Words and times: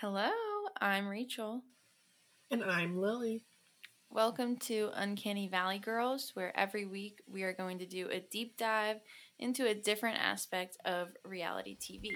Hello, 0.00 0.30
I'm 0.80 1.08
Rachel. 1.08 1.64
And 2.52 2.62
I'm 2.62 3.00
Lily. 3.00 3.42
Welcome 4.12 4.56
to 4.58 4.92
Uncanny 4.94 5.48
Valley 5.48 5.80
Girls, 5.80 6.30
where 6.34 6.56
every 6.56 6.84
week 6.84 7.20
we 7.26 7.42
are 7.42 7.52
going 7.52 7.80
to 7.80 7.84
do 7.84 8.08
a 8.08 8.20
deep 8.20 8.56
dive 8.56 8.98
into 9.40 9.66
a 9.66 9.74
different 9.74 10.18
aspect 10.20 10.76
of 10.84 11.08
reality 11.24 11.76
TV. 11.76 12.10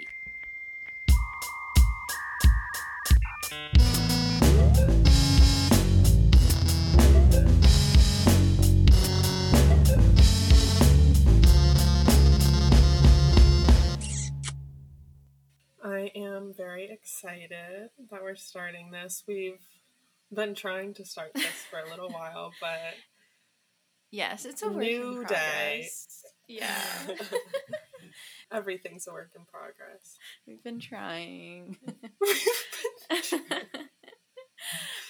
Excited 16.93 17.91
that 18.11 18.23
we're 18.23 18.37
starting 18.37 18.91
this. 18.91 19.25
We've 19.27 19.61
been 20.33 20.55
trying 20.55 20.95
to 20.95 21.05
start 21.05 21.33
this 21.35 21.67
for 21.71 21.79
a 21.79 21.91
little 21.91 22.11
while, 22.11 22.53
but 22.61 22.95
Yes, 24.11 24.45
it's 24.45 24.63
a 24.63 24.71
New 24.71 25.25
day. 25.25 25.89
Yeah. 26.47 27.09
everything's 28.53 29.07
a 29.07 29.13
work 29.13 29.31
in 29.35 29.45
progress. 29.45 30.19
We've 30.47 30.63
been 30.63 30.81
trying. 30.81 31.77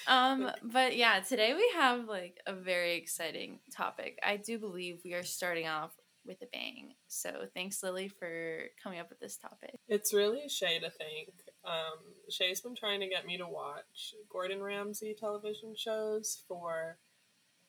um, 0.07 0.51
but 0.63 0.97
yeah, 0.97 1.21
today 1.21 1.55
we 1.55 1.71
have 1.75 2.09
like 2.09 2.41
a 2.47 2.55
very 2.55 2.97
exciting 2.97 3.61
topic. 3.75 4.19
I 4.25 4.37
do 4.37 4.59
believe 4.59 5.01
we 5.05 5.15
are 5.15 5.25
starting 5.25 5.67
off 5.67 5.93
with 6.25 6.41
a 6.43 6.47
bang. 6.53 6.95
So 7.09 7.47
thanks, 7.55 7.83
Lily, 7.83 8.09
for 8.09 8.65
coming 8.83 9.01
up 9.01 9.09
with 9.09 9.21
this 9.21 9.37
topic. 9.37 9.79
It's 9.89 10.15
really 10.15 10.49
Shay 10.49 10.79
to 10.79 10.91
thank. 10.91 11.31
Um, 11.65 11.99
Shay's 12.29 12.61
been 12.61 12.75
trying 12.75 13.01
to 13.01 13.07
get 13.09 13.27
me 13.27 13.37
to 13.39 13.47
watch 13.47 14.15
Gordon 14.31 14.63
Ramsay 14.63 15.15
television 15.19 15.75
shows 15.77 16.43
for 16.49 16.99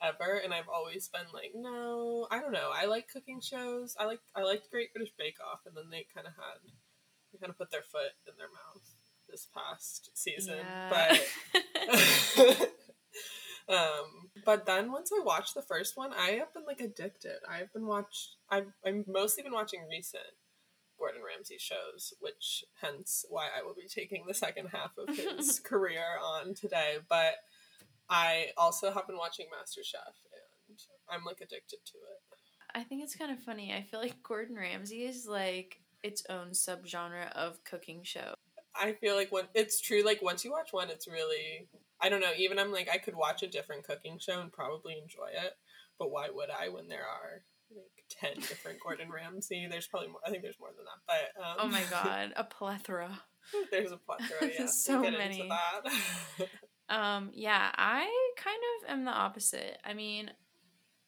ever, 0.01 0.37
and 0.43 0.53
I've 0.53 0.69
always 0.73 1.07
been 1.09 1.27
like, 1.33 1.51
no, 1.55 2.27
I 2.31 2.39
don't 2.39 2.51
know. 2.51 2.71
I 2.73 2.85
like 2.85 3.07
cooking 3.11 3.39
shows. 3.41 3.95
I 3.99 4.05
like 4.05 4.19
I 4.35 4.41
liked 4.43 4.71
Great 4.71 4.93
British 4.93 5.13
Bake 5.17 5.37
Off, 5.39 5.59
and 5.65 5.75
then 5.77 5.89
they 5.91 6.05
kind 6.13 6.27
of 6.27 6.33
had 6.33 6.59
they 7.31 7.39
kind 7.39 7.49
of 7.51 7.57
put 7.57 7.71
their 7.71 7.83
foot 7.83 8.13
in 8.27 8.33
their 8.37 8.47
mouth 8.47 8.83
this 9.29 9.47
past 9.55 10.09
season, 10.15 10.57
Yeah. 10.59 10.89
but. 10.89 12.69
um 13.69 14.29
but 14.43 14.65
then 14.65 14.91
once 14.91 15.09
i 15.17 15.23
watched 15.23 15.53
the 15.53 15.61
first 15.61 15.95
one 15.95 16.11
i 16.13 16.31
have 16.31 16.53
been 16.53 16.65
like 16.67 16.81
addicted 16.81 17.37
i've 17.49 17.71
been 17.71 17.87
watched 17.87 18.35
i've 18.49 18.67
i've 18.85 19.07
mostly 19.07 19.41
been 19.41 19.53
watching 19.53 19.79
recent 19.89 20.23
gordon 21.03 21.21
ramsay 21.25 21.57
shows 21.59 22.13
which 22.21 22.63
hence 22.81 23.25
why 23.29 23.47
i 23.57 23.61
will 23.61 23.75
be 23.75 23.87
taking 23.87 24.23
the 24.25 24.33
second 24.33 24.67
half 24.71 24.91
of 24.97 25.13
his 25.17 25.59
career 25.63 26.05
on 26.23 26.53
today 26.53 26.97
but 27.09 27.33
i 28.09 28.47
also 28.57 28.91
have 28.91 29.05
been 29.05 29.17
watching 29.17 29.47
masterchef 29.47 30.15
and 30.69 30.79
i'm 31.11 31.25
like 31.25 31.41
addicted 31.41 31.79
to 31.85 31.97
it 31.97 32.21
I 32.75 32.81
think 32.83 33.03
it's 33.03 33.15
kind 33.15 33.31
of 33.31 33.37
funny. 33.39 33.71
I 33.71 33.83
feel 33.83 33.99
like 33.99 34.23
Gordon 34.23 34.55
Ramsay 34.55 35.03
is 35.03 35.27
like 35.27 35.79
its 36.01 36.23
own 36.27 36.47
subgenre 36.53 37.31
of 37.33 37.63
cooking 37.63 38.01
show. 38.03 38.33
i 38.75 38.93
feel 38.93 39.15
like 39.15 39.31
when 39.31 39.45
it's 39.53 39.79
true 39.79 40.01
like 40.03 40.21
once 40.23 40.43
you 40.43 40.49
watch 40.51 40.73
one 40.73 40.89
it's 40.89 41.07
really 41.07 41.67
i 42.01 42.09
don't 42.09 42.19
know 42.19 42.31
even 42.35 42.57
i'm 42.57 42.71
like 42.71 42.89
i 42.91 42.97
could 42.97 43.15
watch 43.15 43.43
a 43.43 43.47
different 43.47 43.83
cooking 43.85 44.17
show 44.19 44.41
and 44.41 44.51
probably 44.51 44.95
enjoy 44.99 45.27
it 45.45 45.53
but 45.99 46.09
why 46.11 46.27
would 46.33 46.49
i 46.49 46.67
when 46.67 46.87
there 46.87 47.05
are 47.05 47.43
10 48.19 48.35
different 48.35 48.79
gordon 48.81 49.09
ramsay 49.11 49.67
there's 49.69 49.87
probably 49.87 50.09
more 50.09 50.19
i 50.25 50.29
think 50.29 50.43
there's 50.43 50.59
more 50.59 50.69
than 50.75 50.85
that 50.85 51.01
but 51.35 51.43
um, 51.43 51.55
Oh 51.59 51.67
my 51.67 51.83
god, 51.89 52.33
a 52.35 52.43
plethora. 52.43 53.19
there's 53.71 53.91
a 53.91 53.97
plethora 53.97 54.49
yeah 54.59 54.65
So 54.67 55.01
we'll 55.01 55.11
many. 55.11 55.49
Um, 56.89 57.31
yeah, 57.33 57.71
I 57.75 58.09
kind 58.37 58.59
of 58.83 58.89
am 58.91 59.05
the 59.05 59.11
opposite. 59.11 59.77
I 59.85 59.93
mean, 59.93 60.29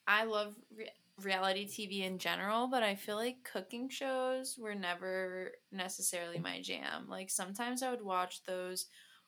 I 0.08 0.23
love 0.23 0.56
re- 0.75 0.90
reality 1.22 1.68
TV 1.68 2.03
in 2.03 2.18
general, 2.18 2.68
but 2.68 2.81
I 2.81 2.96
feel 2.96 3.18
like 3.18 3.44
cooking 3.44 3.90
shows 3.90 4.57
were 4.57 4.74
never 4.74 5.51
necessarily 5.72 6.40
my 6.40 6.62
jam. 6.62 7.07
Like 7.07 7.30
sometimes 7.30 7.84
I 7.84 7.91
would 7.91 8.01
watch 8.03 8.41
those 8.47 8.88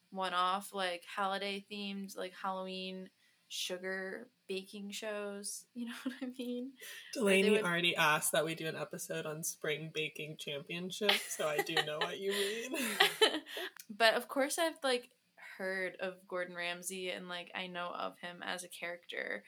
one-off 0.09 0.69
like 0.73 1.03
holiday 1.16 1.66
themed 1.72 2.18
like 2.18 2.34
Halloween 2.41 3.09
sugar 3.50 4.28
baking 4.47 4.91
shows. 4.91 5.66
You 5.75 5.88
know 5.88 5.94
what 6.03 6.16
I 6.22 6.28
mean? 6.38 6.72
delaney 7.13 7.52
would- 7.52 7.63
already 7.63 7.96
asked 7.96 8.31
that 8.31 8.46
we 8.46 8.56
do 8.56 8.68
an 8.68 8.75
episode 8.75 9.25
on 9.25 9.44
spring 9.44 9.91
baking 9.94 10.38
championship 10.40 11.12
so 11.30 11.47
i 11.47 11.58
do 11.58 11.75
know 11.85 11.97
what 12.00 12.19
you 12.19 12.31
mean 12.31 12.80
but 13.90 14.16
of 14.16 14.28
course 14.28 14.58
I've 14.58 14.78
like 14.84 15.09
heard 15.58 15.96
of 16.00 16.13
Gordon 16.28 16.56
Ramsay 16.56 17.09
and 17.09 17.28
like 17.28 17.52
I 17.56 17.68
know 17.68 17.91
of 17.97 18.18
him 18.19 18.38
as 18.44 18.63
a 18.63 18.69
character. 18.69 19.44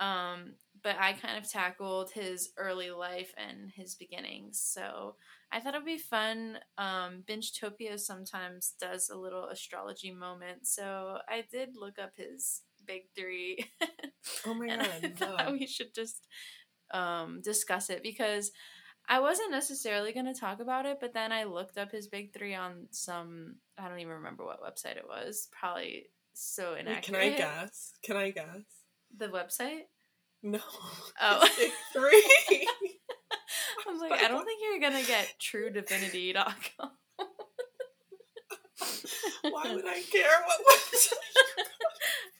Um, 0.00 0.54
but 0.82 0.96
I 0.98 1.12
kind 1.12 1.38
of 1.38 1.48
tackled 1.48 2.10
his 2.12 2.50
early 2.56 2.90
life 2.90 3.32
and 3.36 3.70
his 3.70 3.94
beginnings. 3.94 4.60
So 4.60 5.14
I 5.52 5.60
thought 5.60 5.74
it'd 5.74 5.86
be 5.86 5.98
fun. 5.98 6.58
Um, 6.76 7.22
Bingetopia 7.28 8.00
sometimes 8.00 8.74
does 8.80 9.08
a 9.10 9.16
little 9.16 9.44
astrology 9.46 10.10
moment. 10.10 10.66
So 10.66 11.18
I 11.28 11.44
did 11.52 11.70
look 11.78 11.98
up 12.02 12.12
his 12.16 12.62
big 12.86 13.02
three. 13.16 13.64
oh 14.46 14.54
my 14.54 14.68
god 14.68 15.12
no. 15.20 15.52
we 15.52 15.66
should 15.66 15.94
just 15.94 16.26
um, 16.92 17.40
discuss 17.42 17.90
it 17.90 18.02
because 18.02 18.50
I 19.08 19.20
wasn't 19.20 19.50
necessarily 19.50 20.12
going 20.12 20.32
to 20.32 20.38
talk 20.38 20.60
about 20.60 20.86
it, 20.86 20.98
but 21.00 21.12
then 21.12 21.32
I 21.32 21.44
looked 21.44 21.76
up 21.76 21.90
his 21.90 22.06
big 22.06 22.32
three 22.32 22.54
on 22.54 22.86
some, 22.92 23.56
I 23.76 23.88
don't 23.88 23.98
even 23.98 24.12
remember 24.14 24.44
what 24.44 24.62
website 24.62 24.96
it 24.96 25.06
was. 25.08 25.48
Probably 25.50 26.06
so 26.34 26.74
inaccurate. 26.74 27.04
can 27.04 27.14
i 27.16 27.28
guess 27.36 27.92
can 28.02 28.16
i 28.16 28.30
guess 28.30 28.46
The 29.18 29.28
website? 29.28 29.82
no 30.42 30.60
Oh. 31.20 31.46
Big 31.58 31.70
three 31.92 32.68
I'm 33.88 33.98
like, 33.98 34.12
I 34.12 34.28
don't 34.28 34.44
think 34.44 34.60
you're 34.62 34.80
going 34.90 35.02
to 35.02 35.06
get 35.06 35.34
truedivinity.com. 35.40 36.90
why 39.50 39.74
would 39.74 39.86
i 39.86 40.00
care 40.10 40.30
what 40.46 40.60
was 40.60 41.14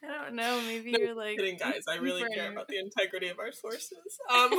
I 0.05 0.25
don't 0.25 0.35
know. 0.35 0.61
Maybe 0.67 0.93
No, 0.93 0.99
you're 0.99 1.15
like. 1.15 1.37
kidding 1.37 1.57
guys 1.57 1.85
i 1.89 1.97
really 1.97 2.25
care 2.35 2.51
about 2.51 2.69
the 2.69 2.79
integrity 2.79 3.29
of 3.29 3.39
our 3.39 3.53
sources 3.53 4.19
um 4.31 4.53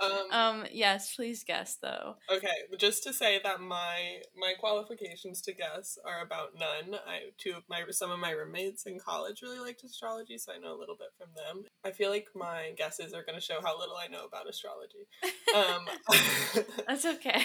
um 0.00 0.10
um, 0.30 0.64
yes, 0.72 1.14
please 1.14 1.44
guess 1.44 1.76
though. 1.82 2.16
Okay, 2.30 2.48
just 2.78 3.02
to 3.04 3.12
say 3.12 3.40
that 3.42 3.60
my 3.60 4.20
my 4.36 4.54
qualifications 4.58 5.40
to 5.42 5.52
guess 5.52 5.98
are 6.04 6.22
about 6.22 6.50
none. 6.58 6.98
I 7.06 7.30
two 7.38 7.54
of 7.56 7.64
my 7.68 7.82
some 7.90 8.10
of 8.10 8.18
my 8.18 8.30
roommates 8.30 8.86
in 8.86 8.98
college 8.98 9.42
really 9.42 9.58
liked 9.58 9.84
astrology, 9.84 10.38
so 10.38 10.52
I 10.52 10.58
know 10.58 10.74
a 10.74 10.78
little 10.78 10.96
bit 10.96 11.08
from 11.18 11.28
them. 11.34 11.64
I 11.84 11.90
feel 11.90 12.10
like 12.10 12.28
my 12.34 12.72
guesses 12.76 13.12
are 13.12 13.24
going 13.24 13.38
to 13.38 13.44
show 13.44 13.60
how 13.62 13.78
little 13.78 13.96
I 13.96 14.08
know 14.08 14.24
about 14.24 14.48
astrology. 14.48 15.06
Um, 15.54 16.64
That's 16.86 17.04
okay. 17.06 17.44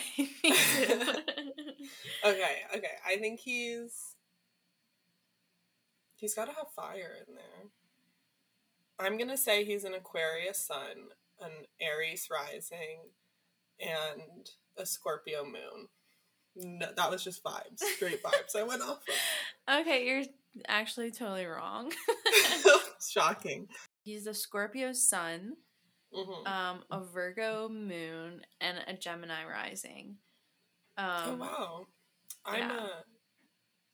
Okay, 2.25 2.55
okay. 2.75 2.95
I 3.05 3.17
think 3.17 3.39
he's 3.39 4.12
he's 6.23 6.33
got 6.33 6.45
to 6.45 6.55
have 6.55 6.71
fire 6.73 7.17
in 7.27 7.35
there. 7.35 7.65
I'm 8.97 9.17
gonna 9.17 9.35
say 9.35 9.65
he's 9.65 9.83
an 9.83 9.93
Aquarius 9.93 10.57
sun, 10.57 11.09
an 11.41 11.51
Aries 11.81 12.29
rising, 12.31 13.09
and 13.81 14.49
a 14.77 14.85
Scorpio 14.85 15.43
moon. 15.43 15.89
No, 16.55 16.87
that 16.95 17.11
was 17.11 17.25
just 17.25 17.43
vibes, 17.43 17.79
straight 17.95 18.23
vibes. 18.23 18.55
I 18.55 18.63
went 18.63 18.83
off. 18.83 18.99
okay, 19.69 20.05
you're 20.07 20.23
actually 20.67 21.11
totally 21.11 21.45
wrong. 21.45 21.91
Shocking. 23.09 23.67
He's 24.03 24.25
a 24.25 24.33
Scorpio 24.33 24.93
sun, 24.93 25.57
hmm 26.13 26.47
um, 26.47 26.83
a 26.89 27.03
Virgo 27.03 27.67
moon, 27.67 28.45
and 28.61 28.77
a 28.87 28.93
Gemini 28.93 29.43
rising. 29.43 30.15
Um, 30.97 31.07
oh 31.25 31.35
wow, 31.35 31.87
I'm 32.45 32.59
yeah. 32.59 32.77
a. 32.77 32.89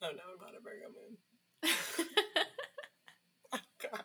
Oh 0.01 0.11
no, 0.11 0.23
I'm 0.31 0.39
not 0.39 0.55
a 0.55 0.61
Virgo 0.61 0.89
moon. 0.89 1.17
Oh, 1.63 3.57
God. 3.81 4.03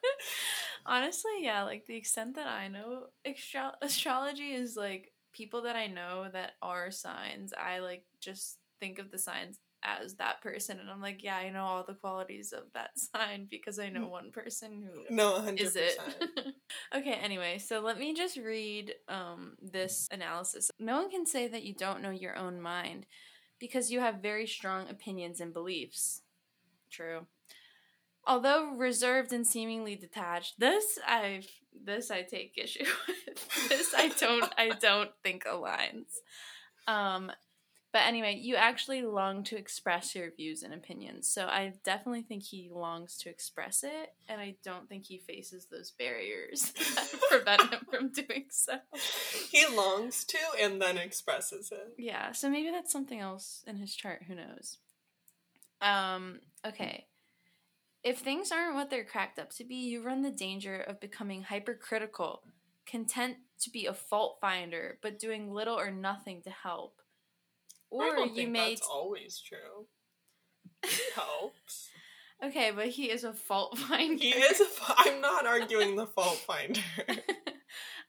Honestly, 0.87 1.31
yeah, 1.41 1.63
like 1.65 1.87
the 1.87 1.97
extent 1.97 2.37
that 2.37 2.47
I 2.47 2.69
know 2.69 3.07
astro- 3.27 3.75
astrology 3.83 4.53
is 4.53 4.77
like 4.77 5.13
people 5.33 5.63
that 5.63 5.77
I 5.77 5.87
know 5.87 6.29
that 6.33 6.53
are 6.63 6.91
signs, 6.91 7.53
I 7.59 7.81
like 7.81 8.05
just 8.21 8.59
think 8.81 8.99
of 8.99 9.11
the 9.11 9.19
signs 9.19 9.59
as 9.83 10.15
that 10.15 10.41
person 10.43 10.79
and 10.81 10.89
I'm 10.91 11.01
like, 11.03 11.23
yeah, 11.23 11.37
I 11.37 11.51
know 11.51 11.65
all 11.65 11.85
the 11.87 11.95
qualities 11.95 12.53
of 12.53 12.65
that 12.75 12.91
sign 13.15 13.47
because 13.51 13.79
I 13.79 13.89
know 13.91 14.07
one 14.09 14.31
person 14.33 14.83
who 14.83 15.15
No, 15.15 15.41
hundred 15.41 15.61
is 15.61 15.77
it. 15.77 15.99
okay 16.97 17.13
anyway 17.13 17.59
so 17.59 17.81
let 17.81 17.99
me 17.99 18.15
just 18.15 18.37
read 18.37 18.95
um, 19.09 19.57
this 19.61 20.09
analysis. 20.11 20.71
No 20.79 20.97
one 20.97 21.11
can 21.11 21.27
say 21.27 21.49
that 21.49 21.65
you 21.65 21.75
don't 21.75 22.03
know 22.03 22.11
your 22.11 22.37
own 22.37 22.61
mind 22.61 23.07
because 23.59 23.91
you 23.91 24.01
have 24.01 24.17
very 24.23 24.47
strong 24.47 24.89
opinions 24.89 25.41
and 25.41 25.53
beliefs. 25.53 26.23
True 26.91 27.27
although 28.27 28.73
reserved 28.77 29.33
and 29.33 29.47
seemingly 29.47 29.97
detached 29.97 30.59
this 30.59 30.99
i 31.07 31.43
this 31.85 32.11
i 32.11 32.23
take 32.23 32.55
issue 32.57 32.85
with 33.09 33.69
this 33.69 33.95
i 33.97 34.09
don't 34.09 34.53
i 34.57 34.69
don't 34.81 35.11
think 35.23 35.45
aligns 35.45 36.13
um 36.87 37.31
But 37.95 38.09
anyway, 38.09 38.41
you 38.43 38.57
actually 38.57 39.03
long 39.03 39.45
to 39.45 39.57
express 39.57 40.17
your 40.17 40.33
views 40.35 40.65
and 40.65 40.75
opinions. 40.75 41.29
So 41.29 41.47
I 41.47 41.75
definitely 41.85 42.23
think 42.23 42.43
he 42.43 42.69
longs 42.69 43.17
to 43.19 43.29
express 43.31 43.85
it, 43.85 44.13
and 44.29 44.41
I 44.41 44.57
don't 44.65 44.89
think 44.89 45.05
he 45.05 45.19
faces 45.19 45.67
those 45.67 45.93
barriers 45.93 46.73
that 46.97 47.09
prevent 47.31 47.63
him 47.73 47.87
from 47.89 48.09
doing 48.09 48.47
so. 48.51 48.79
He 49.49 49.65
longs 49.69 50.25
to 50.25 50.39
and 50.61 50.83
then 50.83 50.99
expresses 50.99 51.71
it. 51.71 51.95
Yeah, 51.97 52.33
so 52.33 52.51
maybe 52.51 52.73
that's 52.73 52.91
something 52.91 53.21
else 53.21 53.63
in 53.65 53.77
his 53.77 53.95
chart. 53.95 54.25
Who 54.27 54.35
knows? 54.35 54.79
Um, 55.81 56.41
okay. 56.67 57.07
If 58.05 58.19
things 58.19 58.53
aren't 58.53 58.75
what 58.75 58.91
they're 58.91 59.05
cracked 59.05 59.39
up 59.39 59.51
to 59.55 59.65
be, 59.65 59.77
you 59.77 60.03
run 60.03 60.21
the 60.21 60.31
danger 60.31 60.77
of 60.77 61.01
becoming 61.01 61.43
hypercritical, 61.45 62.43
content 62.87 63.39
to 63.61 63.71
be 63.71 63.87
a 63.87 63.95
fault 63.95 64.37
finder, 64.43 64.99
but 65.03 65.19
doing 65.19 65.51
little 65.51 65.79
or 65.79 65.91
nothing 65.91 66.43
to 66.43 66.51
help. 66.51 67.01
I 67.99 68.11
don't 68.15 68.35
think 68.35 68.55
that's 68.55 68.83
always 68.83 69.41
true. 69.41 69.87
He 70.85 71.03
helps. 71.15 71.89
okay, 72.45 72.73
but 72.75 72.89
he 72.89 73.11
is 73.11 73.25
a 73.25 73.33
fault 73.33 73.79
finder. 73.89 74.23
He 74.23 74.31
is. 74.31 74.61
A, 74.61 74.67
I'm 74.99 75.23
not 75.23 75.47
arguing 75.47 75.97
the 75.97 76.07
fault 76.07 76.37
finder. 76.37 76.81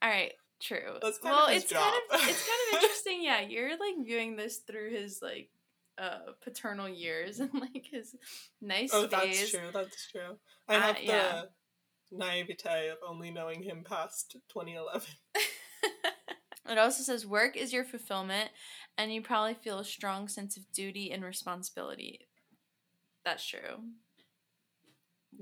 All 0.02 0.10
right, 0.10 0.34
true. 0.60 0.98
That's 1.02 1.20
kind 1.20 1.36
well, 1.36 1.48
of 1.48 1.54
his 1.54 1.64
it's 1.64 1.72
job. 1.72 1.94
kind 2.10 2.22
of 2.22 2.30
it's 2.30 2.46
kind 2.46 2.60
of 2.68 2.84
interesting. 2.84 3.24
Yeah, 3.24 3.42
you're 3.42 3.72
like 3.72 4.06
viewing 4.06 4.36
this 4.36 4.58
through 4.58 4.92
his 4.92 5.22
like 5.22 5.50
uh 5.98 6.34
paternal 6.42 6.90
years 6.90 7.40
and 7.40 7.54
like 7.54 7.88
his 7.92 8.16
nice 8.62 8.92
oh, 8.94 9.08
phase. 9.08 9.10
that's 9.10 9.52
true. 9.52 9.70
That's 9.74 10.08
true. 10.12 10.38
I 10.68 10.76
Uh, 10.76 10.80
have 10.80 10.96
the 10.98 11.04
yeah. 11.06 11.42
naivete 12.12 12.90
of 12.90 12.98
only 13.08 13.32
knowing 13.32 13.64
him 13.64 13.84
past 13.84 14.38
2011. 14.50 15.08
It 16.68 16.78
also 16.78 17.04
says 17.04 17.26
work 17.26 17.56
is 17.56 17.74
your 17.74 17.84
fulfillment, 17.86 18.52
and 18.98 19.14
you 19.14 19.22
probably 19.22 19.54
feel 19.54 19.80
a 19.80 19.86
strong 19.86 20.28
sense 20.28 20.58
of 20.58 20.72
duty 20.72 21.12
and 21.12 21.24
responsibility. 21.24 22.28
That's 23.24 23.46
true. 23.46 23.92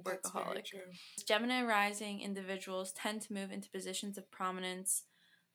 That's 0.04 0.32
Workaholic. 0.32 0.66
true. 0.66 0.80
Gemini 1.28 1.62
rising 1.64 2.22
individuals 2.22 2.92
tend 2.94 3.22
to 3.24 3.34
move 3.34 3.52
into 3.52 3.70
positions 3.70 4.18
of 4.18 4.30
prominence, 4.32 5.04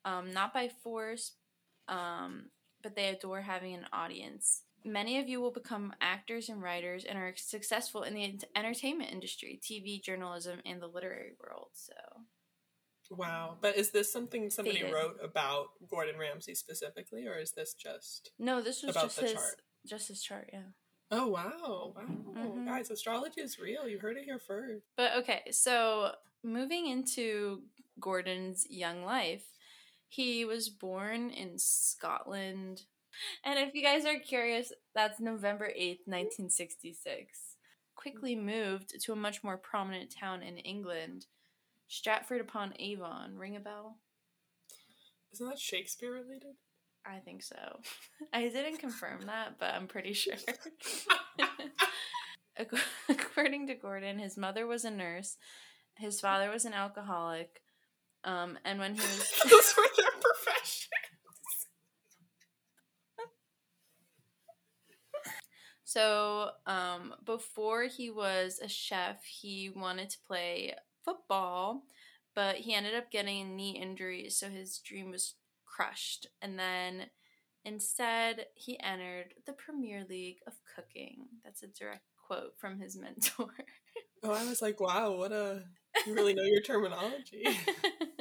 um, 0.05 0.33
not 0.33 0.55
by 0.55 0.69
force, 0.69 1.33
um, 1.89 2.51
but 2.83 2.95
they 2.95 3.09
adore 3.09 3.43
having 3.43 3.75
an 3.75 3.87
audience. 3.93 4.63
Many 4.85 5.19
of 5.19 5.29
you 5.29 5.41
will 5.41 5.51
become 5.51 5.93
actors 6.01 6.49
and 6.49 6.63
writers 6.63 7.05
and 7.05 7.19
are 7.19 7.35
successful 7.37 8.03
in 8.03 8.15
the 8.15 8.39
entertainment 8.55 9.11
industry, 9.11 9.61
TV, 9.63 10.03
journalism, 10.03 10.61
and 10.65 10.81
the 10.81 10.87
literary 10.87 11.33
world. 11.43 11.69
So, 11.73 11.95
Wow. 13.11 13.57
But 13.61 13.77
is 13.77 13.91
this 13.91 14.13
something 14.13 14.51
somebody 14.51 14.81
Fated. 14.81 14.93
wrote 14.93 15.19
about 15.23 15.69
Gordon 15.89 16.19
Ramsay 16.19 16.55
specifically, 16.55 17.27
or 17.27 17.39
is 17.39 17.53
this 17.53 17.75
just. 17.75 18.33
no, 18.39 18.61
this 18.61 18.83
was 18.83 18.91
About 18.91 19.05
just 19.05 19.17
the 19.17 19.23
his 19.23 19.33
chart. 19.33 19.63
just 19.87 20.09
his 20.09 20.23
chart, 20.23 20.51
yeah. 20.53 20.63
Oh, 21.11 21.29
wow. 21.29 21.95
Wow. 21.97 22.03
Mhm. 22.37 22.67
Guys, 22.67 22.91
astrology 22.91 23.41
is 23.41 23.59
real. 23.59 23.89
You 23.89 23.99
heard 23.99 24.19
it 24.19 24.25
here 24.25 24.39
first. 24.39 24.85
But 24.97 25.17
okay, 25.17 25.51
so 25.51 26.13
moving 26.43 26.87
into 26.87 27.63
Gordon's 27.99 28.67
young 28.69 29.05
life, 29.05 29.47
he 30.09 30.45
was 30.45 30.69
born 30.69 31.31
in 31.31 31.59
Scotland. 31.59 32.83
And 33.45 33.59
if 33.59 33.75
you 33.75 33.83
guys 33.83 34.05
are 34.05 34.19
curious, 34.19 34.73
that's 34.95 35.21
November 35.21 35.67
8th, 35.69 36.07
1966. 36.07 37.57
Quickly 37.95 38.37
moved 38.37 38.95
to 39.01 39.13
a 39.13 39.17
much 39.17 39.43
more 39.43 39.57
prominent 39.57 40.15
town 40.15 40.43
in 40.43 40.59
England, 40.59 41.27
Stratford 41.89 42.41
upon 42.41 42.75
Avon. 42.79 43.37
Ring 43.37 43.57
a 43.57 43.61
bell? 43.61 43.99
Isn't 45.33 45.49
that 45.49 45.59
Shakespeare 45.59 46.13
related? 46.13 46.57
I 47.07 47.19
think 47.19 47.43
so. 47.43 47.81
I 48.33 48.49
didn't 48.49 48.79
confirm 48.79 49.27
that, 49.27 49.59
but 49.59 49.75
I'm 49.75 49.87
pretty 49.87 50.13
sure. 50.13 50.35
According 53.09 53.69
to 53.69 53.75
Gordon, 53.75 54.19
his 54.19 54.37
mother 54.37 54.67
was 54.67 54.85
a 54.85 54.91
nurse, 54.91 55.37
his 55.97 56.21
father 56.21 56.51
was 56.51 56.65
an 56.65 56.73
alcoholic, 56.73 57.63
um, 58.25 58.59
and 58.65 58.79
when 58.79 58.95
he 58.95 59.01
was 59.01 59.31
Those 59.45 59.75
were 59.77 59.85
their 59.97 60.11
professions. 60.21 60.89
So 65.89 66.51
um, 66.67 67.15
before 67.25 67.85
he 67.85 68.11
was 68.11 68.61
a 68.63 68.69
chef, 68.69 69.25
he 69.25 69.71
wanted 69.75 70.11
to 70.11 70.19
play 70.27 70.75
football, 71.03 71.85
but 72.35 72.57
he 72.57 72.75
ended 72.75 72.95
up 72.95 73.11
getting 73.11 73.41
a 73.41 73.49
knee 73.49 73.81
injury, 73.81 74.29
so 74.29 74.51
his 74.51 74.81
dream 74.81 75.11
was 75.11 75.37
crushed. 75.65 76.27
And 76.43 76.59
then 76.59 77.07
instead, 77.65 78.49
he 78.55 78.79
entered 78.81 79.33
the 79.47 79.55
Premier 79.55 80.05
League 80.07 80.41
of 80.47 80.53
Cooking. 80.77 81.25
That's 81.43 81.63
a 81.63 81.69
direct 81.69 82.05
quote 82.19 82.53
from 82.59 82.79
his 82.79 82.95
mentor. 83.01 83.49
Oh, 84.23 84.33
I 84.33 84.45
was 84.45 84.61
like, 84.61 84.81
wow, 84.81 85.13
what 85.13 85.33
a. 85.33 85.63
You 86.07 86.15
really 86.15 86.35
know 86.35 86.43
your 86.43 86.61
terminology. 86.61 87.45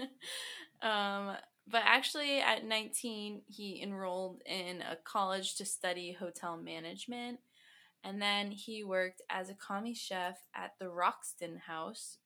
um, 0.81 1.35
but 1.69 1.81
actually, 1.83 2.39
at 2.39 2.63
19, 2.63 3.41
he 3.45 3.81
enrolled 3.83 4.41
in 4.45 4.81
a 4.81 4.95
college 5.03 5.55
to 5.55 5.65
study 5.65 6.13
hotel 6.13 6.55
management. 6.55 7.39
And 8.07 8.21
then 8.21 8.51
he 8.51 8.85
worked 8.85 9.21
as 9.29 9.49
a 9.49 9.53
commie 9.53 9.93
chef 9.93 10.37
at 10.55 10.71
the 10.79 10.89
Wroxton 10.89 11.57
House. 11.67 12.19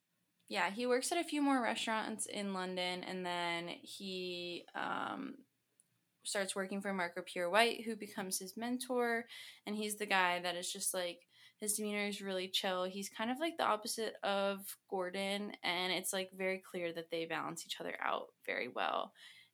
Yeah, 0.48 0.69
he 0.69 0.86
works 0.86 1.12
at 1.12 1.18
a 1.18 1.24
few 1.24 1.42
more 1.42 1.60
restaurants 1.60 2.28
in 2.28 2.54
London. 2.54 3.04
And 3.04 3.25
then 3.25 3.68
he 3.81 4.66
um, 4.75 5.36
starts 6.24 6.56
working 6.56 6.81
for 6.81 6.94
Marco 6.94 7.24
Pierre 7.25 7.50
White, 7.50 7.83
who 7.83 7.95
becomes 7.95 8.38
his 8.38 8.56
mentor. 8.56 9.25
And 9.66 9.75
he's 9.75 9.95
the 9.95 10.06
guy 10.06 10.39
that 10.42 10.56
is 10.56 10.72
just 10.72 10.94
like, 10.94 11.22
his 11.60 11.74
demeanor 11.74 12.06
is 12.06 12.22
really 12.22 12.48
chill. 12.48 12.84
He's 12.84 13.10
kind 13.10 13.31
of 13.31 13.39
like 13.39 13.57
the 13.57 13.66
opposite 13.66 14.16
of 14.24 14.60
Gordon, 14.89 15.54
and 15.63 15.94
it's 15.94 16.12
like 16.12 16.31
very 16.36 16.57
clear 16.60 16.92
that 16.94 17.12
they 17.12 17.25
balance 17.25 17.66
each 17.66 17.80
other 17.80 17.95
out 18.04 18.27
very 18.48 18.68
well. 18.68 19.13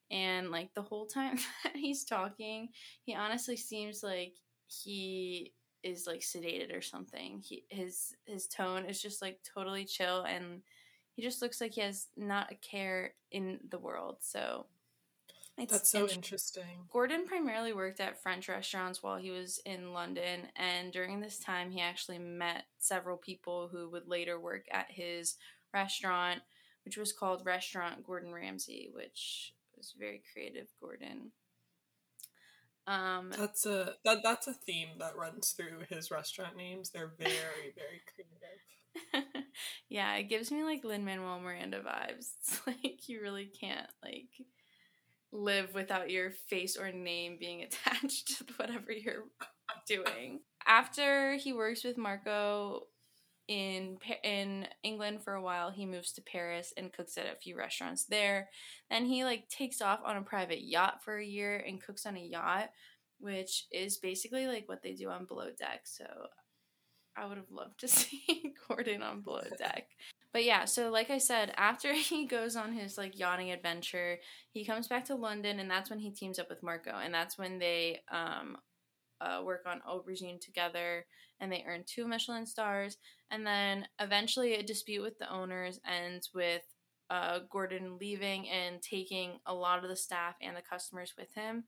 And 0.09 0.49
like 0.49 0.73
the 0.73 0.81
whole 0.81 1.05
time 1.05 1.37
that 1.63 1.75
he's 1.75 2.05
talking, 2.05 2.69
he 3.03 3.13
honestly 3.13 3.57
seems 3.57 4.03
like 4.03 4.35
he 4.67 5.53
is 5.87 6.07
like 6.07 6.21
sedated 6.21 6.75
or 6.75 6.81
something. 6.81 7.41
He 7.43 7.63
his 7.69 8.15
his 8.25 8.47
tone 8.47 8.85
is 8.85 9.01
just 9.01 9.21
like 9.21 9.39
totally 9.43 9.85
chill 9.85 10.23
and 10.23 10.61
he 11.15 11.23
just 11.23 11.41
looks 11.41 11.59
like 11.59 11.73
he 11.73 11.81
has 11.81 12.07
not 12.15 12.51
a 12.51 12.55
care 12.55 13.13
in 13.31 13.59
the 13.69 13.79
world. 13.79 14.17
So 14.19 14.67
it's 15.57 15.71
That's 15.71 15.89
so 15.89 16.03
int- 16.03 16.13
interesting. 16.13 16.85
Gordon 16.91 17.25
primarily 17.25 17.73
worked 17.73 17.99
at 17.99 18.21
French 18.21 18.47
restaurants 18.47 19.01
while 19.01 19.17
he 19.17 19.31
was 19.31 19.59
in 19.65 19.93
London, 19.93 20.49
and 20.55 20.93
during 20.93 21.19
this 21.19 21.39
time, 21.39 21.71
he 21.71 21.81
actually 21.81 22.19
met 22.19 22.65
several 22.77 23.17
people 23.17 23.67
who 23.67 23.89
would 23.89 24.07
later 24.07 24.39
work 24.39 24.65
at 24.71 24.91
his 24.91 25.35
restaurant, 25.73 26.41
which 26.85 26.95
was 26.95 27.11
called 27.11 27.43
Restaurant 27.43 28.05
Gordon 28.05 28.31
Ramsay, 28.31 28.91
which 28.93 29.55
was 29.75 29.95
very 29.97 30.21
creative, 30.31 30.67
Gordon. 30.79 31.31
Um, 32.87 33.31
That's 33.37 33.65
a 33.65 33.95
that 34.05 34.19
that's 34.23 34.47
a 34.47 34.53
theme 34.53 34.89
that 34.99 35.17
runs 35.17 35.51
through 35.51 35.79
his 35.89 36.09
restaurant 36.09 36.55
names. 36.55 36.89
They're 36.89 37.11
very 37.19 37.73
very 37.75 38.01
creative. 38.13 39.43
yeah, 39.89 40.15
it 40.15 40.29
gives 40.29 40.51
me 40.51 40.63
like 40.63 40.83
Lin 40.85 41.03
Manuel 41.03 41.39
Miranda 41.39 41.79
vibes. 41.81 42.27
It's 42.39 42.61
like 42.65 43.09
you 43.09 43.21
really 43.21 43.45
can't 43.45 43.89
like 44.03 44.29
live 45.31 45.73
without 45.73 46.09
your 46.09 46.31
face 46.31 46.77
or 46.77 46.91
name 46.91 47.37
being 47.39 47.61
attached 47.63 48.37
to 48.37 48.45
whatever 48.55 48.91
you're 48.91 49.25
doing. 49.85 50.39
After 50.65 51.35
he 51.35 51.53
works 51.53 51.83
with 51.83 51.97
Marco 51.97 52.87
in 53.47 53.97
in 54.23 54.67
England 54.83 55.23
for 55.23 55.33
a 55.33 55.41
while, 55.41 55.71
he 55.71 55.85
moves 55.85 56.11
to 56.13 56.21
Paris 56.21 56.73
and 56.75 56.91
cooks 56.91 57.17
at 57.17 57.31
a 57.31 57.39
few 57.39 57.57
restaurants 57.57 58.05
there. 58.05 58.49
Then 58.89 59.05
he 59.05 59.23
like 59.23 59.47
takes 59.49 59.81
off 59.81 60.01
on 60.05 60.17
a 60.17 60.21
private 60.21 60.63
yacht 60.63 61.03
for 61.03 61.17
a 61.17 61.25
year 61.25 61.57
and 61.65 61.81
cooks 61.81 62.05
on 62.05 62.17
a 62.17 62.21
yacht, 62.21 62.69
which 63.19 63.65
is 63.71 63.97
basically 63.97 64.47
like 64.47 64.67
what 64.67 64.81
they 64.81 64.93
do 64.93 65.09
on 65.09 65.25
Below 65.25 65.49
Deck. 65.57 65.81
So 65.85 66.05
I 67.15 67.25
would 67.25 67.37
have 67.37 67.51
loved 67.51 67.79
to 67.79 67.87
see 67.87 68.53
Gordon 68.67 69.01
on 69.01 69.21
Below 69.21 69.45
Deck. 69.57 69.87
But 70.33 70.43
yeah, 70.43 70.65
so 70.65 70.89
like 70.89 71.09
I 71.09 71.17
said, 71.17 71.53
after 71.57 71.93
he 71.93 72.25
goes 72.25 72.55
on 72.55 72.73
his 72.73 72.97
like 72.97 73.17
yachting 73.17 73.51
adventure, 73.51 74.19
he 74.51 74.65
comes 74.65 74.87
back 74.87 75.05
to 75.05 75.15
London, 75.15 75.59
and 75.59 75.69
that's 75.69 75.89
when 75.89 75.99
he 75.99 76.11
teams 76.11 76.37
up 76.37 76.49
with 76.49 76.63
Marco, 76.63 76.91
and 76.91 77.13
that's 77.13 77.37
when 77.37 77.59
they 77.59 78.01
um, 78.11 78.57
uh, 79.21 79.41
work 79.43 79.63
on 79.65 79.81
Aubergine 79.87 80.39
together, 80.39 81.05
and 81.39 81.51
they 81.51 81.63
earn 81.67 81.83
two 81.85 82.07
Michelin 82.07 82.45
stars, 82.45 82.97
and 83.31 83.45
then 83.45 83.87
eventually 83.99 84.55
a 84.55 84.63
dispute 84.63 85.03
with 85.03 85.17
the 85.19 85.31
owners 85.31 85.79
ends 85.85 86.31
with 86.33 86.63
uh, 87.09 87.39
Gordon 87.49 87.97
leaving 87.99 88.49
and 88.49 88.81
taking 88.81 89.39
a 89.45 89.53
lot 89.53 89.83
of 89.83 89.89
the 89.89 89.95
staff 89.95 90.35
and 90.41 90.55
the 90.55 90.61
customers 90.61 91.13
with 91.17 91.33
him. 91.33 91.65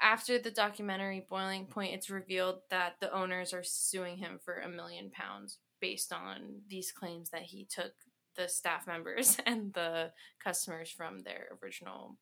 After 0.00 0.38
the 0.38 0.50
documentary 0.50 1.24
Boiling 1.28 1.66
Point, 1.66 1.94
it's 1.94 2.10
revealed 2.10 2.56
that 2.70 2.94
the 3.00 3.12
owners 3.12 3.52
are 3.52 3.62
suing 3.62 4.16
him 4.16 4.40
for 4.44 4.56
a 4.56 4.68
million 4.68 5.10
pounds 5.10 5.58
based 5.80 6.12
on 6.12 6.62
these 6.68 6.90
claims 6.90 7.30
that 7.30 7.42
he 7.42 7.64
took 7.64 7.92
the 8.36 8.48
staff 8.48 8.86
members 8.86 9.38
and 9.46 9.72
the 9.74 10.10
customers 10.42 10.90
from 10.90 11.22
their 11.22 11.48
original 11.62 12.16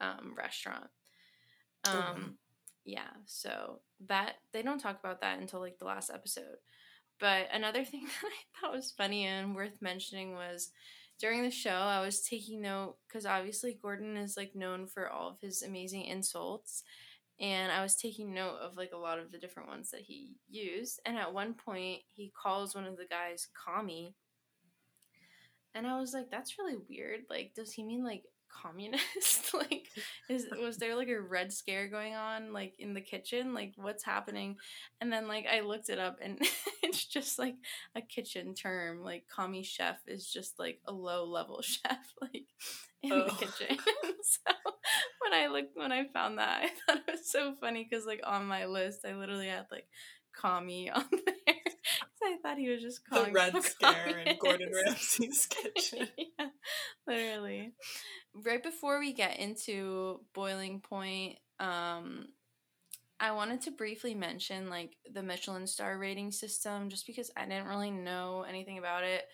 um, 0.00 0.34
restaurant. 0.36 0.88
Oh. 1.86 1.98
Um, 2.14 2.38
yeah, 2.86 3.10
so 3.26 3.80
that 4.06 4.34
they 4.52 4.62
don't 4.62 4.78
talk 4.78 4.98
about 5.00 5.20
that 5.20 5.38
until 5.38 5.60
like 5.60 5.78
the 5.78 5.84
last 5.84 6.10
episode. 6.10 6.56
But 7.18 7.48
another 7.52 7.84
thing 7.86 8.04
that 8.04 8.30
I 8.30 8.60
thought 8.60 8.74
was 8.74 8.94
funny 8.96 9.26
and 9.26 9.54
worth 9.54 9.82
mentioning 9.82 10.32
was 10.32 10.70
during 11.18 11.42
the 11.42 11.50
show, 11.50 11.70
I 11.70 12.00
was 12.00 12.22
taking 12.22 12.62
note 12.62 12.96
because 13.08 13.26
obviously 13.26 13.78
Gordon 13.80 14.16
is 14.16 14.36
like 14.36 14.54
known 14.54 14.86
for 14.86 15.08
all 15.10 15.30
of 15.30 15.40
his 15.40 15.62
amazing 15.62 16.04
insults, 16.04 16.84
and 17.40 17.72
I 17.72 17.82
was 17.82 17.96
taking 17.96 18.32
note 18.32 18.58
of 18.62 18.76
like 18.76 18.92
a 18.94 18.98
lot 18.98 19.18
of 19.18 19.32
the 19.32 19.38
different 19.38 19.68
ones 19.68 19.90
that 19.90 20.02
he 20.02 20.36
used. 20.48 21.00
And 21.04 21.16
at 21.16 21.34
one 21.34 21.54
point, 21.54 22.02
he 22.14 22.32
calls 22.40 22.74
one 22.74 22.84
of 22.86 22.96
the 22.96 23.06
guys 23.06 23.48
commie, 23.66 24.14
and 25.74 25.86
I 25.86 25.98
was 25.98 26.12
like, 26.12 26.30
"That's 26.30 26.58
really 26.58 26.76
weird. 26.88 27.22
Like, 27.28 27.52
does 27.54 27.72
he 27.72 27.82
mean 27.82 28.04
like 28.04 28.24
communist? 28.48 29.54
like, 29.54 29.88
is 30.28 30.46
was 30.60 30.78
there 30.78 30.96
like 30.96 31.08
a 31.08 31.20
red 31.20 31.52
scare 31.52 31.88
going 31.88 32.14
on 32.14 32.52
like 32.52 32.74
in 32.78 32.94
the 32.94 33.00
kitchen? 33.00 33.54
Like, 33.54 33.74
what's 33.76 34.04
happening?" 34.04 34.56
And 35.00 35.12
then 35.12 35.28
like 35.28 35.46
I 35.46 35.60
looked 35.60 35.88
it 35.88 35.98
up, 35.98 36.18
and 36.22 36.38
it's 36.82 37.04
just 37.04 37.38
like 37.38 37.56
a 37.94 38.00
kitchen 38.00 38.54
term. 38.54 39.02
Like, 39.02 39.24
commie 39.34 39.62
chef 39.62 39.98
is 40.06 40.26
just 40.26 40.58
like 40.58 40.80
a 40.86 40.92
low 40.92 41.24
level 41.24 41.60
chef, 41.62 42.14
like 42.20 42.46
in 43.02 43.12
oh. 43.12 43.24
the 43.24 43.30
kitchen. 43.30 43.76
so 44.22 44.52
when 45.20 45.34
I 45.34 45.48
looked 45.48 45.76
when 45.76 45.92
I 45.92 46.06
found 46.12 46.38
that, 46.38 46.62
I 46.64 46.68
thought 46.68 47.02
it 47.06 47.12
was 47.12 47.30
so 47.30 47.54
funny 47.60 47.86
because 47.88 48.06
like 48.06 48.20
on 48.24 48.46
my 48.46 48.66
list, 48.66 49.04
I 49.06 49.14
literally 49.14 49.48
had 49.48 49.66
like 49.70 49.86
commie 50.38 50.90
on 50.90 51.04
there. 51.10 51.56
So 52.16 52.26
I 52.26 52.36
thought 52.42 52.58
he 52.58 52.68
was 52.68 52.82
just 52.82 53.08
calling 53.08 53.32
the 53.32 53.38
Red 53.38 53.62
Scare 53.62 54.18
in 54.18 54.36
Gordon 54.38 54.70
Ramsay's 54.72 55.46
kitchen. 55.46 56.08
yeah, 56.16 56.46
literally. 57.06 57.72
Right 58.44 58.62
before 58.62 58.98
we 58.98 59.12
get 59.12 59.38
into 59.38 60.20
boiling 60.34 60.80
point, 60.80 61.38
um, 61.58 62.28
I 63.18 63.32
wanted 63.32 63.62
to 63.62 63.70
briefly 63.70 64.14
mention 64.14 64.68
like 64.68 64.96
the 65.10 65.22
Michelin 65.22 65.66
star 65.66 65.98
rating 65.98 66.32
system, 66.32 66.90
just 66.90 67.06
because 67.06 67.30
I 67.36 67.46
didn't 67.46 67.66
really 67.66 67.90
know 67.90 68.44
anything 68.46 68.78
about 68.78 69.04
it 69.04 69.24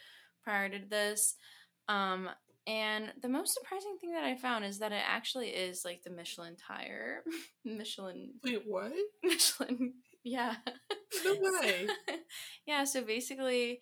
prior 0.45 0.69
to 0.69 0.79
this. 0.89 1.35
Um, 1.89 2.29
and 2.67 3.13
the 3.21 3.29
most 3.29 3.55
surprising 3.55 3.97
thing 4.01 4.13
that 4.13 4.23
I 4.23 4.37
found 4.37 4.65
is 4.65 4.79
that 4.79 4.93
it 4.93 5.03
actually 5.05 5.49
is 5.49 5.85
like 5.85 6.03
the 6.05 6.11
Michelin 6.11 6.57
tire. 6.57 7.25
Michelin. 7.65 8.35
Wait, 8.45 8.63
what? 8.67 8.93
Michelin. 9.25 9.95
Yeah. 10.23 10.55
No 11.25 11.37
way. 11.41 11.89
yeah, 12.67 12.85
so 12.85 13.03
basically, 13.03 13.81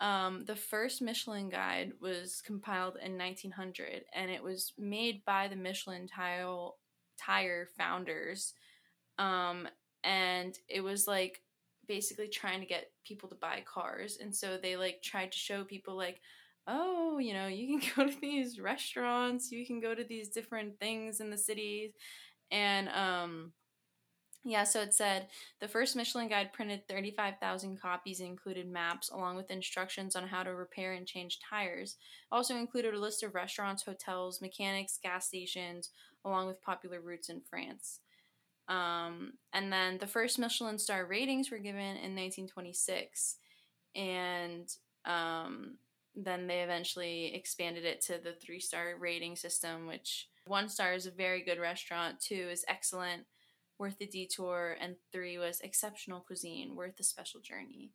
um, 0.00 0.44
the 0.46 0.56
first 0.56 1.00
Michelin 1.00 1.48
guide 1.48 1.92
was 2.00 2.42
compiled 2.44 2.96
in 3.02 3.16
1900 3.16 4.04
and 4.14 4.30
it 4.30 4.42
was 4.42 4.72
made 4.76 5.24
by 5.24 5.48
the 5.48 5.56
Michelin 5.56 6.08
tire, 6.08 6.70
tire 7.18 7.68
founders. 7.78 8.54
Um, 9.18 9.68
and 10.02 10.58
it 10.68 10.80
was 10.80 11.06
like 11.06 11.40
basically 11.86 12.28
trying 12.28 12.60
to 12.60 12.66
get 12.66 12.90
people 13.06 13.28
to 13.28 13.34
buy 13.36 13.62
cars. 13.64 14.18
And 14.20 14.34
so 14.34 14.56
they 14.56 14.76
like 14.76 15.02
tried 15.02 15.32
to 15.32 15.38
show 15.38 15.64
people, 15.64 15.96
like, 15.96 16.20
oh, 16.66 17.18
you 17.18 17.34
know, 17.34 17.46
you 17.46 17.78
can 17.78 17.90
go 17.96 18.10
to 18.10 18.20
these 18.20 18.60
restaurants, 18.60 19.50
you 19.50 19.66
can 19.66 19.80
go 19.80 19.94
to 19.94 20.04
these 20.04 20.30
different 20.30 20.78
things 20.78 21.20
in 21.20 21.30
the 21.30 21.38
cities. 21.38 21.92
And 22.50 22.88
um, 22.88 23.52
yeah, 24.44 24.64
so 24.64 24.80
it 24.80 24.92
said 24.92 25.28
the 25.60 25.68
first 25.68 25.94
Michelin 25.94 26.28
guide 26.28 26.52
printed 26.52 26.88
35,000 26.88 27.80
copies 27.80 28.18
and 28.18 28.28
included 28.28 28.68
maps 28.68 29.08
along 29.08 29.36
with 29.36 29.52
instructions 29.52 30.16
on 30.16 30.26
how 30.26 30.42
to 30.42 30.52
repair 30.52 30.94
and 30.94 31.06
change 31.06 31.38
tires. 31.48 31.96
Also 32.32 32.56
included 32.56 32.92
a 32.92 32.98
list 32.98 33.22
of 33.22 33.36
restaurants, 33.36 33.84
hotels, 33.84 34.40
mechanics, 34.40 34.98
gas 35.00 35.28
stations, 35.28 35.90
along 36.24 36.48
with 36.48 36.60
popular 36.60 37.00
routes 37.00 37.28
in 37.28 37.40
France. 37.48 38.00
Um, 38.68 39.34
and 39.52 39.72
then 39.72 39.98
the 39.98 40.08
first 40.08 40.40
Michelin 40.40 40.78
star 40.78 41.06
ratings 41.06 41.50
were 41.50 41.58
given 41.58 41.80
in 41.80 42.16
1926. 42.16 43.36
And 43.94 44.68
um, 45.04 45.76
then 46.16 46.48
they 46.48 46.62
eventually 46.62 47.32
expanded 47.32 47.84
it 47.84 48.00
to 48.02 48.18
the 48.18 48.32
three 48.32 48.60
star 48.60 48.96
rating 48.98 49.36
system, 49.36 49.86
which 49.86 50.28
one 50.48 50.68
star 50.68 50.94
is 50.94 51.06
a 51.06 51.12
very 51.12 51.44
good 51.44 51.60
restaurant, 51.60 52.18
two 52.18 52.48
is 52.50 52.64
excellent 52.66 53.22
worth 53.82 53.98
the 53.98 54.06
detour, 54.06 54.76
and 54.80 54.94
three 55.10 55.38
was 55.38 55.60
exceptional 55.60 56.20
cuisine, 56.20 56.76
worth 56.76 57.00
a 57.00 57.02
special 57.02 57.40
journey. 57.40 57.90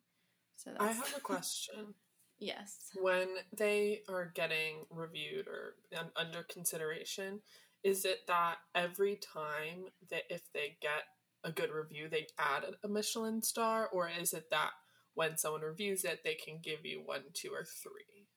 So 0.57 0.71
that's... 0.71 0.83
I 0.83 0.91
have 0.91 1.13
a 1.15 1.21
question. 1.21 1.95
yes. 2.39 2.89
When 2.99 3.29
they 3.55 4.01
are 4.09 4.33
getting 4.35 4.85
reviewed 4.91 5.47
or 5.47 5.75
under 6.17 6.43
consideration, 6.43 7.39
is 7.85 8.03
it 8.03 8.27
that 8.27 8.55
every 8.75 9.15
time 9.15 9.85
that 10.11 10.23
if 10.29 10.41
they 10.53 10.77
get 10.81 11.03
a 11.45 11.53
good 11.53 11.71
review, 11.71 12.09
they 12.09 12.27
add 12.37 12.65
a 12.83 12.87
Michelin 12.89 13.41
star, 13.41 13.87
or 13.93 14.09
is 14.09 14.33
it 14.33 14.49
that 14.51 14.71
when 15.13 15.37
someone 15.37 15.61
reviews 15.61 16.03
it, 16.03 16.19
they 16.25 16.35
can 16.35 16.59
give 16.61 16.85
you 16.85 17.01
one, 17.05 17.21
two, 17.33 17.51
or 17.53 17.63
three? 17.63 18.27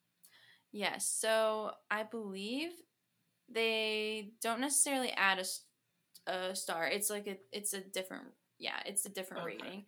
Yes. 0.71 1.05
So 1.21 1.73
I 1.91 2.05
believe 2.05 2.71
they 3.53 4.35
don't 4.41 4.61
necessarily 4.61 5.11
add 5.11 5.41
a 5.41 5.45
a 6.27 6.55
star. 6.55 6.87
It's 6.87 7.11
like 7.11 7.27
a 7.27 7.37
it's 7.53 7.73
a 7.75 7.81
different 7.81 8.27
yeah, 8.59 8.81
it's 8.87 9.07
a 9.07 9.11
different 9.11 9.45
okay. 9.45 9.57
rating. 9.63 9.85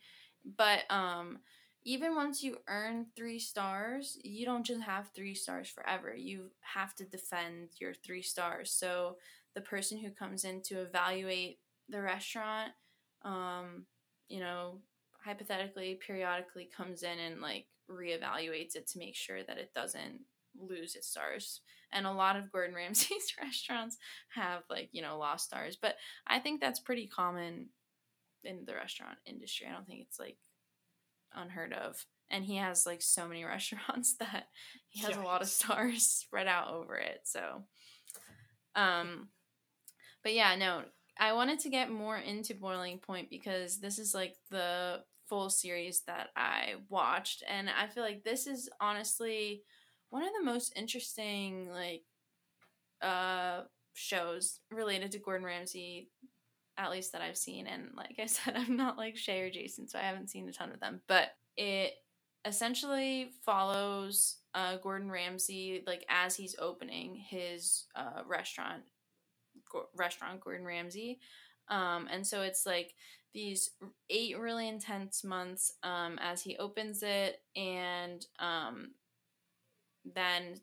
But 0.56 0.80
um 0.90 1.38
even 1.84 2.14
once 2.14 2.42
you 2.42 2.58
earn 2.68 3.06
3 3.16 3.40
stars, 3.40 4.16
you 4.22 4.46
don't 4.46 4.64
just 4.64 4.82
have 4.82 5.10
3 5.14 5.34
stars 5.34 5.68
forever. 5.68 6.14
You 6.14 6.50
have 6.60 6.94
to 6.96 7.04
defend 7.04 7.70
your 7.80 7.92
3 7.94 8.22
stars. 8.22 8.70
So 8.72 9.16
the 9.54 9.60
person 9.60 9.98
who 9.98 10.10
comes 10.10 10.44
in 10.44 10.62
to 10.62 10.82
evaluate 10.82 11.58
the 11.88 12.00
restaurant 12.00 12.72
um 13.24 13.86
you 14.28 14.40
know, 14.40 14.78
hypothetically 15.24 15.98
periodically 16.04 16.68
comes 16.74 17.02
in 17.02 17.18
and 17.18 17.40
like 17.40 17.66
reevaluates 17.90 18.76
it 18.76 18.86
to 18.88 18.98
make 18.98 19.14
sure 19.14 19.42
that 19.44 19.58
it 19.58 19.72
doesn't 19.74 20.20
lose 20.58 20.94
its 20.94 21.08
stars. 21.08 21.60
And 21.92 22.06
a 22.06 22.12
lot 22.12 22.36
of 22.36 22.50
Gordon 22.50 22.74
Ramsay's 22.76 23.34
restaurants 23.40 23.98
have 24.34 24.62
like, 24.70 24.88
you 24.92 25.02
know, 25.02 25.18
lost 25.18 25.46
stars. 25.46 25.76
But 25.80 25.96
I 26.26 26.38
think 26.38 26.60
that's 26.60 26.80
pretty 26.80 27.06
common 27.06 27.68
in 28.44 28.64
the 28.66 28.74
restaurant 28.74 29.18
industry. 29.26 29.66
I 29.68 29.72
don't 29.72 29.86
think 29.86 30.00
it's 30.00 30.18
like 30.18 30.38
unheard 31.34 31.72
of. 31.72 32.04
And 32.30 32.44
he 32.44 32.56
has 32.56 32.86
like 32.86 33.02
so 33.02 33.28
many 33.28 33.44
restaurants 33.44 34.16
that 34.16 34.48
he 34.88 35.00
has 35.02 35.16
a 35.16 35.22
lot 35.22 35.42
of 35.42 35.48
stars 35.48 36.02
spread 36.06 36.46
out 36.46 36.72
over 36.72 36.96
it. 36.96 37.20
So 37.24 37.64
um 38.74 39.28
but 40.22 40.34
yeah, 40.34 40.54
no, 40.54 40.82
I 41.18 41.32
wanted 41.32 41.58
to 41.60 41.68
get 41.68 41.90
more 41.90 42.16
into 42.16 42.54
Boiling 42.54 42.98
Point 42.98 43.28
because 43.28 43.80
this 43.80 43.98
is 43.98 44.14
like 44.14 44.36
the 44.50 45.02
full 45.28 45.50
series 45.50 46.02
that 46.06 46.28
I 46.36 46.74
watched 46.88 47.42
and 47.48 47.68
I 47.68 47.86
feel 47.86 48.02
like 48.02 48.22
this 48.22 48.46
is 48.46 48.68
honestly 48.80 49.62
one 50.12 50.22
of 50.22 50.30
the 50.38 50.44
most 50.44 50.72
interesting 50.76 51.70
like 51.70 52.02
uh 53.00 53.62
shows 53.94 54.60
related 54.70 55.10
to 55.12 55.18
Gordon 55.18 55.46
Ramsay 55.46 56.08
at 56.78 56.90
least 56.90 57.12
that 57.12 57.22
I've 57.22 57.36
seen 57.36 57.66
and 57.66 57.90
like 57.96 58.16
I 58.18 58.26
said 58.26 58.54
I'm 58.56 58.76
not 58.76 58.98
like 58.98 59.16
Shay 59.16 59.40
or 59.40 59.50
Jason 59.50 59.88
so 59.88 59.98
I 59.98 60.02
haven't 60.02 60.30
seen 60.30 60.48
a 60.48 60.52
ton 60.52 60.70
of 60.70 60.80
them 60.80 61.00
but 61.08 61.30
it 61.56 61.94
essentially 62.44 63.30
follows 63.44 64.36
uh, 64.54 64.76
Gordon 64.76 65.10
Ramsay 65.10 65.82
like 65.86 66.04
as 66.08 66.36
he's 66.36 66.56
opening 66.58 67.14
his 67.14 67.84
uh, 67.94 68.22
restaurant 68.26 68.82
go- 69.70 69.88
restaurant 69.96 70.40
Gordon 70.40 70.66
Ramsay. 70.66 71.20
Um, 71.68 72.08
and 72.10 72.26
so 72.26 72.42
it's 72.42 72.66
like 72.66 72.94
these 73.32 73.70
eight 74.10 74.38
really 74.38 74.68
intense 74.68 75.24
months 75.24 75.72
um, 75.82 76.18
as 76.20 76.42
he 76.42 76.56
opens 76.58 77.02
it 77.02 77.40
and 77.56 78.26
um, 78.38 78.90
then 80.04 80.60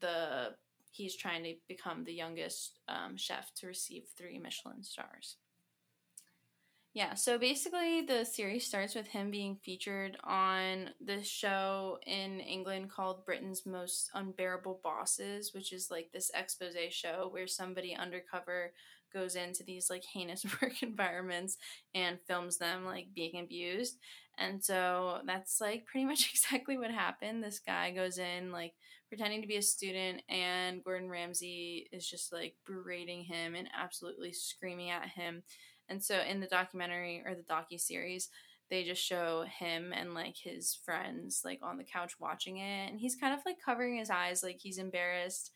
the 0.00 0.54
he's 0.90 1.16
trying 1.16 1.42
to 1.42 1.54
become 1.66 2.04
the 2.04 2.12
youngest 2.12 2.78
um, 2.88 3.16
chef 3.16 3.52
to 3.54 3.66
receive 3.66 4.04
three 4.16 4.38
Michelin 4.38 4.82
stars. 4.84 5.36
Yeah, 6.94 7.14
so 7.14 7.38
basically 7.38 8.02
the 8.02 8.24
series 8.24 8.64
starts 8.64 8.94
with 8.94 9.08
him 9.08 9.32
being 9.32 9.56
featured 9.56 10.16
on 10.22 10.90
this 11.00 11.26
show 11.26 11.98
in 12.06 12.38
England 12.38 12.88
called 12.90 13.26
Britain's 13.26 13.66
Most 13.66 14.10
Unbearable 14.14 14.78
Bosses, 14.84 15.52
which 15.52 15.72
is 15.72 15.90
like 15.90 16.10
this 16.12 16.30
expose 16.36 16.76
show 16.90 17.28
where 17.32 17.48
somebody 17.48 17.96
undercover 17.96 18.72
goes 19.12 19.34
into 19.34 19.64
these 19.64 19.90
like 19.90 20.04
heinous 20.04 20.44
work 20.62 20.84
environments 20.84 21.56
and 21.96 22.18
films 22.28 22.58
them 22.58 22.84
like 22.84 23.08
being 23.12 23.40
abused. 23.40 23.98
And 24.38 24.62
so 24.62 25.18
that's 25.26 25.60
like 25.60 25.86
pretty 25.86 26.04
much 26.06 26.30
exactly 26.30 26.78
what 26.78 26.90
happened. 26.90 27.42
This 27.42 27.60
guy 27.60 27.90
goes 27.90 28.18
in 28.18 28.52
like 28.52 28.74
pretending 29.08 29.42
to 29.42 29.48
be 29.48 29.56
a 29.56 29.62
student 29.62 30.22
and 30.28 30.82
Gordon 30.82 31.10
Ramsay 31.10 31.88
is 31.92 32.08
just 32.08 32.32
like 32.32 32.54
berating 32.66 33.24
him 33.24 33.54
and 33.54 33.68
absolutely 33.78 34.32
screaming 34.32 34.90
at 34.90 35.08
him. 35.08 35.42
And 35.88 36.02
so 36.02 36.20
in 36.20 36.40
the 36.40 36.46
documentary 36.46 37.22
or 37.24 37.34
the 37.34 37.42
docu 37.42 37.78
series, 37.78 38.30
they 38.70 38.82
just 38.82 39.04
show 39.04 39.44
him 39.58 39.92
and 39.92 40.14
like 40.14 40.36
his 40.36 40.78
friends 40.84 41.42
like 41.44 41.60
on 41.62 41.76
the 41.76 41.84
couch 41.84 42.14
watching 42.18 42.58
it 42.58 42.90
and 42.90 42.98
he's 42.98 43.16
kind 43.16 43.34
of 43.34 43.40
like 43.44 43.56
covering 43.64 43.98
his 43.98 44.10
eyes 44.10 44.42
like 44.42 44.58
he's 44.60 44.78
embarrassed 44.78 45.52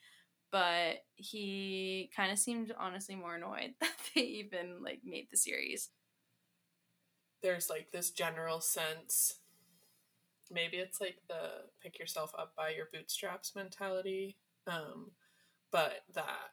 but 0.51 0.97
he 1.17 2.11
kind 2.15 2.33
of 2.33 2.39
seemed 2.39 2.73
honestly 2.79 3.15
more 3.15 3.37
annoyed 3.37 3.75
that 3.81 3.93
they 4.15 4.23
even 4.23 4.83
like 4.83 5.01
made 5.05 5.27
the 5.31 5.37
series 5.37 5.91
there's 7.43 7.71
like 7.71 7.91
this 7.93 8.11
general 8.11 8.61
sense 8.61 9.35
maybe 10.51 10.79
it's 10.79 11.01
like 11.01 11.19
the 11.29 11.69
pick 11.83 11.99
yourself 11.99 12.33
up 12.39 12.53
by 12.57 12.71
your 12.71 12.89
bootstraps 12.93 13.55
mentality 13.55 14.37
um, 14.67 15.13
but 15.71 16.01
that 16.15 16.53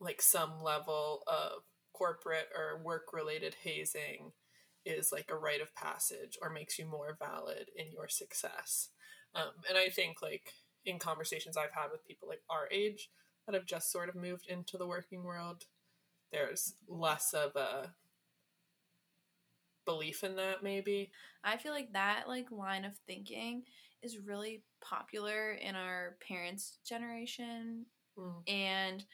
like 0.00 0.20
some 0.20 0.62
level 0.62 1.22
of 1.26 1.62
corporate 1.92 2.48
or 2.56 2.82
work 2.82 3.12
related 3.12 3.56
hazing 3.62 4.32
is 4.84 5.12
like 5.12 5.30
a 5.30 5.36
rite 5.36 5.60
of 5.60 5.74
passage 5.74 6.36
or 6.42 6.50
makes 6.50 6.78
you 6.78 6.86
more 6.86 7.16
valid 7.18 7.70
in 7.76 7.92
your 7.92 8.08
success. 8.08 8.88
Um, 9.34 9.52
and 9.68 9.78
i 9.78 9.88
think 9.88 10.20
like 10.20 10.52
in 10.84 10.98
conversations 10.98 11.56
i've 11.56 11.72
had 11.72 11.90
with 11.90 12.06
people 12.06 12.28
like 12.28 12.42
our 12.50 12.68
age 12.70 13.08
that 13.46 13.54
have 13.54 13.64
just 13.64 13.90
sort 13.90 14.10
of 14.10 14.14
moved 14.14 14.46
into 14.46 14.76
the 14.76 14.86
working 14.86 15.24
world 15.24 15.64
there's 16.32 16.74
less 16.86 17.32
of 17.32 17.56
a 17.56 17.94
belief 19.84 20.24
in 20.24 20.36
that 20.36 20.62
maybe? 20.62 21.10
I 21.44 21.56
feel 21.56 21.72
like 21.72 21.92
that 21.92 22.24
like 22.28 22.50
line 22.50 22.84
of 22.84 22.92
thinking 23.06 23.64
is 24.02 24.18
really 24.18 24.62
popular 24.82 25.52
in 25.52 25.74
our 25.76 26.16
parents' 26.26 26.78
generation. 26.86 27.86
Mm. 28.18 28.46
and 28.46 29.04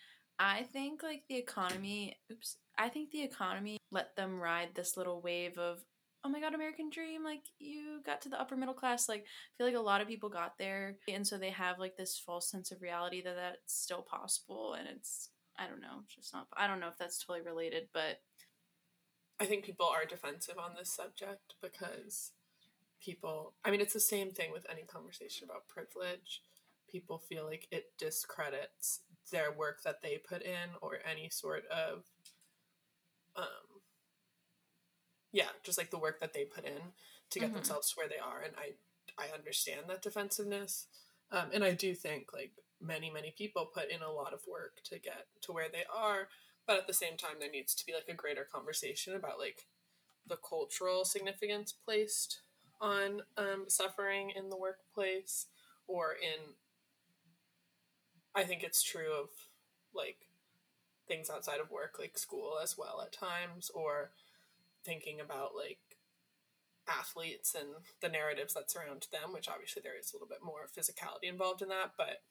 I 0.40 0.64
think 0.72 1.04
like 1.04 1.22
the 1.28 1.36
economy 1.36 2.16
oops 2.32 2.56
I 2.76 2.88
think 2.88 3.12
the 3.12 3.22
economy 3.22 3.78
let 3.92 4.16
them 4.16 4.40
ride 4.40 4.70
this 4.74 4.96
little 4.96 5.20
wave 5.20 5.56
of 5.56 5.78
oh 6.24 6.28
my 6.28 6.40
god 6.40 6.54
American 6.54 6.90
dream 6.90 7.22
like 7.22 7.42
you 7.60 8.00
got 8.04 8.20
to 8.22 8.28
the 8.28 8.40
upper 8.40 8.56
middle 8.56 8.74
class. 8.74 9.08
Like 9.08 9.20
I 9.22 9.50
feel 9.56 9.66
like 9.68 9.76
a 9.76 9.80
lot 9.80 10.00
of 10.00 10.08
people 10.08 10.28
got 10.28 10.58
there 10.58 10.96
and 11.08 11.24
so 11.24 11.38
they 11.38 11.50
have 11.50 11.78
like 11.78 11.96
this 11.96 12.20
false 12.24 12.50
sense 12.50 12.72
of 12.72 12.82
reality 12.82 13.22
that 13.22 13.36
that's 13.36 13.80
still 13.80 14.02
possible 14.02 14.74
and 14.74 14.88
it's 14.88 15.30
I 15.56 15.66
don't 15.68 15.80
know 15.80 16.00
it's 16.04 16.16
just 16.16 16.34
not 16.34 16.48
I 16.56 16.66
don't 16.66 16.80
know 16.80 16.88
if 16.88 16.98
that's 16.98 17.24
totally 17.24 17.46
related 17.46 17.88
but 17.94 18.18
I 19.40 19.46
think 19.46 19.64
people 19.64 19.86
are 19.86 20.04
defensive 20.04 20.58
on 20.58 20.72
this 20.76 20.90
subject 20.92 21.54
because 21.62 22.32
people, 23.00 23.54
I 23.64 23.70
mean, 23.70 23.80
it's 23.80 23.92
the 23.94 24.00
same 24.00 24.32
thing 24.32 24.52
with 24.52 24.66
any 24.70 24.82
conversation 24.82 25.46
about 25.48 25.68
privilege. 25.68 26.42
People 26.90 27.18
feel 27.18 27.44
like 27.46 27.68
it 27.70 27.92
discredits 27.98 29.00
their 29.30 29.52
work 29.52 29.82
that 29.84 30.02
they 30.02 30.18
put 30.18 30.42
in 30.42 30.70
or 30.80 30.98
any 31.10 31.28
sort 31.30 31.66
of, 31.66 32.04
um, 33.36 33.80
yeah, 35.32 35.48
just 35.62 35.78
like 35.78 35.90
the 35.90 35.98
work 35.98 36.20
that 36.20 36.32
they 36.32 36.44
put 36.44 36.64
in 36.64 36.92
to 37.30 37.38
get 37.38 37.50
Mhm. 37.50 37.54
themselves 37.54 37.90
to 37.90 37.96
where 37.96 38.08
they 38.08 38.18
are. 38.18 38.40
And 38.40 38.54
I, 38.56 38.74
I 39.18 39.28
understand 39.34 39.88
that 39.88 40.02
defensiveness. 40.02 40.86
Um, 41.30 41.50
and 41.52 41.62
I 41.62 41.74
do 41.74 41.94
think 41.94 42.32
like 42.32 42.52
many, 42.80 43.10
many 43.10 43.32
people 43.36 43.66
put 43.66 43.90
in 43.90 44.02
a 44.02 44.10
lot 44.10 44.32
of 44.32 44.46
work 44.46 44.80
to 44.84 44.98
get 44.98 45.26
to 45.42 45.52
where 45.52 45.68
they 45.68 45.84
are 45.94 46.28
but 46.68 46.76
at 46.76 46.86
the 46.86 46.92
same 46.92 47.16
time 47.16 47.36
there 47.40 47.50
needs 47.50 47.74
to 47.74 47.86
be 47.86 47.94
like 47.94 48.08
a 48.08 48.14
greater 48.14 48.46
conversation 48.52 49.16
about 49.16 49.40
like 49.40 49.66
the 50.28 50.36
cultural 50.36 51.04
significance 51.04 51.72
placed 51.72 52.42
on 52.80 53.22
um, 53.38 53.64
suffering 53.66 54.30
in 54.36 54.50
the 54.50 54.56
workplace 54.56 55.46
or 55.88 56.12
in 56.12 56.52
i 58.36 58.44
think 58.44 58.62
it's 58.62 58.82
true 58.82 59.12
of 59.20 59.30
like 59.94 60.28
things 61.08 61.30
outside 61.30 61.58
of 61.58 61.70
work 61.70 61.96
like 61.98 62.18
school 62.18 62.58
as 62.62 62.76
well 62.76 63.00
at 63.02 63.12
times 63.12 63.70
or 63.74 64.10
thinking 64.84 65.18
about 65.18 65.52
like 65.56 65.80
athletes 66.86 67.54
and 67.58 67.68
the 68.00 68.08
narratives 68.08 68.54
that 68.54 68.70
surround 68.70 69.06
them 69.10 69.32
which 69.32 69.48
obviously 69.48 69.80
there 69.82 69.98
is 69.98 70.12
a 70.12 70.16
little 70.16 70.28
bit 70.28 70.44
more 70.44 70.68
physicality 70.76 71.28
involved 71.28 71.62
in 71.62 71.68
that 71.68 71.92
but 71.96 72.22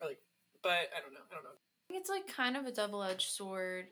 or 0.00 0.08
like 0.08 0.20
but 0.62 0.88
i 0.96 1.00
don't 1.00 1.12
know 1.12 1.24
i 1.30 1.34
don't 1.34 1.44
know 1.44 1.60
it's 1.90 2.10
like 2.10 2.26
kind 2.26 2.56
of 2.56 2.66
a 2.66 2.72
double 2.72 3.02
edged 3.02 3.30
sword 3.30 3.86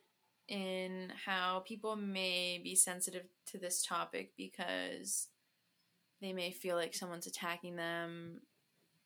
in 0.48 1.12
how 1.24 1.62
people 1.66 1.96
may 1.96 2.60
be 2.62 2.74
sensitive 2.74 3.24
to 3.46 3.58
this 3.58 3.82
topic 3.84 4.32
because 4.36 5.28
they 6.20 6.32
may 6.32 6.50
feel 6.50 6.76
like 6.76 6.94
someone's 6.94 7.26
attacking 7.26 7.76
them 7.76 8.40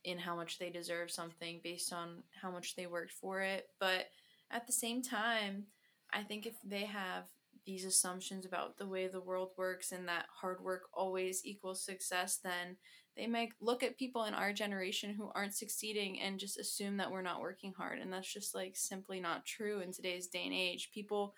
in 0.05 0.19
how 0.19 0.37
much 0.37 0.59
they 0.59 0.71
deserve 0.71 1.11
something 1.11 1.61
based 1.65 1.93
on 1.93 2.23
how 2.41 2.51
much 2.51 2.77
they 2.77 2.87
worked 2.87 3.13
for 3.13 3.41
it. 3.41 3.69
But 3.81 4.07
at 4.51 4.67
the 4.67 4.73
same 4.73 5.03
time, 5.03 5.65
I 6.13 6.23
think 6.23 6.47
if 6.47 6.55
they 6.65 6.85
have 6.85 7.25
these 7.65 7.85
assumptions 7.85 8.47
about 8.47 8.79
the 8.79 8.87
way 8.87 9.09
the 9.09 9.21
world 9.21 9.51
works 9.57 9.91
and 9.91 10.07
that 10.09 10.27
hard 10.33 10.63
work 10.63 10.83
always 10.95 11.45
equals 11.45 11.85
success, 11.85 12.39
then 12.43 12.77
they 13.17 13.27
might 13.27 13.51
look 13.61 13.83
at 13.83 13.97
people 13.97 14.25
in 14.25 14.35
our 14.35 14.53
generation 14.53 15.15
who 15.15 15.31
aren't 15.35 15.55
succeeding 15.55 16.21
and 16.21 16.39
just 16.39 16.59
assume 16.59 16.99
that 16.99 17.11
we're 17.11 17.23
not 17.23 17.41
working 17.41 17.73
hard 17.73 17.99
and 17.99 18.13
that's 18.13 18.33
just 18.33 18.55
like 18.55 18.77
simply 18.77 19.21
not 19.21 19.47
true 19.47 19.81
in 19.81 19.93
today's 19.93 20.27
day 20.27 20.45
and 20.45 20.55
age. 20.55 20.91
People 20.93 21.35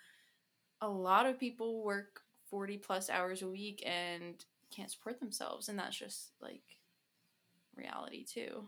a 0.81 0.88
lot 0.88 1.27
of 1.27 1.41
people 1.41 1.83
work 1.83 2.21
40 2.51 2.79
plus 2.79 3.11
hours 3.11 3.43
a 3.43 3.49
week 3.49 3.83
and 3.87 4.45
can't 4.75 4.91
support 4.91 5.21
themselves 5.21 5.69
and 5.69 5.79
that's 5.79 5.97
just 5.97 6.33
like 6.41 6.62
reality 7.77 8.25
too. 8.25 8.64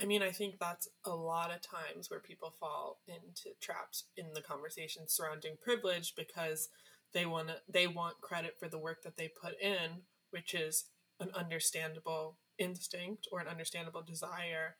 I 0.00 0.06
mean, 0.06 0.22
I 0.22 0.30
think 0.30 0.58
that's 0.58 0.88
a 1.04 1.14
lot 1.14 1.52
of 1.54 1.60
times 1.62 2.10
where 2.10 2.20
people 2.20 2.54
fall 2.58 2.98
into 3.06 3.56
traps 3.60 4.04
in 4.16 4.26
the 4.34 4.40
conversation 4.40 5.02
surrounding 5.06 5.56
privilege 5.62 6.14
because 6.16 6.68
they 7.12 7.26
want 7.26 7.50
they 7.68 7.86
want 7.86 8.20
credit 8.20 8.56
for 8.58 8.68
the 8.68 8.78
work 8.78 9.02
that 9.04 9.16
they 9.16 9.28
put 9.28 9.60
in, 9.60 10.02
which 10.30 10.52
is 10.52 10.86
an 11.24 11.34
understandable 11.34 12.36
instinct 12.58 13.26
or 13.32 13.40
an 13.40 13.48
understandable 13.48 14.02
desire, 14.02 14.76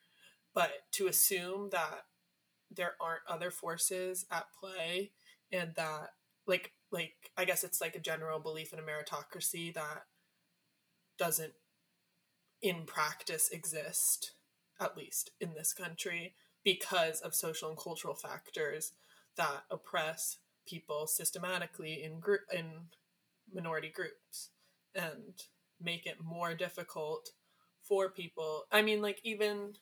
but 0.54 0.70
to 0.92 1.06
assume 1.06 1.70
that 1.70 2.04
there 2.70 2.94
aren't 3.00 3.22
other 3.28 3.50
forces 3.50 4.26
at 4.30 4.46
play 4.58 5.10
and 5.52 5.74
that 5.76 6.10
like 6.46 6.72
like 6.90 7.14
I 7.36 7.44
guess 7.44 7.64
it's 7.64 7.80
like 7.80 7.94
a 7.94 8.00
general 8.00 8.38
belief 8.38 8.72
in 8.72 8.78
a 8.78 8.82
meritocracy 8.82 9.72
that 9.74 10.04
doesn't 11.18 11.54
in 12.62 12.84
practice 12.86 13.48
exist 13.50 14.32
at 14.80 14.96
least 14.96 15.30
in 15.40 15.54
this 15.54 15.72
country 15.72 16.34
because 16.64 17.20
of 17.20 17.34
social 17.34 17.68
and 17.68 17.78
cultural 17.78 18.14
factors 18.14 18.92
that 19.36 19.64
oppress 19.70 20.38
people 20.66 21.06
systematically 21.06 22.02
in 22.02 22.20
group 22.20 22.40
in 22.52 22.88
minority 23.52 23.92
groups. 23.94 24.50
And 24.94 25.42
make 25.84 26.06
it 26.06 26.16
more 26.22 26.54
difficult 26.54 27.28
for 27.82 28.10
people. 28.10 28.64
I 28.72 28.82
mean 28.82 29.02
like 29.02 29.20
even 29.24 29.74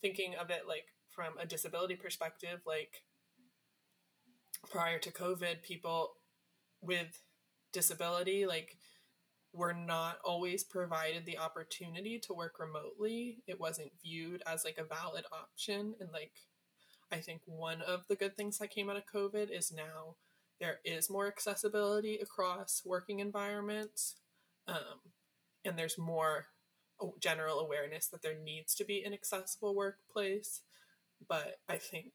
thinking 0.00 0.34
of 0.34 0.50
it 0.50 0.62
like 0.66 0.86
from 1.10 1.34
a 1.38 1.46
disability 1.46 1.94
perspective 1.94 2.60
like 2.66 3.04
prior 4.70 4.98
to 4.98 5.12
covid 5.12 5.62
people 5.62 6.14
with 6.80 7.22
disability 7.72 8.46
like 8.46 8.76
were 9.52 9.74
not 9.74 10.16
always 10.24 10.64
provided 10.64 11.26
the 11.26 11.38
opportunity 11.38 12.18
to 12.18 12.32
work 12.32 12.58
remotely. 12.58 13.42
It 13.46 13.60
wasn't 13.60 13.92
viewed 14.02 14.42
as 14.46 14.64
like 14.64 14.78
a 14.78 14.84
valid 14.84 15.24
option. 15.30 15.94
And 16.00 16.10
like 16.12 16.32
i 17.12 17.18
think 17.18 17.42
one 17.44 17.82
of 17.82 18.06
the 18.08 18.16
good 18.16 18.36
things 18.36 18.58
that 18.58 18.70
came 18.70 18.88
out 18.88 18.96
of 18.96 19.02
covid 19.12 19.50
is 19.50 19.70
now 19.70 20.16
there 20.58 20.78
is 20.84 21.10
more 21.10 21.26
accessibility 21.26 22.18
across 22.18 22.82
working 22.84 23.20
environments 23.20 24.16
um, 24.68 25.12
and 25.64 25.78
there's 25.78 25.98
more 25.98 26.46
general 27.20 27.58
awareness 27.58 28.06
that 28.08 28.22
there 28.22 28.38
needs 28.38 28.74
to 28.76 28.84
be 28.84 29.02
an 29.02 29.12
accessible 29.12 29.74
workplace. 29.74 30.62
But 31.28 31.58
i 31.68 31.76
think 31.76 32.12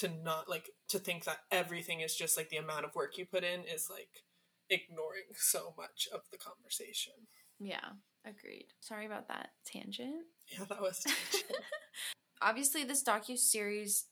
to 0.00 0.08
not 0.08 0.48
like 0.48 0.70
to 0.88 0.98
think 0.98 1.24
that 1.24 1.40
everything 1.52 2.00
is 2.00 2.16
just 2.16 2.36
like 2.36 2.48
the 2.48 2.56
amount 2.56 2.84
of 2.84 2.94
work 2.94 3.18
you 3.18 3.26
put 3.26 3.44
in 3.44 3.60
is 3.62 3.88
like 3.90 4.24
ignoring 4.70 5.24
so 5.36 5.74
much 5.76 6.08
of 6.12 6.22
the 6.32 6.38
conversation. 6.38 7.12
Yeah 7.58 7.90
agreed. 8.24 8.66
Sorry 8.80 9.06
about 9.06 9.28
that 9.28 9.50
tangent. 9.64 10.24
Yeah 10.50 10.64
that 10.68 10.80
was 10.80 11.04
obviously 12.42 12.84
this 12.84 13.04
docu-series 13.04 14.06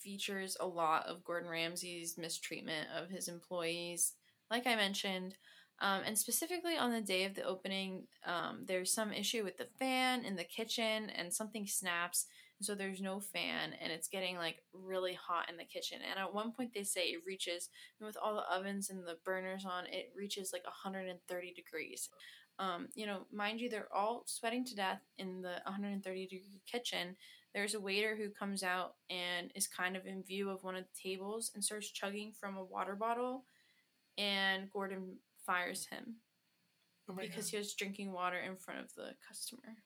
features 0.00 0.56
a 0.60 0.66
lot 0.66 1.06
of 1.06 1.24
gordon 1.24 1.50
ramsay's 1.50 2.16
mistreatment 2.18 2.88
of 2.96 3.08
his 3.08 3.28
employees. 3.28 4.14
Like 4.50 4.66
i 4.66 4.74
mentioned 4.74 5.36
um, 5.80 6.02
and 6.04 6.18
specifically 6.18 6.76
on 6.76 6.92
the 6.92 7.00
day 7.00 7.24
of 7.24 7.34
the 7.34 7.44
opening, 7.44 8.04
um, 8.26 8.64
there's 8.66 8.92
some 8.92 9.12
issue 9.12 9.44
with 9.44 9.58
the 9.58 9.68
fan 9.78 10.24
in 10.24 10.34
the 10.34 10.44
kitchen 10.44 11.10
and 11.10 11.32
something 11.32 11.66
snaps. 11.66 12.26
So 12.60 12.74
there's 12.74 13.00
no 13.00 13.20
fan 13.20 13.74
and 13.80 13.92
it's 13.92 14.08
getting 14.08 14.36
like 14.36 14.62
really 14.72 15.14
hot 15.14 15.48
in 15.48 15.56
the 15.56 15.64
kitchen. 15.64 15.98
And 16.10 16.18
at 16.18 16.34
one 16.34 16.50
point, 16.50 16.74
they 16.74 16.82
say 16.82 17.02
it 17.02 17.22
reaches, 17.24 17.68
with 18.00 18.16
all 18.20 18.34
the 18.34 18.52
ovens 18.52 18.90
and 18.90 19.06
the 19.06 19.18
burners 19.24 19.64
on, 19.64 19.86
it 19.86 20.10
reaches 20.16 20.52
like 20.52 20.64
130 20.64 21.54
degrees. 21.54 22.08
Um, 22.58 22.88
you 22.96 23.06
know, 23.06 23.26
mind 23.32 23.60
you, 23.60 23.70
they're 23.70 23.94
all 23.94 24.24
sweating 24.26 24.64
to 24.64 24.74
death 24.74 25.00
in 25.18 25.42
the 25.42 25.60
130 25.64 26.26
degree 26.26 26.60
kitchen. 26.66 27.14
There's 27.54 27.74
a 27.74 27.80
waiter 27.80 28.16
who 28.16 28.30
comes 28.30 28.64
out 28.64 28.94
and 29.08 29.52
is 29.54 29.68
kind 29.68 29.96
of 29.96 30.06
in 30.06 30.24
view 30.24 30.50
of 30.50 30.64
one 30.64 30.74
of 30.74 30.82
the 30.82 31.08
tables 31.10 31.52
and 31.54 31.62
starts 31.62 31.92
chugging 31.92 32.32
from 32.32 32.56
a 32.56 32.64
water 32.64 32.96
bottle. 32.96 33.44
And 34.18 34.68
Gordon 34.72 35.18
fires 35.48 35.86
him 35.90 36.16
oh 37.10 37.14
because 37.20 37.46
God. 37.46 37.50
he 37.50 37.56
was 37.56 37.74
drinking 37.74 38.12
water 38.12 38.38
in 38.38 38.56
front 38.56 38.80
of 38.80 38.94
the 38.94 39.14
customer. 39.26 39.76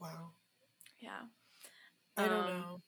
wow 0.00 0.30
Yeah. 1.00 1.22
i 2.16 2.28
don't 2.28 2.46
Um, 2.46 2.60
know 2.60 2.82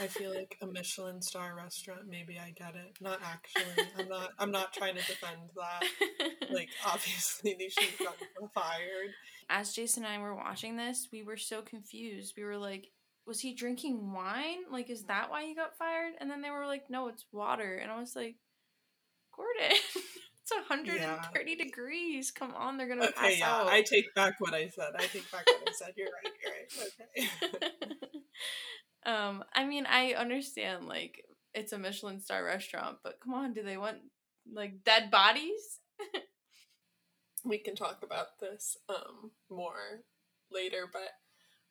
I 0.00 0.06
feel 0.06 0.32
like 0.40 0.56
a 0.62 0.66
Michelin 0.68 1.20
star 1.20 1.56
restaurant. 1.56 2.02
Maybe 2.08 2.38
I 2.38 2.52
get 2.52 2.76
it. 2.76 2.96
Not 3.00 3.18
actually. 3.24 3.84
I'm 3.98 4.08
not. 4.08 4.30
I'm 4.38 4.52
not 4.52 4.72
trying 4.72 4.94
to 4.94 5.00
defend 5.04 5.40
that. 5.56 5.82
Like 6.48 6.68
obviously 6.86 7.56
they 7.58 7.68
should 7.68 7.90
have 7.90 7.98
gotten 7.98 8.48
fired. 8.54 9.10
As 9.50 9.72
Jason 9.72 10.04
and 10.04 10.12
I 10.14 10.18
were 10.22 10.36
watching 10.36 10.76
this, 10.76 11.08
we 11.10 11.24
were 11.24 11.36
so 11.36 11.60
confused. 11.60 12.34
We 12.36 12.44
were 12.44 12.56
like, 12.56 12.92
"Was 13.26 13.40
he 13.40 13.52
drinking 13.52 14.12
wine? 14.12 14.58
Like, 14.70 14.90
is 14.90 15.06
that 15.06 15.28
why 15.28 15.44
he 15.44 15.56
got 15.56 15.76
fired?" 15.76 16.12
And 16.20 16.30
then 16.30 16.40
they 16.40 16.50
were 16.50 16.66
like, 16.68 16.88
"No, 16.88 17.08
it's 17.08 17.26
water." 17.32 17.74
And 17.82 17.90
I 17.90 17.98
was 17.98 18.14
like, 18.14 18.36
"Gordon." 19.34 19.76
It's 20.44 20.52
130 20.52 21.00
yeah. 21.50 21.56
degrees. 21.56 22.30
Come 22.30 22.54
on, 22.54 22.76
they're 22.76 22.86
gonna 22.86 23.04
okay, 23.04 23.12
pass 23.16 23.38
yeah. 23.38 23.50
out. 23.50 23.68
I 23.68 23.80
take 23.80 24.14
back 24.14 24.34
what 24.40 24.52
I 24.52 24.68
said. 24.68 24.90
I 24.94 25.06
take 25.06 25.30
back 25.32 25.46
what 25.46 25.66
I 25.66 25.72
said. 25.72 25.94
You're 25.96 26.08
right. 26.08 26.32
You're 27.16 27.26
right. 27.26 27.88
Okay. 27.96 28.10
um, 29.06 29.42
I 29.54 29.64
mean, 29.64 29.86
I 29.86 30.12
understand 30.12 30.86
like 30.86 31.24
it's 31.54 31.72
a 31.72 31.78
Michelin 31.78 32.20
star 32.20 32.44
restaurant, 32.44 32.98
but 33.02 33.20
come 33.24 33.32
on, 33.32 33.54
do 33.54 33.62
they 33.62 33.78
want 33.78 33.98
like 34.52 34.84
dead 34.84 35.10
bodies? 35.10 35.80
we 37.44 37.56
can 37.56 37.74
talk 37.74 38.00
about 38.02 38.38
this 38.38 38.76
um 38.90 39.30
more 39.48 40.02
later, 40.52 40.90
but 40.92 41.08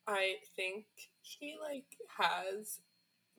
I 0.08 0.38
think 0.56 0.86
he 1.22 1.58
like 1.62 1.86
has 2.18 2.80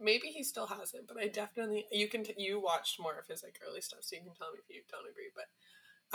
maybe 0.00 0.28
he 0.28 0.42
still 0.42 0.66
has 0.66 0.94
it, 0.94 1.06
but 1.06 1.18
I 1.18 1.28
definitely 1.28 1.86
you 1.90 2.08
can 2.08 2.24
t- 2.24 2.34
you 2.36 2.60
watched 2.60 3.00
more 3.00 3.18
of 3.18 3.26
his 3.26 3.42
like 3.42 3.60
early 3.66 3.80
stuff, 3.80 4.00
so 4.02 4.16
you 4.16 4.22
can 4.22 4.34
tell 4.34 4.52
me 4.52 4.58
if 4.58 4.74
you 4.74 4.82
don't 4.90 5.10
agree. 5.10 5.30
But 5.34 5.46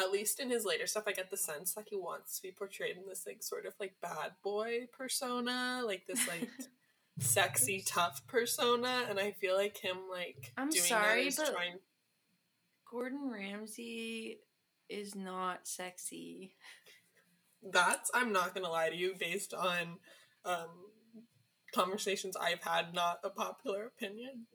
at 0.04 0.12
least 0.12 0.40
in 0.40 0.50
his 0.50 0.66
later 0.66 0.88
stuff, 0.88 1.06
I 1.08 1.12
get 1.12 1.32
the 1.32 1.38
sense 1.38 1.74
that 1.74 1.88
he 1.90 1.96
wants 1.96 2.38
to 2.38 2.42
be 2.42 2.52
portrayed 2.52 2.98
in 2.98 3.04
this 3.08 3.26
like 3.26 3.44
sort 3.44 3.66
of 3.66 3.74
like 3.80 3.96
bad 4.02 4.34
boy 4.44 4.88
persona, 4.98 5.82
like 5.86 6.06
this 6.08 6.28
like 6.28 6.50
sexy 7.20 7.84
tough 7.86 8.26
persona, 8.28 9.06
and 9.10 9.20
I 9.20 9.32
feel 9.32 9.56
like 9.56 9.78
him 9.78 9.98
like 10.10 10.52
I'm 10.58 10.72
sorry, 10.72 11.32
but 11.36 11.54
trying... 11.54 11.80
Gordon 12.90 13.30
Ramsay 13.32 14.40
is 14.88 15.16
not 15.16 15.68
sexy. 15.68 16.56
That's 17.62 18.10
I'm 18.14 18.32
not 18.32 18.54
gonna 18.54 18.70
lie 18.70 18.90
to 18.90 18.96
you 18.96 19.16
based 19.20 19.54
on 19.54 19.98
um 20.46 20.70
conversations 21.74 22.36
I've 22.36 22.64
had 22.64 22.94
not 22.94 23.20
a 23.24 23.30
popular 23.30 23.86
opinion. 23.86 24.48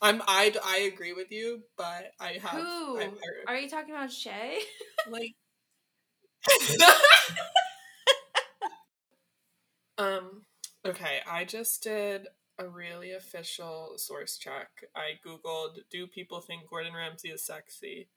I'm 0.00 0.20
I 0.26 0.52
I 0.64 0.90
agree 0.92 1.12
with 1.12 1.30
you, 1.30 1.62
but 1.76 2.12
I 2.20 2.38
have. 2.42 2.60
Who 2.60 3.00
are 3.46 3.56
you 3.56 3.68
talking 3.68 3.94
about? 3.94 4.12
Shay? 4.12 4.58
Like. 5.08 5.34
um. 9.98 10.42
Okay, 10.84 11.20
I 11.28 11.44
just 11.44 11.82
did 11.82 12.26
a 12.58 12.68
really 12.68 13.12
official 13.12 13.94
source 13.96 14.36
check. 14.36 14.68
I 14.94 15.18
googled, 15.26 15.78
"Do 15.90 16.06
people 16.06 16.40
think 16.40 16.68
Gordon 16.68 16.94
Ramsay 16.94 17.30
is 17.30 17.44
sexy?" 17.44 18.08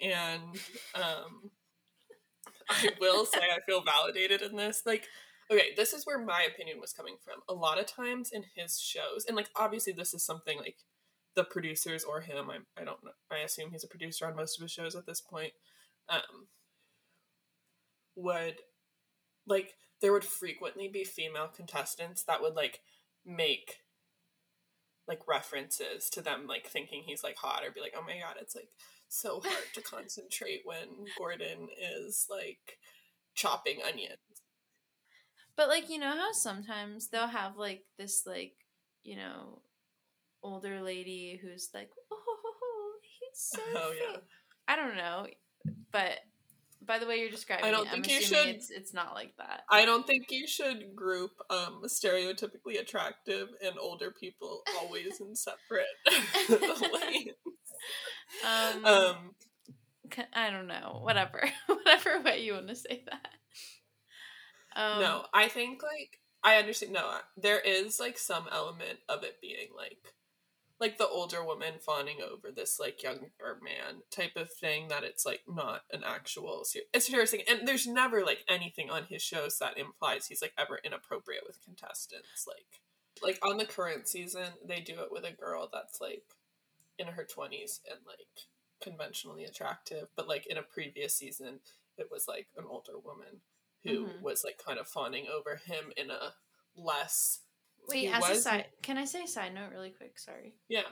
And 0.00 0.58
um, 0.94 1.50
I 2.68 2.90
will 3.00 3.24
say 3.24 3.40
I 3.40 3.60
feel 3.66 3.82
validated 3.82 4.42
in 4.42 4.56
this. 4.56 4.82
Like 4.86 5.04
okay, 5.50 5.68
this 5.76 5.92
is 5.92 6.06
where 6.06 6.18
my 6.18 6.46
opinion 6.48 6.80
was 6.80 6.92
coming 6.92 7.16
from. 7.22 7.40
A 7.48 7.58
lot 7.58 7.78
of 7.78 7.86
times 7.86 8.30
in 8.32 8.44
his 8.54 8.80
shows, 8.80 9.24
and 9.26 9.36
like 9.36 9.50
obviously 9.56 9.92
this 9.92 10.14
is 10.14 10.24
something 10.24 10.58
like 10.58 10.76
the 11.34 11.44
producers 11.44 12.04
or 12.04 12.20
him. 12.20 12.50
I 12.50 12.58
I 12.80 12.84
don't 12.84 13.02
know. 13.04 13.12
I 13.30 13.38
assume 13.38 13.70
he's 13.70 13.84
a 13.84 13.88
producer 13.88 14.26
on 14.26 14.36
most 14.36 14.58
of 14.58 14.62
his 14.62 14.72
shows 14.72 14.94
at 14.94 15.06
this 15.06 15.20
point. 15.20 15.52
Um, 16.08 16.48
would 18.16 18.56
like 19.46 19.74
there 20.00 20.12
would 20.12 20.24
frequently 20.24 20.88
be 20.88 21.04
female 21.04 21.48
contestants 21.54 22.22
that 22.24 22.42
would 22.42 22.54
like 22.54 22.80
make 23.24 23.78
like 25.06 25.26
references 25.26 26.10
to 26.10 26.20
them 26.20 26.46
like 26.46 26.66
thinking 26.66 27.02
he's 27.04 27.24
like 27.24 27.36
hot 27.36 27.64
or 27.64 27.72
be 27.72 27.80
like 27.80 27.94
oh 27.96 28.02
my 28.02 28.18
god 28.20 28.36
it's 28.40 28.54
like 28.54 28.68
so 29.08 29.40
hard 29.42 29.64
to 29.74 29.80
concentrate 29.82 30.60
when 30.64 31.06
gordon 31.16 31.68
is 32.00 32.26
like 32.30 32.78
chopping 33.34 33.78
onions 33.86 34.18
but 35.58 35.68
like 35.68 35.90
you 35.90 35.98
know 35.98 36.16
how 36.16 36.32
sometimes 36.32 37.08
they'll 37.08 37.26
have 37.26 37.58
like 37.58 37.82
this 37.98 38.22
like 38.24 38.54
you 39.02 39.16
know 39.16 39.60
older 40.42 40.80
lady 40.80 41.38
who's 41.42 41.68
like 41.74 41.90
oh 42.10 42.92
he's 43.02 43.38
so 43.38 43.60
oh, 43.74 43.92
yeah. 44.00 44.18
I 44.68 44.76
don't 44.76 44.96
know, 44.96 45.26
but 45.90 46.20
by 46.82 46.98
the 46.98 47.06
way 47.06 47.16
you're 47.16 47.30
describing, 47.30 47.64
I 47.64 47.70
don't 47.70 47.86
it, 47.86 47.90
think 47.90 48.06
I'm 48.06 48.10
you 48.10 48.20
should. 48.22 48.46
It's, 48.48 48.70
it's 48.70 48.94
not 48.94 49.14
like 49.14 49.34
that. 49.38 49.62
I 49.70 49.84
don't 49.84 50.06
think 50.06 50.26
you 50.30 50.46
should 50.46 50.94
group 50.94 51.32
um, 51.50 51.82
stereotypically 51.86 52.78
attractive 52.78 53.48
and 53.64 53.74
older 53.80 54.10
people 54.10 54.62
always 54.80 55.20
in 55.20 55.34
separate 55.34 55.86
lanes. 56.48 57.34
Um, 58.44 58.84
um, 58.84 59.16
I 60.34 60.50
don't 60.50 60.66
know. 60.66 61.00
Whatever, 61.02 61.48
whatever 61.66 62.20
way 62.20 62.42
you 62.42 62.52
want 62.52 62.68
to 62.68 62.76
say 62.76 63.02
that. 63.06 63.37
Um, 64.76 65.00
no, 65.00 65.24
I 65.32 65.48
think 65.48 65.82
like 65.82 66.20
I 66.42 66.56
understand. 66.56 66.92
No, 66.92 67.18
there 67.36 67.60
is 67.60 67.98
like 67.98 68.18
some 68.18 68.46
element 68.52 69.00
of 69.08 69.24
it 69.24 69.40
being 69.40 69.68
like 69.76 70.14
like 70.80 70.98
the 70.98 71.08
older 71.08 71.44
woman 71.44 71.74
fawning 71.80 72.18
over 72.22 72.50
this 72.54 72.78
like 72.78 73.02
younger 73.02 73.58
man 73.62 74.02
type 74.10 74.36
of 74.36 74.52
thing 74.52 74.88
that 74.88 75.04
it's 75.04 75.26
like 75.26 75.42
not 75.48 75.82
an 75.92 76.02
actual 76.06 76.62
it's 76.92 77.06
serious 77.06 77.30
thing 77.30 77.42
and 77.48 77.66
there's 77.66 77.86
never 77.86 78.24
like 78.24 78.44
anything 78.48 78.90
on 78.90 79.04
his 79.04 79.22
shows 79.22 79.58
that 79.58 79.78
implies 79.78 80.26
he's 80.26 80.42
like 80.42 80.52
ever 80.58 80.78
inappropriate 80.84 81.42
with 81.46 81.62
contestants 81.64 82.46
like 82.46 82.80
like 83.22 83.38
on 83.44 83.58
the 83.58 83.64
current 83.64 84.06
season 84.06 84.46
they 84.66 84.80
do 84.80 84.94
it 85.00 85.10
with 85.10 85.24
a 85.24 85.32
girl 85.32 85.68
that's 85.72 86.00
like 86.00 86.22
in 86.98 87.08
her 87.08 87.26
20s 87.26 87.80
and 87.90 88.00
like 88.06 88.46
conventionally 88.80 89.44
attractive 89.44 90.08
but 90.16 90.28
like 90.28 90.46
in 90.46 90.56
a 90.56 90.62
previous 90.62 91.14
season 91.14 91.58
it 91.96 92.08
was 92.10 92.28
like 92.28 92.46
an 92.56 92.64
older 92.68 92.98
woman 93.04 93.40
who 93.84 94.06
mm-hmm. 94.06 94.22
was 94.22 94.42
like 94.44 94.60
kind 94.64 94.78
of 94.78 94.86
fawning 94.86 95.26
over 95.34 95.56
him 95.56 95.92
in 95.96 96.10
a 96.10 96.34
less. 96.76 97.40
Wait, 97.88 98.08
as 98.12 98.22
was... 98.28 98.38
a 98.38 98.40
side, 98.42 98.66
can 98.82 98.98
I 98.98 99.04
say 99.04 99.22
a 99.22 99.28
side 99.28 99.54
note 99.54 99.70
really 99.72 99.90
quick? 99.90 100.18
Sorry. 100.18 100.54
Yeah. 100.68 100.82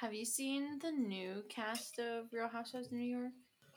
Have 0.00 0.14
you 0.14 0.24
seen 0.24 0.78
the 0.80 0.92
new 0.92 1.42
cast 1.48 1.98
of 1.98 2.26
Real 2.32 2.48
Housewives 2.48 2.86
of 2.86 2.92
New 2.92 3.04
York? 3.04 3.32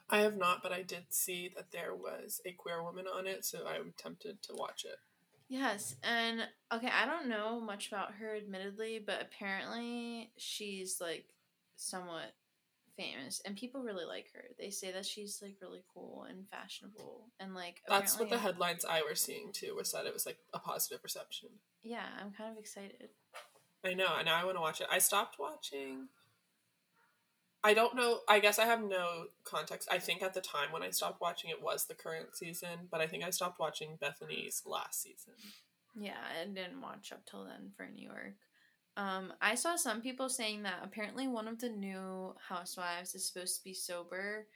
I 0.09 0.19
have 0.19 0.37
not, 0.37 0.61
but 0.61 0.73
I 0.73 0.81
did 0.81 1.05
see 1.09 1.49
that 1.55 1.71
there 1.71 1.95
was 1.95 2.41
a 2.45 2.51
queer 2.51 2.83
woman 2.83 3.05
on 3.07 3.25
it, 3.25 3.45
so 3.45 3.65
I'm 3.65 3.93
tempted 3.97 4.41
to 4.43 4.53
watch 4.53 4.83
it. 4.85 4.97
Yes, 5.47 5.95
and 6.03 6.47
okay, 6.71 6.89
I 6.89 7.05
don't 7.05 7.27
know 7.27 7.59
much 7.59 7.87
about 7.87 8.13
her 8.13 8.35
admittedly, 8.35 9.03
but 9.05 9.21
apparently 9.21 10.31
she's 10.37 10.99
like 11.01 11.25
somewhat 11.75 12.33
famous 13.01 13.41
and 13.45 13.55
people 13.55 13.83
really 13.83 14.05
like 14.05 14.27
her. 14.33 14.43
They 14.59 14.69
say 14.69 14.91
that 14.91 15.05
she's 15.05 15.39
like 15.41 15.55
really 15.61 15.83
cool 15.93 16.25
and 16.29 16.47
fashionable 16.49 17.29
and 17.39 17.55
like 17.55 17.81
That's 17.87 18.19
what 18.19 18.29
the 18.29 18.37
headlines 18.37 18.85
I 18.85 19.01
were 19.01 19.15
seeing 19.15 19.51
too 19.53 19.75
was 19.75 19.91
that 19.91 20.05
it 20.05 20.13
was 20.13 20.25
like 20.25 20.37
a 20.53 20.59
positive 20.59 20.99
reception. 21.03 21.49
Yeah, 21.83 22.05
I'm 22.19 22.31
kind 22.31 22.51
of 22.51 22.57
excited. 22.57 23.09
I 23.83 23.93
know, 23.93 24.13
and 24.17 24.25
now 24.25 24.39
I 24.39 24.45
want 24.45 24.57
to 24.57 24.61
watch 24.61 24.81
it. 24.81 24.87
I 24.91 24.99
stopped 24.99 25.37
watching 25.39 26.07
I 27.63 27.75
don't 27.75 27.95
know. 27.95 28.21
I 28.27 28.39
guess 28.39 28.57
I 28.57 28.65
have 28.65 28.81
no 28.81 29.25
context. 29.43 29.87
I 29.91 29.99
think 29.99 30.23
at 30.23 30.33
the 30.33 30.41
time 30.41 30.71
when 30.71 30.81
I 30.81 30.89
stopped 30.89 31.21
watching 31.21 31.51
it 31.51 31.61
was 31.61 31.85
the 31.85 31.93
current 31.93 32.35
season, 32.35 32.87
but 32.89 33.01
I 33.01 33.07
think 33.07 33.23
I 33.23 33.29
stopped 33.29 33.59
watching 33.59 33.97
Bethany's 34.01 34.63
last 34.65 35.03
season. 35.03 35.33
Yeah, 35.95 36.17
I 36.41 36.45
didn't 36.45 36.81
watch 36.81 37.11
up 37.11 37.25
till 37.29 37.43
then 37.43 37.71
for 37.77 37.87
New 37.87 38.07
York. 38.07 38.35
Um, 38.97 39.33
I 39.41 39.55
saw 39.55 39.75
some 39.75 40.01
people 40.01 40.29
saying 40.29 40.63
that 40.63 40.81
apparently 40.83 41.27
one 41.27 41.47
of 41.47 41.59
the 41.59 41.69
new 41.69 42.35
housewives 42.47 43.15
is 43.15 43.25
supposed 43.25 43.57
to 43.57 43.63
be 43.63 43.73
sober, 43.73 44.47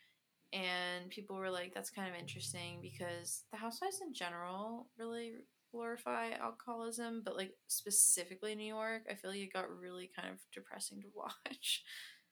and 0.52 1.10
people 1.10 1.38
were 1.38 1.50
like, 1.50 1.74
"That's 1.74 1.90
kind 1.90 2.14
of 2.14 2.20
interesting 2.20 2.82
because 2.82 3.44
the 3.52 3.58
housewives 3.58 4.02
in 4.02 4.14
general 4.14 4.88
really 4.98 5.34
glorify 5.72 6.32
alcoholism, 6.32 7.22
but 7.24 7.38
like 7.38 7.54
specifically 7.68 8.56
New 8.56 8.68
York, 8.68 9.04
I 9.10 9.16
feel 9.16 9.32
like 9.32 9.40
it 9.40 9.54
got 9.54 9.70
really 9.70 10.10
kind 10.16 10.30
of 10.30 10.40
depressing 10.54 11.02
to 11.02 11.08
watch." 11.14 11.84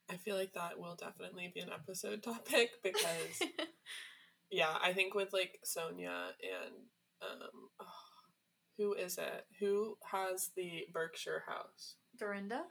I 0.09 0.17
feel 0.17 0.35
like 0.35 0.53
that 0.53 0.79
will 0.79 0.95
definitely 0.95 1.51
be 1.53 1.61
an 1.61 1.69
episode 1.73 2.23
topic 2.23 2.71
because, 2.83 3.49
yeah, 4.51 4.75
I 4.81 4.93
think 4.93 5.15
with 5.15 5.31
like 5.31 5.59
Sonja 5.65 6.31
and 6.41 6.75
um, 7.21 7.69
oh, 7.79 8.02
who 8.77 8.93
is 8.93 9.17
it? 9.17 9.45
Who 9.59 9.97
has 10.11 10.49
the 10.55 10.85
Berkshire 10.91 11.43
house? 11.47 11.95
Dorinda. 12.17 12.63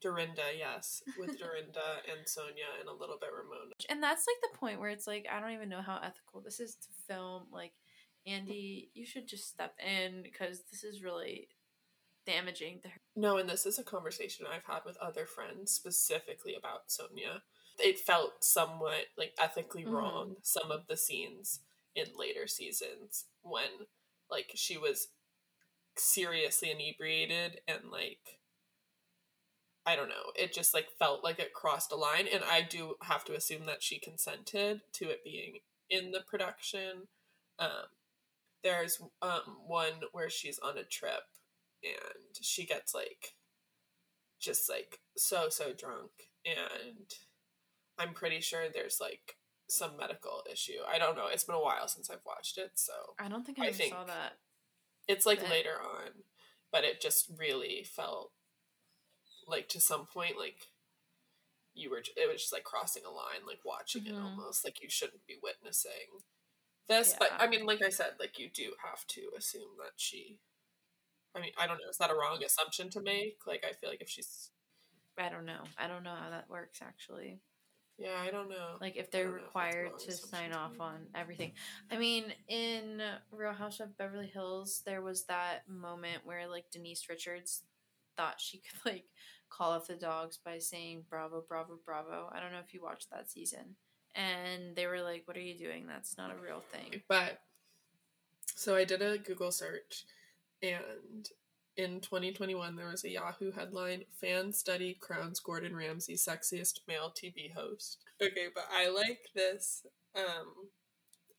Dorinda, 0.00 0.42
yes, 0.56 1.02
with 1.18 1.38
Dorinda 1.38 1.80
and 2.10 2.26
Sonja 2.26 2.78
and 2.80 2.88
a 2.88 2.92
little 2.92 3.18
bit 3.20 3.30
Ramona. 3.32 3.72
And 3.88 4.02
that's 4.02 4.26
like 4.26 4.52
the 4.52 4.58
point 4.58 4.78
where 4.78 4.90
it's 4.90 5.06
like 5.06 5.26
I 5.32 5.40
don't 5.40 5.52
even 5.52 5.68
know 5.68 5.82
how 5.82 5.98
ethical 6.02 6.40
this 6.40 6.60
is 6.60 6.76
to 6.76 6.88
film. 7.12 7.44
Like, 7.52 7.72
Andy, 8.26 8.90
you 8.94 9.04
should 9.04 9.26
just 9.26 9.48
step 9.48 9.74
in 9.84 10.22
because 10.22 10.62
this 10.70 10.84
is 10.84 11.02
really 11.02 11.48
damaging 12.26 12.80
to 12.82 12.88
her. 12.88 13.00
No, 13.16 13.38
and 13.38 13.48
this 13.48 13.66
is 13.66 13.78
a 13.78 13.84
conversation 13.84 14.46
I've 14.46 14.72
had 14.72 14.82
with 14.84 14.96
other 14.98 15.26
friends 15.26 15.72
specifically 15.72 16.54
about 16.54 16.88
Sonja. 16.88 17.40
It 17.78 17.98
felt 17.98 18.44
somewhat 18.44 19.06
like 19.16 19.32
ethically 19.40 19.84
mm-hmm. 19.84 19.94
wrong 19.94 20.36
some 20.42 20.70
of 20.70 20.86
the 20.88 20.96
scenes 20.96 21.60
in 21.94 22.06
later 22.16 22.46
seasons 22.46 23.24
when 23.42 23.86
like 24.30 24.52
she 24.54 24.76
was 24.76 25.08
seriously 25.98 26.70
inebriated 26.70 27.60
and 27.66 27.90
like 27.90 28.38
I 29.86 29.96
don't 29.96 30.10
know. 30.10 30.32
It 30.36 30.52
just 30.52 30.74
like 30.74 30.88
felt 30.98 31.24
like 31.24 31.38
it 31.38 31.54
crossed 31.54 31.92
a 31.92 31.96
line, 31.96 32.26
and 32.30 32.42
I 32.44 32.60
do 32.60 32.96
have 33.04 33.24
to 33.24 33.34
assume 33.34 33.64
that 33.66 33.82
she 33.82 33.98
consented 33.98 34.82
to 34.92 35.08
it 35.08 35.24
being 35.24 35.60
in 35.88 36.10
the 36.10 36.20
production. 36.20 37.08
Um, 37.58 37.88
there's 38.62 39.00
um 39.22 39.56
one 39.66 40.00
where 40.12 40.28
she's 40.28 40.58
on 40.58 40.76
a 40.76 40.84
trip 40.84 41.22
and 41.82 42.34
she 42.42 42.66
gets 42.66 42.94
like 42.94 43.34
just 44.40 44.68
like 44.68 44.98
so 45.16 45.48
so 45.48 45.72
drunk 45.72 46.10
and 46.44 47.06
I'm 47.98 48.14
pretty 48.14 48.40
sure 48.40 48.64
there's 48.72 48.98
like 49.00 49.36
some 49.68 49.96
medical 49.98 50.42
issue. 50.50 50.80
I 50.90 50.98
don't 50.98 51.16
know. 51.16 51.26
It's 51.30 51.44
been 51.44 51.56
a 51.56 51.62
while 51.62 51.88
since 51.88 52.10
I've 52.10 52.24
watched 52.24 52.58
it, 52.58 52.72
so 52.74 52.92
I 53.18 53.28
don't 53.28 53.44
think 53.44 53.58
I, 53.58 53.66
I 53.66 53.72
think 53.72 53.92
saw 53.92 54.04
that. 54.04 54.34
It's 55.08 55.26
like 55.26 55.40
But- 55.40 55.50
later 55.50 55.80
on, 55.80 56.24
but 56.70 56.84
it 56.84 57.00
just 57.00 57.28
really 57.36 57.82
felt 57.82 58.32
like 59.46 59.68
to 59.70 59.80
some 59.80 60.06
point 60.06 60.36
like 60.38 60.68
you 61.74 61.88
were 61.90 62.02
it 62.16 62.30
was 62.30 62.42
just 62.42 62.52
like 62.52 62.64
crossing 62.64 63.04
a 63.06 63.10
line 63.10 63.46
like 63.46 63.64
watching 63.64 64.04
it 64.06 64.12
Mhm. 64.12 64.22
almost 64.22 64.62
like 64.64 64.82
you 64.82 64.90
shouldn't 64.90 65.24
be 65.26 65.38
witnessing 65.42 66.22
this 66.86 67.14
but 67.18 67.32
i 67.32 67.46
mean 67.46 67.64
like 67.64 67.80
i 67.80 67.88
said 67.88 68.18
like 68.20 68.38
you 68.38 68.50
do 68.50 68.74
have 68.84 69.06
to 69.06 69.30
assume 69.38 69.76
that 69.78 69.92
she 69.96 70.38
i 71.34 71.40
mean 71.40 71.52
i 71.56 71.66
don't 71.66 71.78
know 71.80 71.88
is 71.88 71.96
that 71.98 72.10
a 72.10 72.14
wrong 72.14 72.42
assumption 72.44 72.90
to 72.90 73.00
make 73.00 73.46
like 73.46 73.64
i 73.64 73.72
feel 73.72 73.88
like 73.88 74.02
if 74.02 74.08
she's 74.10 74.50
I 75.16 75.30
don't 75.30 75.46
know. 75.46 75.64
I 75.76 75.88
don't 75.88 76.04
know 76.04 76.14
how 76.14 76.30
that 76.30 76.48
works 76.48 76.80
actually. 76.80 77.40
Yeah 77.98 78.20
i 78.24 78.30
don't 78.30 78.48
know 78.48 78.76
Like 78.80 78.96
if 78.96 79.10
they're 79.10 79.24
don't 79.24 79.36
know 79.36 79.38
if 79.38 79.42
that's 79.54 79.74
a 79.74 79.78
required 79.78 79.98
to 80.00 80.12
sign 80.12 80.52
off 80.52 80.80
on 80.80 81.06
everything. 81.14 81.52
I 81.90 81.98
mean, 81.98 82.24
in 82.48 83.02
Real 83.32 83.52
House 83.52 83.80
of 83.80 83.96
Beverly 83.98 84.26
Hills, 84.26 84.82
there 84.86 85.02
was 85.02 85.24
that 85.24 85.68
moment 85.68 86.24
where 86.24 86.48
like 86.48 86.70
Denise 86.70 87.08
Richards 87.08 87.62
thought 88.16 88.40
she 88.40 88.58
could 88.58 88.78
like 88.92 89.04
call 89.50 89.72
off 89.72 89.86
the 89.86 89.94
dogs 89.94 90.38
by 90.44 90.58
saying 90.58 91.04
bravo, 91.08 91.44
bravo, 91.48 91.78
bravo. 91.84 92.30
I 92.32 92.40
don't 92.40 92.52
know 92.52 92.60
if 92.64 92.72
you 92.74 92.82
watched 92.82 93.10
that 93.10 93.30
season. 93.30 93.76
And 94.14 94.74
they 94.76 94.86
were 94.86 95.02
like, 95.02 95.22
What 95.26 95.36
are 95.36 95.40
you 95.40 95.56
doing? 95.58 95.86
That's 95.86 96.16
not 96.16 96.30
a 96.30 96.42
real 96.42 96.62
thing. 96.72 97.02
But 97.08 97.40
so 98.54 98.74
I 98.74 98.84
did 98.84 99.02
a 99.02 99.18
Google 99.18 99.52
search, 99.52 100.04
and 100.62 101.28
in 101.78 102.00
2021 102.00 102.76
there 102.76 102.88
was 102.88 103.04
a 103.04 103.10
Yahoo 103.10 103.52
headline: 103.52 104.04
"Fan 104.20 104.52
study 104.52 104.94
crowns 105.00 105.40
Gordon 105.40 105.74
Ramsay 105.74 106.16
sexiest 106.16 106.80
male 106.86 107.10
TV 107.10 107.54
host." 107.54 108.04
Okay, 108.20 108.48
but 108.54 108.64
I 108.70 108.90
like 108.90 109.28
this. 109.34 109.86
Um, 110.14 110.70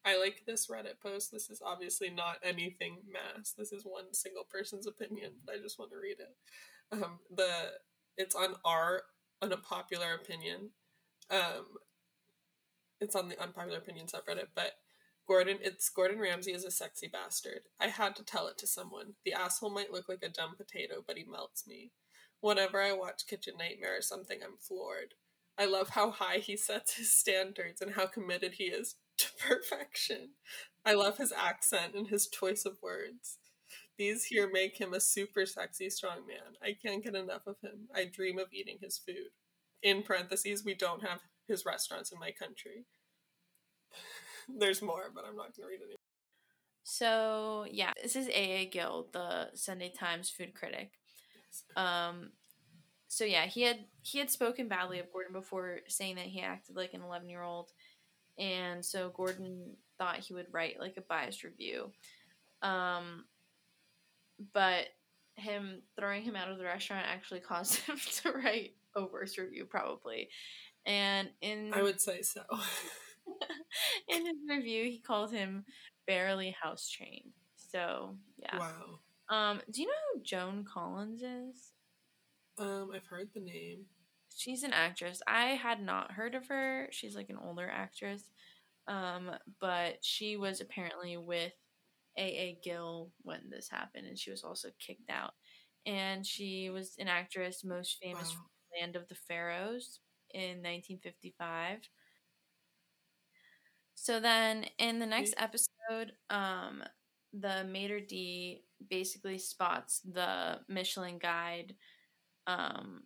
I 0.05 0.17
like 0.17 0.43
this 0.47 0.67
Reddit 0.67 1.01
post. 1.03 1.31
This 1.31 1.49
is 1.49 1.61
obviously 1.63 2.09
not 2.09 2.37
anything 2.41 2.99
mass. 3.11 3.51
This 3.51 3.73
is 3.73 3.83
one 3.83 4.13
single 4.13 4.45
person's 4.49 4.87
opinion, 4.87 5.33
but 5.45 5.55
I 5.55 5.57
just 5.59 5.77
want 5.77 5.91
to 5.91 5.97
read 5.97 6.17
it. 6.19 6.35
Um, 6.91 7.19
the 7.29 7.73
it's 8.17 8.33
on 8.33 8.55
our 8.63 9.03
unpopular 9.41 10.13
opinion. 10.13 10.71
Um, 11.29 11.65
it's 13.01 13.15
on 13.15 13.29
the 13.29 13.41
unpopular 13.41 13.77
opinion 13.77 14.07
subreddit, 14.07 14.47
but 14.55 14.73
Gordon, 15.29 15.59
it's 15.61 15.87
Gordon 15.89 16.17
Ramsay 16.17 16.53
is 16.53 16.65
a 16.65 16.71
sexy 16.71 17.07
bastard. 17.07 17.59
I 17.79 17.89
had 17.89 18.15
to 18.15 18.23
tell 18.23 18.47
it 18.47 18.57
to 18.57 18.65
someone. 18.65 19.13
The 19.23 19.33
asshole 19.33 19.69
might 19.69 19.91
look 19.91 20.09
like 20.09 20.23
a 20.23 20.29
dumb 20.29 20.55
potato, 20.57 21.03
but 21.05 21.17
he 21.17 21.23
melts 21.23 21.67
me. 21.67 21.91
Whenever 22.41 22.81
I 22.81 22.93
watch 22.93 23.27
Kitchen 23.27 23.53
Nightmare 23.55 23.95
or 23.95 24.01
something, 24.01 24.39
I'm 24.43 24.57
floored. 24.57 25.13
I 25.55 25.65
love 25.65 25.89
how 25.89 26.09
high 26.09 26.37
he 26.39 26.57
sets 26.57 26.95
his 26.95 27.13
standards 27.13 27.79
and 27.79 27.91
how 27.91 28.07
committed 28.07 28.53
he 28.53 28.63
is 28.63 28.95
to 29.19 29.27
perfection. 29.47 30.29
I 30.83 30.95
love 30.95 31.17
his 31.17 31.31
accent 31.31 31.93
and 31.93 32.07
his 32.07 32.27
choice 32.27 32.65
of 32.65 32.81
words. 32.81 33.37
These 33.99 34.25
here 34.25 34.49
make 34.51 34.81
him 34.81 34.93
a 34.93 34.99
super 34.99 35.45
sexy 35.45 35.91
strong 35.91 36.25
man. 36.27 36.55
I 36.59 36.73
can't 36.73 37.03
get 37.03 37.13
enough 37.13 37.45
of 37.45 37.57
him. 37.61 37.87
I 37.93 38.05
dream 38.05 38.39
of 38.39 38.47
eating 38.51 38.79
his 38.81 38.97
food. 38.97 39.29
In 39.83 40.01
parentheses, 40.01 40.65
we 40.65 40.73
don't 40.73 41.03
have 41.03 41.21
his 41.47 41.67
restaurants 41.67 42.11
in 42.11 42.17
my 42.17 42.31
country. 42.31 42.85
There's 44.59 44.81
more, 44.81 45.11
but 45.13 45.25
I'm 45.27 45.35
not 45.35 45.55
going 45.55 45.67
to 45.67 45.71
read 45.71 45.91
it. 45.91 45.99
So 46.83 47.65
yeah, 47.69 47.93
this 48.01 48.15
is 48.15 48.27
AA 48.27 48.69
Gill, 48.71 49.07
the 49.13 49.49
Sunday 49.53 49.91
Times 49.95 50.29
food 50.29 50.53
critic. 50.53 50.91
Um, 51.75 52.31
so 53.07 53.25
yeah, 53.25 53.45
he 53.45 53.61
had 53.61 53.85
he 54.01 54.19
had 54.19 54.31
spoken 54.31 54.67
badly 54.67 54.99
of 54.99 55.11
Gordon 55.11 55.33
before, 55.33 55.79
saying 55.87 56.15
that 56.15 56.25
he 56.25 56.41
acted 56.41 56.75
like 56.75 56.93
an 56.93 57.01
eleven 57.01 57.29
year 57.29 57.43
old, 57.43 57.71
and 58.37 58.83
so 58.83 59.11
Gordon 59.15 59.75
thought 59.97 60.19
he 60.19 60.33
would 60.33 60.47
write 60.51 60.79
like 60.79 60.95
a 60.97 61.01
biased 61.01 61.43
review. 61.43 61.91
Um, 62.61 63.25
but 64.53 64.87
him 65.35 65.81
throwing 65.95 66.23
him 66.23 66.35
out 66.35 66.49
of 66.49 66.57
the 66.57 66.63
restaurant 66.63 67.05
actually 67.07 67.39
caused 67.47 67.75
him 67.75 67.97
to 68.15 68.31
write 68.31 68.73
a 68.95 69.05
worse 69.05 69.37
review, 69.37 69.65
probably. 69.65 70.29
And 70.85 71.29
in 71.41 71.73
I 71.73 71.81
would 71.81 72.01
say 72.01 72.21
so. 72.21 72.41
in 74.07 74.25
his 74.25 74.37
review, 74.49 74.85
he 74.85 74.99
called 74.99 75.31
him 75.31 75.65
barely 76.07 76.55
house 76.61 76.89
trained. 76.89 77.31
So 77.55 78.15
yeah. 78.37 78.57
Wow. 78.57 78.99
Um, 79.29 79.61
do 79.71 79.81
you 79.81 79.87
know 79.87 79.93
who 80.15 80.21
Joan 80.23 80.65
Collins 80.65 81.21
is? 81.21 81.71
Um, 82.57 82.91
I've 82.93 83.05
heard 83.05 83.29
the 83.33 83.39
name. 83.41 83.85
She's 84.35 84.63
an 84.63 84.73
actress. 84.73 85.21
I 85.27 85.47
had 85.49 85.81
not 85.81 86.11
heard 86.11 86.35
of 86.35 86.47
her. 86.47 86.87
She's 86.91 87.15
like 87.15 87.29
an 87.29 87.37
older 87.37 87.69
actress. 87.69 88.23
Um, 88.87 89.31
but 89.59 89.97
she 90.01 90.37
was 90.37 90.61
apparently 90.61 91.17
with 91.17 91.53
A.A. 92.17 92.59
Gill 92.63 93.11
when 93.21 93.41
this 93.49 93.69
happened, 93.69 94.07
and 94.07 94.17
she 94.17 94.31
was 94.31 94.43
also 94.43 94.69
kicked 94.79 95.09
out. 95.09 95.33
And 95.85 96.25
she 96.25 96.69
was 96.69 96.95
an 96.99 97.07
actress 97.07 97.63
most 97.63 97.97
famous 98.01 98.29
Wow. 98.29 98.35
from 98.35 98.81
Land 98.81 98.95
of 98.95 99.07
the 99.07 99.15
Pharaohs 99.15 99.99
in 100.31 100.61
1955. 100.61 101.79
So 104.01 104.19
then 104.21 104.65
in 104.77 104.99
the 104.99 105.05
next 105.05 105.33
episode, 105.37 106.13
um, 106.29 106.83
the 107.33 107.65
maitre 107.65 107.99
d 107.99 108.63
basically 108.89 109.37
spots 109.37 109.99
the 109.99 110.61
Michelin 110.69 111.17
guide 111.19 111.75
um, 112.47 113.03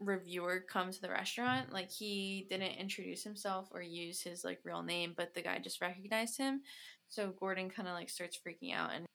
reviewer 0.00 0.64
come 0.68 0.92
to 0.92 1.00
the 1.00 1.10
restaurant. 1.10 1.72
Like 1.72 1.90
he 1.90 2.46
didn't 2.50 2.78
introduce 2.78 3.24
himself 3.24 3.68
or 3.72 3.82
use 3.82 4.22
his 4.22 4.44
like 4.44 4.60
real 4.64 4.82
name, 4.82 5.14
but 5.16 5.34
the 5.34 5.42
guy 5.42 5.58
just 5.58 5.80
recognized 5.80 6.38
him. 6.38 6.62
So 7.08 7.32
Gordon 7.38 7.70
kind 7.70 7.88
of 7.88 7.94
like 7.94 8.10
starts 8.10 8.38
freaking 8.38 8.74
out 8.74 8.90
and 8.94 9.06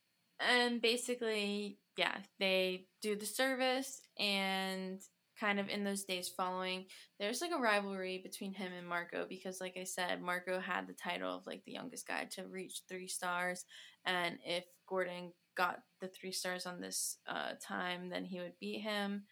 and 0.42 0.82
basically, 0.82 1.80
yeah, 1.98 2.18
they 2.40 2.88
do 3.02 3.16
the 3.16 3.26
service 3.26 4.02
and 4.18 5.02
kind 5.40 5.60
of 5.60 5.70
in 5.70 5.84
those 5.84 6.04
days 6.04 6.30
following, 6.30 6.86
there's 7.20 7.42
like 7.42 7.52
a 7.56 7.62
rivalry 7.62 8.20
between 8.24 8.54
him 8.54 8.72
and 8.78 8.88
Marco 8.88 9.26
because 9.28 9.62
like 9.62 9.78
I 9.80 9.84
said, 9.84 10.22
Marco 10.22 10.60
had 10.60 10.88
the 10.88 10.94
title 10.94 11.36
of 11.36 11.48
like 11.48 11.64
the 11.66 11.72
youngest 11.72 12.08
guy 12.08 12.26
to 12.32 12.48
reach 12.48 12.82
3 12.90 13.08
stars 13.08 13.66
and 14.06 14.38
if 14.46 14.66
Gordon 14.88 15.32
got 15.56 15.80
the 16.02 16.08
3 16.08 16.32
stars 16.32 16.66
on 16.66 16.82
this 16.82 17.18
uh, 17.28 17.54
time, 17.62 18.10
then 18.10 18.26
he 18.26 18.40
would 18.40 18.60
beat 18.60 18.82
him. 18.82 19.24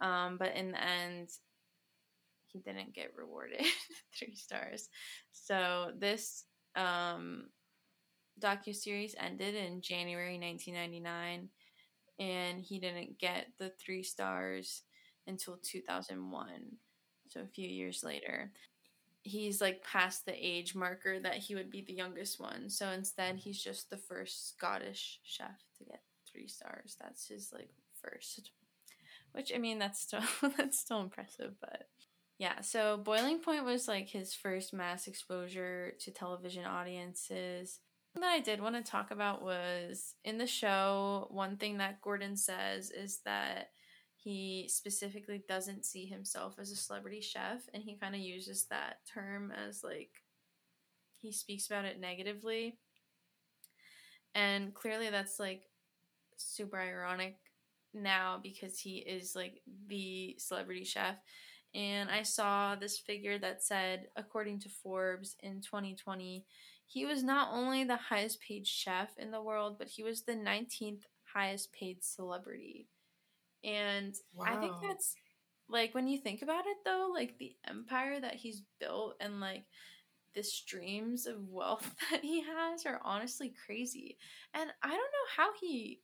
Um, 0.00 0.36
but 0.38 0.54
in 0.54 0.72
the 0.72 0.82
end, 0.82 1.30
he 2.54 2.60
didn't 2.60 2.94
get 2.94 3.12
rewarded 3.16 3.64
three 4.18 4.36
stars. 4.36 4.88
So 5.32 5.90
this 5.98 6.44
um, 6.76 7.48
docu 8.40 8.74
series 8.74 9.14
ended 9.18 9.54
in 9.54 9.82
January 9.82 10.38
1999, 10.38 11.48
and 12.18 12.62
he 12.62 12.78
didn't 12.78 13.18
get 13.18 13.46
the 13.58 13.72
three 13.84 14.02
stars 14.02 14.82
until 15.26 15.58
2001. 15.62 16.48
So 17.28 17.40
a 17.40 17.46
few 17.46 17.68
years 17.68 18.02
later. 18.04 18.52
He's 19.22 19.60
like 19.60 19.82
past 19.82 20.26
the 20.26 20.34
age 20.34 20.74
marker 20.74 21.18
that 21.18 21.36
he 21.36 21.54
would 21.54 21.70
be 21.70 21.80
the 21.80 21.94
youngest 21.94 22.38
one. 22.38 22.68
So 22.68 22.90
instead, 22.90 23.36
he's 23.36 23.62
just 23.62 23.88
the 23.88 23.96
first 23.96 24.50
Scottish 24.50 25.20
chef 25.24 25.62
to 25.78 25.84
get 25.84 26.02
three 26.30 26.46
stars. 26.46 26.96
That's 27.00 27.26
his 27.26 27.50
like 27.52 27.70
first 28.02 28.50
which 29.34 29.52
I 29.54 29.58
mean 29.58 29.78
that's 29.78 30.00
still 30.00 30.22
that's 30.56 30.78
still 30.78 31.00
impressive, 31.00 31.54
but 31.60 31.88
yeah. 32.38 32.60
So 32.62 32.96
Boiling 32.96 33.40
Point 33.40 33.64
was 33.64 33.86
like 33.86 34.08
his 34.08 34.32
first 34.34 34.72
mass 34.72 35.06
exposure 35.06 35.92
to 36.00 36.10
television 36.10 36.64
audiences. 36.64 37.80
That 38.14 38.24
I 38.24 38.40
did 38.40 38.60
want 38.60 38.76
to 38.76 38.90
talk 38.90 39.10
about 39.10 39.42
was 39.42 40.14
in 40.24 40.38
the 40.38 40.46
show. 40.46 41.26
One 41.30 41.56
thing 41.56 41.78
that 41.78 42.00
Gordon 42.00 42.36
says 42.36 42.90
is 42.92 43.18
that 43.24 43.70
he 44.24 44.66
specifically 44.68 45.42
doesn't 45.46 45.84
see 45.84 46.06
himself 46.06 46.54
as 46.58 46.70
a 46.70 46.76
celebrity 46.76 47.20
chef, 47.20 47.68
and 47.74 47.82
he 47.82 47.96
kind 47.96 48.14
of 48.14 48.22
uses 48.22 48.64
that 48.70 49.00
term 49.12 49.52
as 49.52 49.84
like 49.84 50.22
he 51.20 51.30
speaks 51.30 51.66
about 51.66 51.84
it 51.84 52.00
negatively. 52.00 52.78
And 54.34 54.72
clearly, 54.72 55.10
that's 55.10 55.38
like 55.38 55.64
super 56.38 56.80
ironic 56.80 57.36
now 57.92 58.40
because 58.42 58.78
he 58.78 58.96
is 58.96 59.36
like 59.36 59.60
the 59.88 60.36
celebrity 60.38 60.84
chef. 60.84 61.16
And 61.74 62.08
I 62.08 62.22
saw 62.22 62.76
this 62.76 62.98
figure 62.98 63.38
that 63.40 63.62
said, 63.62 64.08
according 64.16 64.60
to 64.60 64.70
Forbes 64.70 65.36
in 65.40 65.60
2020, 65.60 66.46
he 66.86 67.04
was 67.04 67.22
not 67.22 67.50
only 67.52 67.84
the 67.84 67.96
highest 67.96 68.40
paid 68.40 68.66
chef 68.66 69.10
in 69.18 69.30
the 69.30 69.42
world, 69.42 69.76
but 69.78 69.88
he 69.88 70.02
was 70.02 70.22
the 70.22 70.32
19th 70.32 71.02
highest 71.34 71.72
paid 71.72 72.02
celebrity. 72.02 72.88
And 73.64 74.14
I 74.44 74.56
think 74.56 74.74
that's 74.82 75.14
like 75.68 75.94
when 75.94 76.06
you 76.06 76.18
think 76.18 76.42
about 76.42 76.66
it 76.66 76.76
though, 76.84 77.10
like 77.12 77.38
the 77.38 77.52
empire 77.66 78.20
that 78.20 78.34
he's 78.34 78.62
built 78.78 79.14
and 79.20 79.40
like 79.40 79.64
the 80.34 80.42
streams 80.42 81.26
of 81.26 81.48
wealth 81.48 81.94
that 82.10 82.22
he 82.22 82.42
has 82.42 82.84
are 82.86 83.00
honestly 83.04 83.54
crazy. 83.66 84.18
And 84.52 84.70
I 84.82 84.88
don't 84.88 84.98
know 84.98 85.34
how 85.36 85.50
he 85.60 86.00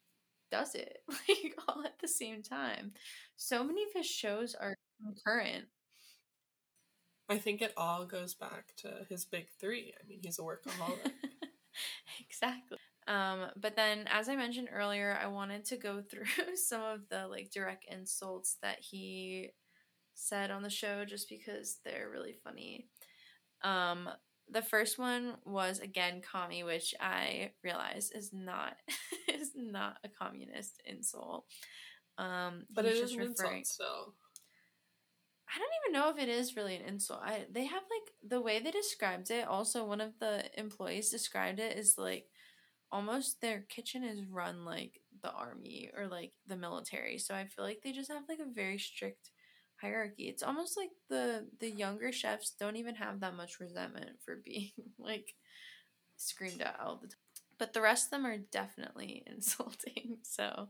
does 0.51 0.75
it 0.75 0.99
like 1.09 1.55
all 1.69 1.85
at 1.85 1.99
the 2.01 2.09
same 2.09 2.43
time. 2.43 2.93
So 3.37 3.63
many 3.63 3.83
of 3.83 3.91
his 3.95 4.07
shows 4.07 4.55
are 4.55 4.75
concurrent. 5.03 5.67
I 7.29 7.39
think 7.39 7.63
it 7.63 7.73
all 7.77 8.07
goes 8.07 8.35
back 8.35 8.75
to 8.79 9.07
his 9.09 9.25
big 9.25 9.47
three. 9.61 9.95
I 10.03 10.07
mean, 10.09 10.19
he's 10.21 10.41
a 10.41 10.43
workaholic. 10.43 11.13
exactly. 12.29 12.70
Um, 13.11 13.49
but 13.61 13.75
then, 13.75 14.05
as 14.07 14.29
I 14.29 14.37
mentioned 14.37 14.69
earlier, 14.73 15.19
I 15.21 15.27
wanted 15.27 15.65
to 15.67 15.77
go 15.77 16.01
through 16.11 16.57
some 16.57 16.83
of 16.83 17.09
the 17.11 17.27
like 17.27 17.51
direct 17.51 17.85
insults 17.91 18.57
that 18.63 18.79
he 18.79 19.51
said 20.15 20.51
on 20.51 20.63
the 20.63 20.71
show 20.71 21.05
just 21.05 21.29
because 21.29 21.79
they're 21.85 22.09
really 22.11 22.37
funny. 22.45 22.87
Um, 23.63 24.09
the 24.49 24.63
first 24.63 24.99
one 24.99 25.35
was 25.45 25.81
again 25.81 26.23
commie, 26.23 26.63
which 26.63 26.95
I 27.01 27.53
realize 27.65 28.11
is 28.13 28.33
not 28.33 28.77
is 29.29 29.51
not 29.57 29.99
a 30.05 30.09
communist 30.09 30.81
insult. 30.87 31.47
Um, 32.17 32.65
but 32.73 32.85
it 32.85 32.95
is 32.95 33.13
an 33.15 33.23
insult 33.23 33.67
still. 33.67 34.15
I 35.53 35.59
don't 35.59 35.69
even 35.85 36.01
know 36.01 36.11
if 36.11 36.19
it 36.19 36.29
is 36.29 36.55
really 36.55 36.77
an 36.77 36.83
insult. 36.83 37.23
I 37.25 37.47
they 37.51 37.65
have 37.65 37.83
like 37.83 38.31
the 38.31 38.41
way 38.41 38.61
they 38.61 38.71
described 38.71 39.33
it. 39.33 39.49
Also, 39.49 39.85
one 39.85 40.01
of 40.01 40.13
the 40.21 40.45
employees 40.57 41.11
described 41.11 41.59
it 41.59 41.77
as 41.77 41.95
like 41.99 42.30
almost 42.93 43.41
their 43.41 43.61
kitchen 43.69 44.05
is 44.05 44.25
run 44.25 44.65
like 44.65 45.01
the 45.23 45.33
army 45.33 45.91
or 45.97 46.07
like 46.09 46.33
the 46.47 46.57
military. 46.57 47.19
So 47.19 47.35
I 47.35 47.47
feel 47.47 47.65
like 47.65 47.81
they 47.83 47.93
just 47.93 48.11
have 48.11 48.23
like 48.29 48.41
a 48.41 48.53
very 48.53 48.79
strict 48.79 49.31
hierarchy. 49.81 50.29
It's 50.29 50.43
almost 50.43 50.77
like 50.77 50.91
the 51.09 51.47
the 51.61 51.71
younger 51.71 52.13
chefs 52.13 52.51
don't 52.59 52.77
even 52.77 52.97
have 52.97 53.21
that 53.21 53.37
much 53.37 53.61
resentment 53.61 54.11
for 54.25 54.37
being 54.45 54.71
like 54.99 55.35
screamed 56.17 56.61
at 56.63 56.79
all 56.85 56.97
the 56.97 57.09
time. 57.09 57.17
But 57.59 57.73
the 57.75 57.83
rest 57.83 58.07
of 58.07 58.11
them 58.11 58.27
are 58.27 58.39
definitely 58.39 59.23
insulting. 59.29 60.19
So 60.23 60.69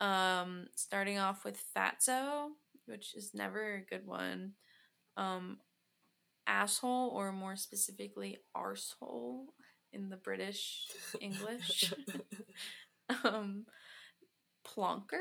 um 0.00 0.66
starting 0.76 1.18
off 1.18 1.44
with 1.44 1.62
Fatso, 1.76 2.48
which 2.86 3.14
is 3.14 3.32
never 3.34 3.76
a 3.76 3.84
good 3.84 4.06
one. 4.06 4.52
Um 5.16 5.58
asshole 6.46 7.10
or 7.10 7.32
more 7.32 7.56
specifically 7.56 8.38
arsehole 8.56 9.46
in 9.94 10.08
the 10.10 10.16
British 10.16 10.88
English. 11.20 11.92
um 13.24 13.66
plonker 14.66 15.20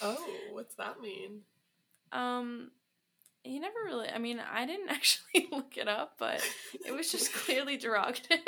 Oh, 0.00 0.26
what's 0.52 0.74
that 0.76 1.00
mean? 1.00 1.42
Um, 2.12 2.70
he 3.42 3.58
never 3.58 3.76
really. 3.84 4.08
I 4.08 4.18
mean, 4.18 4.40
I 4.40 4.66
didn't 4.66 4.90
actually 4.90 5.48
look 5.50 5.76
it 5.76 5.88
up, 5.88 6.14
but 6.18 6.42
it 6.86 6.92
was 6.92 7.10
just 7.10 7.32
clearly 7.32 7.78
derogative. 7.78 8.38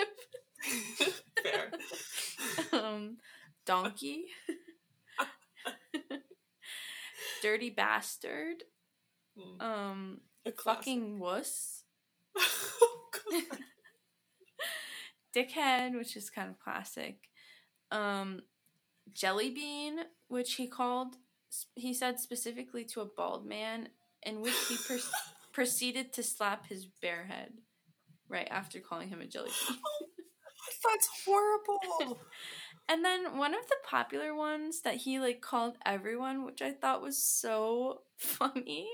Fair. 1.43 1.71
um, 2.73 3.17
donkey. 3.67 4.27
Dirty 7.43 7.71
bastard. 7.71 8.65
Mm. 9.39 9.63
Um, 9.63 10.21
fucking 10.63 11.19
wuss. 11.19 11.85
Dickhead, 15.35 15.97
which 15.97 16.17
is 16.17 16.31
kind 16.31 16.51
of 16.51 16.59
classic. 16.59 17.29
Um, 17.91 18.43
jelly 19.13 19.51
bean, 19.51 20.01
which 20.29 20.55
he 20.55 20.67
called 20.67 21.17
he 21.75 21.93
said 21.93 22.21
specifically 22.21 22.85
to 22.85 23.01
a 23.01 23.05
bald 23.05 23.47
man, 23.47 23.89
in 24.23 24.41
which 24.41 24.55
he 24.69 24.77
per- 24.77 25.03
proceeded 25.53 26.13
to 26.13 26.23
slap 26.23 26.67
his 26.67 26.87
bare 26.87 27.25
head 27.25 27.53
right 28.29 28.49
after 28.51 28.81
calling 28.81 29.09
him 29.09 29.21
a 29.21 29.27
jelly 29.27 29.51
bean. 29.69 29.79
That's 30.85 31.09
horrible. 31.27 32.21
and 32.89 33.05
then 33.05 33.37
one 33.37 33.55
of 33.55 33.67
the 33.67 33.77
popular 33.89 34.35
ones 34.35 34.83
that 34.83 34.97
he 34.97 35.19
like 35.19 35.41
called 35.41 35.77
everyone, 35.85 36.45
which 36.45 36.63
I 36.63 36.73
thought 36.73 37.03
was 37.03 37.23
so 37.23 38.03
funny, 38.17 38.89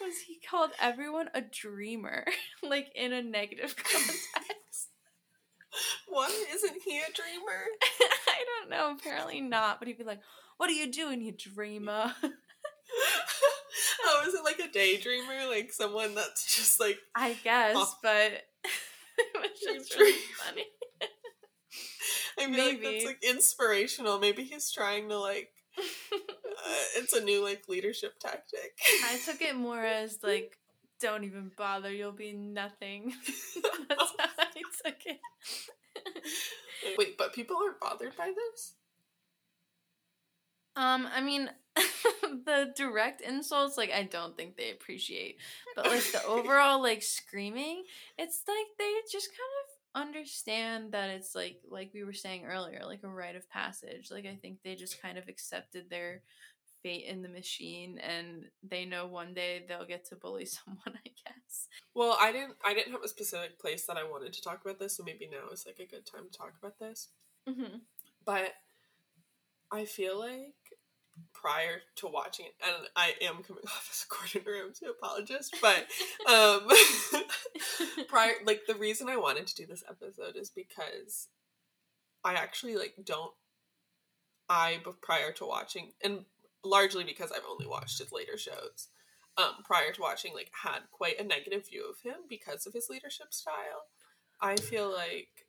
was 0.00 0.14
he 0.26 0.38
called 0.48 0.70
everyone 0.80 1.28
a 1.34 1.42
dreamer, 1.42 2.24
like 2.62 2.90
in 2.94 3.12
a 3.12 3.22
negative 3.22 3.76
context. 3.76 4.28
Why 6.08 6.28
isn't 6.52 6.82
he 6.84 6.98
a 6.98 7.12
dreamer? 7.12 7.64
I 8.00 8.44
don't 8.44 8.70
know. 8.70 8.94
Apparently 8.98 9.40
not. 9.40 9.78
But 9.78 9.88
he'd 9.88 9.98
be 9.98 10.04
like, 10.04 10.20
what 10.56 10.68
are 10.70 10.74
you 10.74 10.90
doing, 10.90 11.20
you 11.20 11.32
dreamer? 11.32 12.12
oh, 14.04 14.24
is 14.26 14.34
it 14.34 14.44
like 14.44 14.60
a 14.60 14.68
daydreamer? 14.68 15.48
Like 15.48 15.72
someone 15.72 16.14
that's 16.14 16.54
just 16.56 16.80
like. 16.80 16.98
I 17.14 17.36
guess, 17.42 17.76
off- 17.76 17.98
but 18.02 18.32
it 19.18 19.40
was 19.40 19.50
just 19.60 19.96
really 19.98 20.18
funny. 20.44 20.66
I 22.38 22.46
feel 22.46 22.50
Maybe. 22.50 22.66
like 22.66 22.82
that's 22.82 23.04
like 23.04 23.24
inspirational. 23.24 24.18
Maybe 24.18 24.44
he's 24.44 24.70
trying 24.70 25.08
to 25.08 25.18
like. 25.18 25.50
Uh, 25.78 26.84
it's 26.96 27.12
a 27.12 27.24
new 27.24 27.42
like 27.42 27.68
leadership 27.68 28.18
tactic. 28.20 28.78
I 29.04 29.18
took 29.24 29.40
it 29.42 29.56
more 29.56 29.82
as 29.82 30.18
like, 30.22 30.58
don't 31.02 31.24
even 31.24 31.50
bother. 31.56 31.92
You'll 31.92 32.12
be 32.12 32.32
nothing. 32.32 33.12
that's 33.88 34.12
how 34.18 34.28
I 34.38 34.62
took 34.84 34.96
it. 35.04 35.20
Wait, 36.98 37.18
but 37.18 37.34
people 37.34 37.56
are 37.56 37.76
bothered 37.80 38.16
by 38.16 38.32
this? 38.34 38.74
Um, 40.74 41.06
I 41.14 41.20
mean, 41.20 41.50
the 41.76 42.72
direct 42.76 43.20
insults, 43.20 43.76
like 43.76 43.90
I 43.92 44.04
don't 44.04 44.36
think 44.36 44.56
they 44.56 44.70
appreciate, 44.70 45.36
but 45.76 45.86
like 45.86 46.10
the 46.12 46.24
overall 46.24 46.80
like 46.80 47.02
screaming, 47.02 47.84
it's 48.16 48.42
like 48.48 48.66
they 48.78 48.92
just 49.10 49.28
kind 49.28 49.40
of 49.64 50.02
understand 50.08 50.92
that 50.92 51.10
it's 51.10 51.34
like 51.34 51.60
like 51.70 51.90
we 51.92 52.04
were 52.04 52.14
saying 52.14 52.46
earlier, 52.46 52.82
like 52.86 53.02
a 53.02 53.08
rite 53.08 53.36
of 53.36 53.50
passage. 53.50 54.10
Like 54.10 54.24
I 54.24 54.36
think 54.40 54.58
they 54.62 54.74
just 54.74 55.02
kind 55.02 55.18
of 55.18 55.28
accepted 55.28 55.90
their 55.90 56.22
fate 56.82 57.04
in 57.06 57.22
the 57.22 57.28
machine 57.28 57.98
and 57.98 58.44
they 58.62 58.84
know 58.84 59.06
one 59.06 59.34
day 59.34 59.64
they'll 59.68 59.86
get 59.86 60.04
to 60.04 60.16
bully 60.16 60.44
someone 60.46 60.80
i 60.86 61.10
guess 61.24 61.68
well 61.94 62.16
i 62.20 62.32
didn't 62.32 62.54
i 62.64 62.74
didn't 62.74 62.92
have 62.92 63.04
a 63.04 63.08
specific 63.08 63.58
place 63.58 63.86
that 63.86 63.96
i 63.96 64.04
wanted 64.04 64.32
to 64.32 64.42
talk 64.42 64.60
about 64.64 64.78
this 64.78 64.96
so 64.96 65.02
maybe 65.04 65.28
now 65.30 65.52
is 65.52 65.66
like 65.66 65.78
a 65.78 65.90
good 65.90 66.06
time 66.06 66.24
to 66.30 66.38
talk 66.38 66.54
about 66.58 66.78
this 66.78 67.08
mm-hmm. 67.48 67.76
but 68.24 68.52
i 69.70 69.84
feel 69.84 70.18
like 70.18 70.54
prior 71.32 71.80
to 71.96 72.06
watching 72.06 72.46
it, 72.46 72.54
and 72.64 72.88
I 72.96 73.14
am 73.22 73.42
coming 73.42 73.62
off 73.66 73.88
as 73.90 74.06
a 74.06 74.14
Gordon 74.14 74.52
Ramsay 74.52 74.86
apologist, 74.86 75.56
but 75.60 75.86
um, 76.30 76.68
prior, 78.08 78.32
like 78.44 78.62
the 78.66 78.74
reason 78.74 79.08
I 79.08 79.16
wanted 79.16 79.46
to 79.46 79.54
do 79.54 79.66
this 79.66 79.84
episode 79.88 80.36
is 80.36 80.50
because 80.50 81.28
I 82.24 82.34
actually 82.34 82.76
like 82.76 82.94
don't. 83.04 83.32
I 84.48 84.80
prior 85.00 85.32
to 85.32 85.46
watching, 85.46 85.92
and 86.04 86.24
largely 86.64 87.04
because 87.04 87.32
I've 87.32 87.48
only 87.48 87.66
watched 87.66 87.98
his 87.98 88.12
later 88.12 88.36
shows. 88.36 88.88
Um, 89.38 89.62
prior 89.64 89.92
to 89.92 90.00
watching, 90.00 90.34
like 90.34 90.50
had 90.62 90.80
quite 90.90 91.18
a 91.18 91.24
negative 91.24 91.66
view 91.68 91.88
of 91.88 92.00
him 92.00 92.20
because 92.28 92.66
of 92.66 92.74
his 92.74 92.88
leadership 92.90 93.32
style. 93.32 93.86
I 94.40 94.56
feel 94.56 94.92
like, 94.92 95.46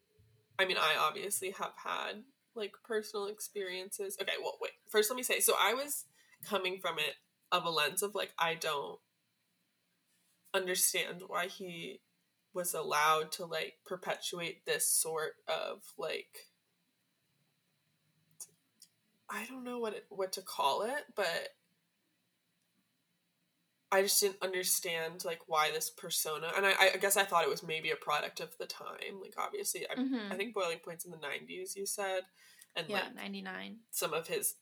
I 0.57 0.65
mean, 0.65 0.77
I 0.77 0.95
obviously 0.97 1.51
have 1.51 1.73
had 1.83 2.23
like 2.55 2.71
personal 2.85 3.27
experiences. 3.27 4.17
Okay, 4.21 4.33
well, 4.41 4.57
wait. 4.61 4.71
First, 4.89 5.09
let 5.09 5.17
me 5.17 5.23
say 5.23 5.39
so 5.39 5.53
I 5.59 5.73
was 5.73 6.05
coming 6.45 6.79
from 6.79 6.97
it 6.97 7.15
of 7.51 7.65
a 7.65 7.69
lens 7.69 8.03
of 8.03 8.15
like, 8.15 8.33
I 8.39 8.55
don't 8.55 8.99
understand 10.53 11.23
why 11.27 11.47
he 11.47 12.01
was 12.53 12.73
allowed 12.73 13.31
to 13.33 13.45
like 13.45 13.73
perpetuate 13.85 14.65
this 14.65 14.87
sort 14.87 15.33
of 15.47 15.81
like 15.97 16.47
I 19.33 19.45
don't 19.49 19.63
know 19.63 19.79
what 19.79 19.93
it, 19.93 20.05
what 20.09 20.33
to 20.33 20.41
call 20.41 20.83
it, 20.83 21.05
but 21.15 21.49
I 23.91 24.03
just 24.03 24.21
didn't 24.21 24.41
understand 24.41 25.25
like 25.25 25.41
why 25.47 25.71
this 25.71 25.89
persona, 25.89 26.51
and 26.55 26.65
I, 26.65 26.73
I 26.93 26.97
guess 26.97 27.17
I 27.17 27.23
thought 27.23 27.43
it 27.43 27.49
was 27.49 27.63
maybe 27.63 27.89
a 27.89 27.95
product 27.95 28.39
of 28.39 28.55
the 28.59 28.65
time. 28.65 29.19
Like 29.21 29.33
obviously, 29.37 29.85
I, 29.89 29.99
mm-hmm. 29.99 30.31
I 30.31 30.35
think 30.35 30.53
Boiling 30.53 30.79
Point's 30.85 31.05
in 31.05 31.11
the 31.11 31.17
'90s. 31.17 31.75
You 31.75 31.85
said, 31.85 32.21
and 32.75 32.87
yeah, 32.87 33.03
like, 33.05 33.15
'99. 33.15 33.77
Some 33.89 34.13
of 34.13 34.27
his 34.27 34.55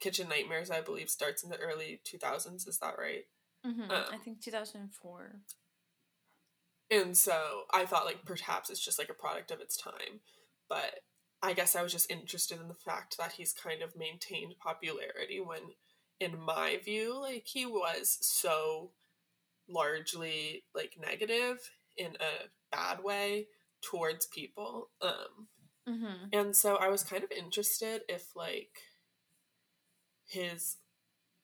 Kitchen 0.00 0.28
Nightmares, 0.28 0.70
I 0.70 0.80
believe, 0.80 1.10
starts 1.10 1.42
in 1.42 1.50
the 1.50 1.58
early 1.58 2.00
2000s. 2.04 2.68
Is 2.68 2.78
that 2.78 2.94
right? 2.98 3.24
Mm-hmm. 3.66 3.90
Um, 3.90 4.04
I 4.12 4.16
think 4.18 4.40
2004. 4.42 5.36
And 6.90 7.16
so 7.16 7.62
I 7.72 7.84
thought 7.84 8.06
like 8.06 8.24
perhaps 8.24 8.70
it's 8.70 8.84
just 8.84 8.98
like 8.98 9.10
a 9.10 9.14
product 9.14 9.50
of 9.50 9.60
its 9.60 9.76
time, 9.76 10.20
but 10.68 11.00
I 11.42 11.52
guess 11.52 11.76
I 11.76 11.82
was 11.82 11.92
just 11.92 12.10
interested 12.10 12.60
in 12.60 12.68
the 12.68 12.74
fact 12.74 13.16
that 13.18 13.32
he's 13.32 13.52
kind 13.52 13.82
of 13.82 13.96
maintained 13.96 14.54
popularity 14.60 15.40
when 15.40 15.60
in 16.20 16.38
my 16.38 16.80
view, 16.84 17.20
like 17.20 17.46
he 17.46 17.64
was 17.64 18.18
so 18.20 18.90
largely 19.68 20.64
like 20.74 20.96
negative 21.00 21.70
in 21.96 22.16
a 22.16 22.48
bad 22.72 23.02
way 23.02 23.46
towards 23.82 24.26
people. 24.26 24.90
Um 25.00 25.48
mm-hmm. 25.88 26.26
and 26.32 26.56
so 26.56 26.76
I 26.76 26.88
was 26.88 27.04
kind 27.04 27.22
of 27.22 27.30
interested 27.30 28.02
if 28.08 28.34
like 28.34 28.80
his 30.26 30.78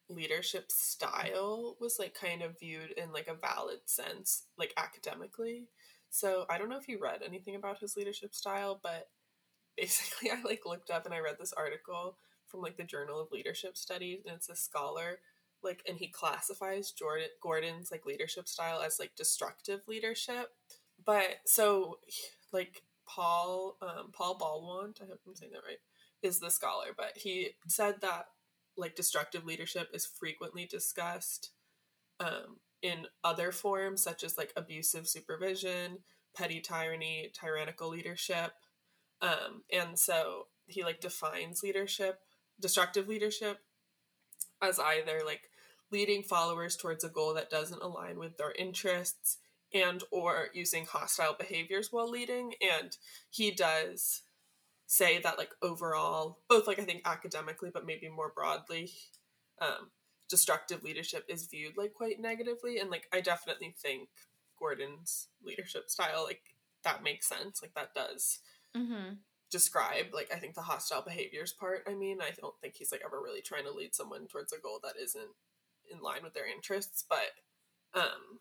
leadership 0.08 0.70
style 0.70 1.76
was 1.80 1.96
like 1.98 2.14
kind 2.14 2.42
of 2.42 2.58
viewed 2.58 2.90
in 2.96 3.12
like 3.12 3.28
a 3.28 3.34
valid 3.34 3.80
sense, 3.86 4.44
like 4.58 4.74
academically. 4.76 5.68
So 6.10 6.46
I 6.50 6.58
don't 6.58 6.68
know 6.68 6.78
if 6.78 6.88
you 6.88 6.98
read 7.00 7.22
anything 7.24 7.56
about 7.56 7.80
his 7.80 7.96
leadership 7.96 8.34
style, 8.34 8.78
but 8.82 9.08
basically 9.76 10.30
I 10.32 10.40
like 10.42 10.62
looked 10.66 10.90
up 10.90 11.04
and 11.06 11.14
I 11.14 11.20
read 11.20 11.36
this 11.38 11.52
article 11.52 12.16
from 12.46 12.60
like 12.60 12.76
the 12.76 12.84
Journal 12.84 13.20
of 13.20 13.32
Leadership 13.32 13.76
Studies, 13.76 14.20
and 14.26 14.36
it's 14.36 14.48
a 14.48 14.56
scholar 14.56 15.18
like 15.64 15.82
and 15.88 15.96
he 15.96 16.08
classifies 16.08 16.92
Jordan 16.92 17.28
Gordon's 17.42 17.90
like 17.90 18.06
leadership 18.06 18.46
style 18.46 18.82
as 18.82 19.00
like 19.00 19.16
destructive 19.16 19.80
leadership. 19.88 20.50
But 21.04 21.36
so 21.46 21.98
like 22.52 22.82
Paul 23.08 23.76
um, 23.82 24.10
Paul 24.12 24.36
Baldwin, 24.36 24.94
I 25.02 25.06
hope 25.06 25.20
I'm 25.26 25.34
saying 25.34 25.52
that 25.52 25.66
right, 25.66 25.78
is 26.22 26.38
the 26.38 26.50
scholar, 26.50 26.88
but 26.96 27.12
he 27.16 27.50
said 27.66 28.00
that 28.02 28.26
like 28.76 28.94
destructive 28.94 29.44
leadership 29.44 29.88
is 29.94 30.06
frequently 30.06 30.66
discussed 30.66 31.50
um, 32.20 32.58
in 32.82 33.06
other 33.22 33.50
forms 33.50 34.02
such 34.02 34.22
as 34.22 34.36
like 34.36 34.52
abusive 34.56 35.08
supervision, 35.08 35.98
petty 36.36 36.60
tyranny, 36.60 37.32
tyrannical 37.32 37.88
leadership. 37.88 38.52
Um, 39.24 39.62
and 39.72 39.98
so 39.98 40.48
he 40.66 40.84
like 40.84 41.00
defines 41.00 41.62
leadership, 41.62 42.20
destructive 42.60 43.08
leadership, 43.08 43.58
as 44.62 44.78
either 44.78 45.22
like 45.24 45.50
leading 45.90 46.22
followers 46.22 46.76
towards 46.76 47.04
a 47.04 47.08
goal 47.08 47.34
that 47.34 47.50
doesn't 47.50 47.82
align 47.82 48.18
with 48.18 48.36
their 48.36 48.52
interests 48.52 49.38
and 49.72 50.02
or 50.10 50.48
using 50.52 50.84
hostile 50.84 51.34
behaviors 51.38 51.88
while 51.90 52.08
leading. 52.08 52.52
And 52.60 52.96
he 53.30 53.50
does 53.50 54.22
say 54.86 55.18
that 55.20 55.38
like 55.38 55.50
overall 55.62 56.40
both 56.46 56.66
like 56.66 56.78
i 56.78 56.82
think 56.82 57.00
academically 57.06 57.70
but 57.72 57.86
maybe 57.86 58.06
more 58.06 58.30
broadly 58.34 58.92
um 59.62 59.90
destructive 60.28 60.82
leadership 60.84 61.24
is 61.26 61.46
viewed 61.46 61.76
like 61.78 61.94
quite 61.94 62.20
negatively. 62.20 62.78
And 62.78 62.90
like 62.90 63.08
i 63.12 63.20
definitely 63.22 63.74
think 63.78 64.10
gordon's 64.58 65.28
leadership 65.42 65.88
style 65.88 66.24
like 66.24 66.42
that 66.84 67.02
makes 67.02 67.26
sense. 67.26 67.60
Like 67.60 67.74
that 67.74 67.94
does 67.94 68.38
Mm-hmm. 68.76 69.14
describe 69.50 70.06
like 70.12 70.28
i 70.34 70.38
think 70.38 70.54
the 70.54 70.62
hostile 70.62 71.02
behaviors 71.02 71.52
part 71.52 71.84
i 71.86 71.94
mean 71.94 72.18
i 72.20 72.30
don't 72.40 72.54
think 72.60 72.74
he's 72.76 72.90
like 72.90 73.02
ever 73.04 73.20
really 73.22 73.40
trying 73.40 73.64
to 73.64 73.72
lead 73.72 73.94
someone 73.94 74.26
towards 74.26 74.52
a 74.52 74.58
goal 74.58 74.80
that 74.82 75.00
isn't 75.00 75.30
in 75.92 76.00
line 76.00 76.24
with 76.24 76.34
their 76.34 76.50
interests 76.50 77.04
but 77.08 77.38
um 77.94 78.40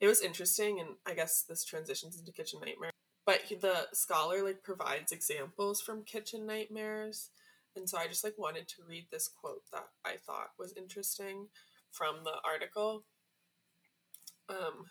it 0.00 0.08
was 0.08 0.20
interesting 0.20 0.80
and 0.80 0.90
i 1.06 1.14
guess 1.14 1.44
this 1.48 1.64
transitions 1.64 2.18
into 2.18 2.32
kitchen 2.32 2.58
nightmare 2.64 2.90
but 3.24 3.42
he, 3.42 3.54
the 3.54 3.86
scholar 3.92 4.42
like 4.42 4.64
provides 4.64 5.12
examples 5.12 5.80
from 5.80 6.02
kitchen 6.02 6.44
nightmares 6.44 7.30
and 7.76 7.88
so 7.88 7.96
i 7.96 8.08
just 8.08 8.24
like 8.24 8.36
wanted 8.36 8.66
to 8.66 8.82
read 8.88 9.06
this 9.12 9.28
quote 9.28 9.62
that 9.72 9.86
i 10.04 10.16
thought 10.26 10.50
was 10.58 10.74
interesting 10.76 11.46
from 11.92 12.24
the 12.24 12.34
article 12.44 13.04
um 14.48 14.86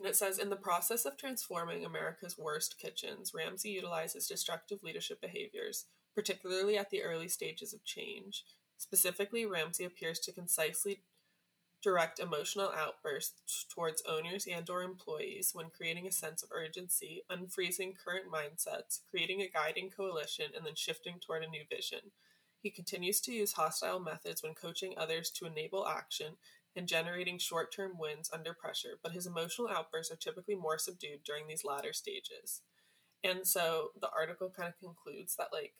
and 0.00 0.08
it 0.08 0.16
says 0.16 0.38
In 0.38 0.48
the 0.48 0.56
process 0.56 1.04
of 1.04 1.18
transforming 1.18 1.84
America's 1.84 2.38
worst 2.38 2.78
kitchens, 2.78 3.32
Ramsay 3.34 3.68
utilizes 3.68 4.26
destructive 4.26 4.82
leadership 4.82 5.20
behaviors, 5.20 5.84
particularly 6.14 6.78
at 6.78 6.88
the 6.88 7.02
early 7.02 7.28
stages 7.28 7.74
of 7.74 7.84
change. 7.84 8.44
Specifically, 8.78 9.44
Ramsay 9.44 9.84
appears 9.84 10.18
to 10.20 10.32
concisely 10.32 11.02
direct 11.82 12.18
emotional 12.18 12.72
outbursts 12.74 13.66
towards 13.72 14.02
owners 14.08 14.46
and 14.50 14.68
or 14.70 14.82
employees 14.82 15.50
when 15.52 15.68
creating 15.68 16.06
a 16.06 16.12
sense 16.12 16.42
of 16.42 16.50
urgency, 16.50 17.22
unfreezing 17.30 17.92
current 18.02 18.24
mindsets, 18.32 19.00
creating 19.10 19.42
a 19.42 19.50
guiding 19.50 19.90
coalition, 19.90 20.46
and 20.56 20.64
then 20.64 20.74
shifting 20.74 21.16
toward 21.20 21.44
a 21.44 21.48
new 21.48 21.62
vision. 21.70 22.10
He 22.62 22.70
continues 22.70 23.20
to 23.22 23.32
use 23.32 23.52
hostile 23.52 24.00
methods 24.00 24.42
when 24.42 24.54
coaching 24.54 24.94
others 24.96 25.30
to 25.32 25.46
enable 25.46 25.86
action 25.86 26.36
and 26.76 26.86
generating 26.86 27.38
short 27.38 27.74
term 27.74 27.92
wins 27.98 28.30
under 28.32 28.54
pressure, 28.54 28.98
but 29.02 29.12
his 29.12 29.26
emotional 29.26 29.68
outbursts 29.68 30.12
are 30.12 30.16
typically 30.16 30.54
more 30.54 30.78
subdued 30.78 31.20
during 31.24 31.48
these 31.48 31.64
latter 31.64 31.92
stages. 31.92 32.62
And 33.22 33.46
so 33.46 33.90
the 34.00 34.10
article 34.16 34.50
kind 34.54 34.68
of 34.68 34.78
concludes 34.78 35.36
that, 35.36 35.48
like, 35.52 35.74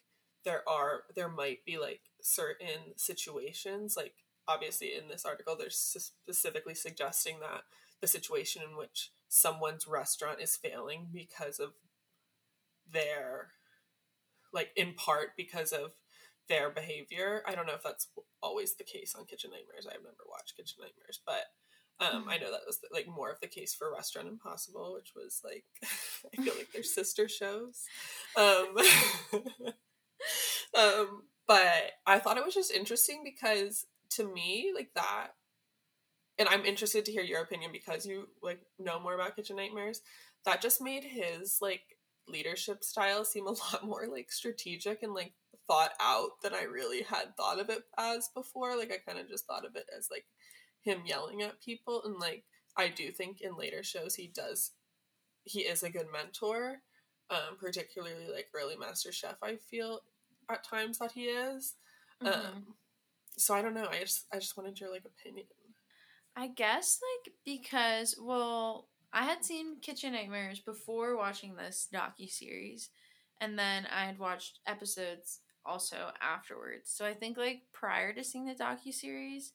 there 0.45 0.69
are, 0.69 1.05
there 1.15 1.29
might 1.29 1.65
be, 1.65 1.79
like, 1.79 2.01
certain 2.21 2.97
situations, 2.97 3.95
like, 3.97 4.15
obviously 4.49 4.95
in 4.95 5.09
this 5.09 5.25
article, 5.25 5.57
they're 5.57 5.71
specifically 5.71 6.75
suggesting 6.75 7.41
that 7.41 7.63
the 8.01 8.07
situation 8.07 8.63
in 8.69 8.77
which 8.77 9.13
someone's 9.29 9.87
restaurant 9.87 10.41
is 10.41 10.57
failing 10.57 11.09
because 11.13 11.61
of 11.61 11.71
their, 12.91 13.53
like, 14.53 14.71
in 14.77 14.95
part 14.95 15.31
because 15.37 15.73
of 15.73 15.93
their 16.49 16.71
behavior. 16.71 17.43
I 17.47 17.55
don't 17.55 17.67
know 17.67 17.75
if 17.75 17.83
that's 17.83 18.09
always 18.43 18.75
the 18.75 18.85
case 18.85 19.15
on 19.17 19.27
Kitchen 19.27 19.51
Nightmares. 19.51 19.87
I've 19.87 20.03
never 20.03 20.25
watched 20.29 20.57
Kitchen 20.57 20.79
Nightmares, 20.81 21.21
but 21.25 21.45
um, 22.01 22.27
I 22.29 22.39
know 22.39 22.51
that 22.51 22.67
was 22.67 22.79
like 22.93 23.07
more 23.07 23.31
of 23.31 23.41
the 23.41 23.47
case 23.47 23.75
for 23.75 23.93
Restaurant 23.93 24.29
Impossible, 24.29 24.95
which 24.95 25.13
was 25.15 25.41
like 25.45 25.65
I 26.33 26.43
feel 26.43 26.55
like 26.57 26.69
they're 26.73 26.83
sister 26.83 27.29
shows. 27.29 27.85
Um, 28.37 28.77
um, 30.79 31.23
but 31.47 31.93
I 32.07 32.19
thought 32.19 32.39
it 32.39 32.45
was 32.45 32.55
just 32.55 32.73
interesting 32.73 33.23
because 33.25 33.87
to 34.11 34.33
me, 34.33 34.73
like 34.75 34.91
that, 34.95 35.29
and 36.39 36.49
I'm 36.49 36.65
interested 36.65 37.05
to 37.05 37.13
hear 37.13 37.23
your 37.23 37.43
opinion 37.43 37.71
because 37.73 38.07
you 38.07 38.29
like 38.43 38.61
know 38.79 38.99
more 38.99 39.15
about 39.15 39.37
Kitchen 39.37 39.57
Nightmares. 39.57 40.01
That 40.47 40.63
just 40.63 40.81
made 40.81 41.05
his 41.05 41.59
like 41.61 41.83
leadership 42.27 42.83
style 42.83 43.25
seem 43.25 43.47
a 43.47 43.51
lot 43.51 43.85
more 43.85 44.07
like 44.11 44.33
strategic 44.33 45.03
and 45.03 45.13
like 45.13 45.33
thought 45.71 45.93
out 46.01 46.31
than 46.43 46.53
I 46.53 46.65
really 46.65 47.03
had 47.03 47.37
thought 47.37 47.61
of 47.61 47.71
it 47.71 47.83
as 47.97 48.29
before. 48.35 48.77
Like 48.77 48.93
I 48.93 48.99
kind 48.99 49.23
of 49.23 49.29
just 49.29 49.47
thought 49.47 49.65
of 49.65 49.77
it 49.77 49.87
as 49.97 50.09
like 50.11 50.25
him 50.81 51.03
yelling 51.07 51.43
at 51.43 51.63
people 51.63 52.03
and 52.05 52.19
like 52.19 52.45
I 52.77 52.89
do 52.89 53.13
think 53.13 53.41
in 53.41 53.57
later 53.57 53.83
shows 53.83 54.15
he 54.15 54.31
does 54.35 54.73
he 55.45 55.61
is 55.61 55.83
a 55.83 55.91
good 55.91 56.07
mentor. 56.13 56.79
Um, 57.31 57.59
particularly 57.61 58.27
like 58.35 58.49
early 58.53 58.77
Master 58.77 59.13
Chef, 59.13 59.37
I 59.41 59.55
feel 59.55 60.01
at 60.51 60.65
times 60.65 60.99
that 60.99 61.13
he 61.13 61.27
is. 61.27 61.77
Mm-hmm. 62.21 62.41
Um, 62.41 62.65
so 63.39 63.55
I 63.55 63.63
don't 63.63 63.75
know. 63.75 63.87
I 63.89 64.01
just 64.01 64.27
I 64.33 64.39
just 64.41 64.57
wanted 64.57 64.81
your 64.81 64.91
like 64.91 65.05
opinion. 65.05 65.47
I 66.35 66.49
guess 66.49 66.99
like 67.01 67.35
because 67.45 68.17
well, 68.21 68.89
I 69.13 69.25
had 69.25 69.45
seen 69.45 69.81
Kitchen 69.81 70.13
Nightmares 70.13 70.59
before 70.59 71.17
watching 71.17 71.55
this 71.55 71.87
docu 71.95 72.29
series, 72.29 72.91
and 73.41 73.57
then 73.57 73.87
I 73.95 74.07
had 74.07 74.19
watched 74.19 74.59
episodes 74.67 75.39
also 75.65 76.11
afterwards. 76.21 76.91
So 76.91 77.05
I 77.05 77.15
think 77.15 77.37
like 77.37 77.63
prior 77.73 78.13
to 78.13 78.25
seeing 78.25 78.47
the 78.47 78.55
docu 78.55 78.93
series, 78.93 79.53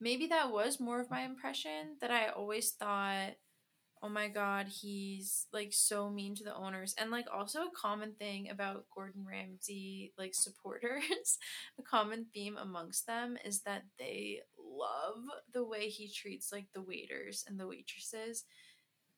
maybe 0.00 0.26
that 0.28 0.52
was 0.52 0.80
more 0.80 1.00
of 1.00 1.10
my 1.10 1.22
impression 1.22 1.96
that 2.00 2.10
I 2.10 2.28
always 2.28 2.72
thought, 2.72 3.32
oh 4.02 4.08
my 4.08 4.28
god, 4.28 4.66
he's 4.68 5.46
like 5.52 5.72
so 5.72 6.08
mean 6.08 6.34
to 6.36 6.44
the 6.44 6.54
owners. 6.54 6.94
And 6.98 7.10
like 7.10 7.26
also 7.32 7.60
a 7.62 7.70
common 7.76 8.14
thing 8.14 8.48
about 8.50 8.86
Gordon 8.94 9.26
Ramsay 9.28 10.12
like 10.18 10.34
supporters, 10.34 11.38
a 11.78 11.82
common 11.82 12.26
theme 12.32 12.56
amongst 12.56 13.06
them 13.06 13.36
is 13.44 13.62
that 13.62 13.82
they 13.98 14.40
love 14.58 15.22
the 15.52 15.64
way 15.64 15.88
he 15.88 16.10
treats 16.10 16.50
like 16.52 16.66
the 16.74 16.82
waiters 16.82 17.44
and 17.46 17.60
the 17.60 17.66
waitresses 17.66 18.44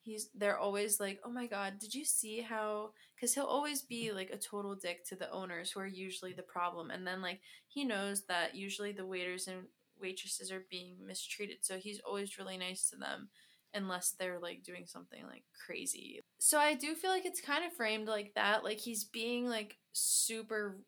he's 0.02 0.28
they're 0.34 0.58
always 0.58 0.98
like 0.98 1.20
oh 1.24 1.30
my 1.30 1.46
god 1.46 1.78
did 1.78 1.94
you 1.94 2.04
see 2.04 2.40
how 2.40 2.90
because 3.22 3.36
he'll 3.36 3.44
always 3.44 3.82
be 3.82 4.10
like 4.10 4.30
a 4.30 4.36
total 4.36 4.74
dick 4.74 5.04
to 5.06 5.14
the 5.14 5.30
owners 5.30 5.70
who 5.70 5.78
are 5.78 5.86
usually 5.86 6.32
the 6.32 6.42
problem. 6.42 6.90
And 6.90 7.06
then 7.06 7.22
like 7.22 7.38
he 7.68 7.84
knows 7.84 8.24
that 8.24 8.56
usually 8.56 8.90
the 8.90 9.06
waiters 9.06 9.46
and 9.46 9.58
waitresses 10.00 10.50
are 10.50 10.66
being 10.68 10.96
mistreated. 11.06 11.58
So 11.60 11.78
he's 11.78 12.00
always 12.00 12.36
really 12.36 12.58
nice 12.58 12.90
to 12.90 12.96
them 12.96 13.28
unless 13.74 14.16
they're 14.18 14.40
like 14.40 14.64
doing 14.64 14.86
something 14.86 15.22
like 15.24 15.44
crazy. 15.64 16.20
So 16.40 16.58
i 16.58 16.74
do 16.74 16.96
feel 16.96 17.10
like 17.10 17.24
it's 17.24 17.40
kind 17.40 17.64
of 17.64 17.72
framed 17.72 18.08
like 18.08 18.32
that. 18.34 18.64
Like 18.64 18.78
he's 18.78 19.04
being 19.04 19.48
like 19.48 19.76
super 19.92 20.80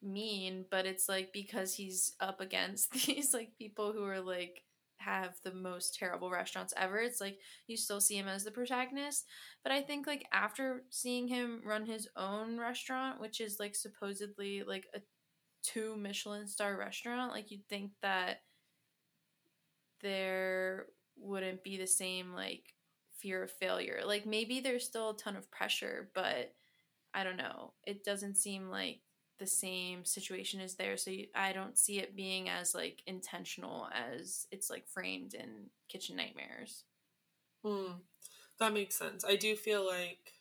mean 0.00 0.64
but 0.70 0.86
it's 0.86 1.08
like 1.08 1.32
because 1.32 1.74
he's 1.74 2.12
up 2.20 2.40
against 2.40 2.92
these 3.06 3.34
like 3.34 3.50
people 3.58 3.92
who 3.92 4.04
are 4.04 4.20
like 4.20 4.62
have 4.98 5.34
the 5.42 5.54
most 5.54 5.94
terrible 5.94 6.30
restaurants 6.30 6.74
ever. 6.76 6.98
It's 6.98 7.20
like 7.20 7.38
you 7.66 7.76
still 7.76 8.00
see 8.00 8.16
him 8.16 8.28
as 8.28 8.44
the 8.44 8.50
protagonist. 8.50 9.26
But 9.62 9.72
I 9.72 9.82
think 9.82 10.06
like 10.06 10.26
after 10.32 10.84
seeing 10.90 11.28
him 11.28 11.62
run 11.64 11.86
his 11.86 12.08
own 12.16 12.58
restaurant, 12.58 13.20
which 13.20 13.40
is 13.40 13.58
like 13.58 13.74
supposedly 13.74 14.62
like 14.62 14.86
a 14.94 15.00
two 15.62 15.96
Michelin 15.96 16.46
star 16.46 16.76
restaurant, 16.76 17.32
like 17.32 17.50
you'd 17.50 17.68
think 17.68 17.92
that 18.02 18.42
there 20.02 20.86
wouldn't 21.16 21.64
be 21.64 21.76
the 21.76 21.86
same 21.86 22.32
like 22.32 22.74
fear 23.18 23.42
of 23.42 23.50
failure. 23.50 24.00
Like 24.04 24.26
maybe 24.26 24.60
there's 24.60 24.84
still 24.84 25.10
a 25.10 25.16
ton 25.16 25.36
of 25.36 25.50
pressure, 25.50 26.10
but 26.14 26.52
I 27.14 27.24
don't 27.24 27.36
know. 27.36 27.72
It 27.84 28.04
doesn't 28.04 28.36
seem 28.36 28.70
like 28.70 29.00
the 29.38 29.46
same 29.46 30.04
situation 30.04 30.60
is 30.60 30.74
there 30.74 30.96
so 30.96 31.10
you, 31.10 31.26
i 31.34 31.52
don't 31.52 31.78
see 31.78 31.98
it 31.98 32.16
being 32.16 32.48
as 32.48 32.74
like 32.74 33.02
intentional 33.06 33.88
as 33.92 34.46
it's 34.50 34.70
like 34.70 34.86
framed 34.88 35.34
in 35.34 35.70
kitchen 35.88 36.16
nightmares 36.16 36.84
Hmm. 37.64 37.92
That 38.58 38.72
makes 38.72 38.96
sense. 38.96 39.24
I 39.24 39.36
do 39.36 39.54
feel 39.56 39.86
like, 39.86 40.34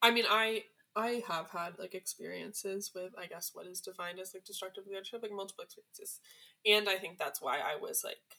I 0.00 0.10
mean, 0.10 0.24
I 0.28 0.64
I 0.94 1.22
have 1.28 1.50
had 1.50 1.78
like 1.78 1.94
experiences 1.94 2.92
with 2.94 3.12
I 3.18 3.26
guess 3.26 3.50
what 3.54 3.66
is 3.66 3.80
defined 3.80 4.18
as 4.20 4.34
like 4.34 4.44
destructive 4.44 4.86
leadership, 4.86 5.22
like 5.22 5.32
multiple 5.32 5.64
experiences. 5.64 6.20
And 6.66 6.88
I 6.88 6.96
think 6.96 7.18
that's 7.18 7.40
why 7.40 7.58
I 7.58 7.76
was 7.80 8.02
like 8.04 8.38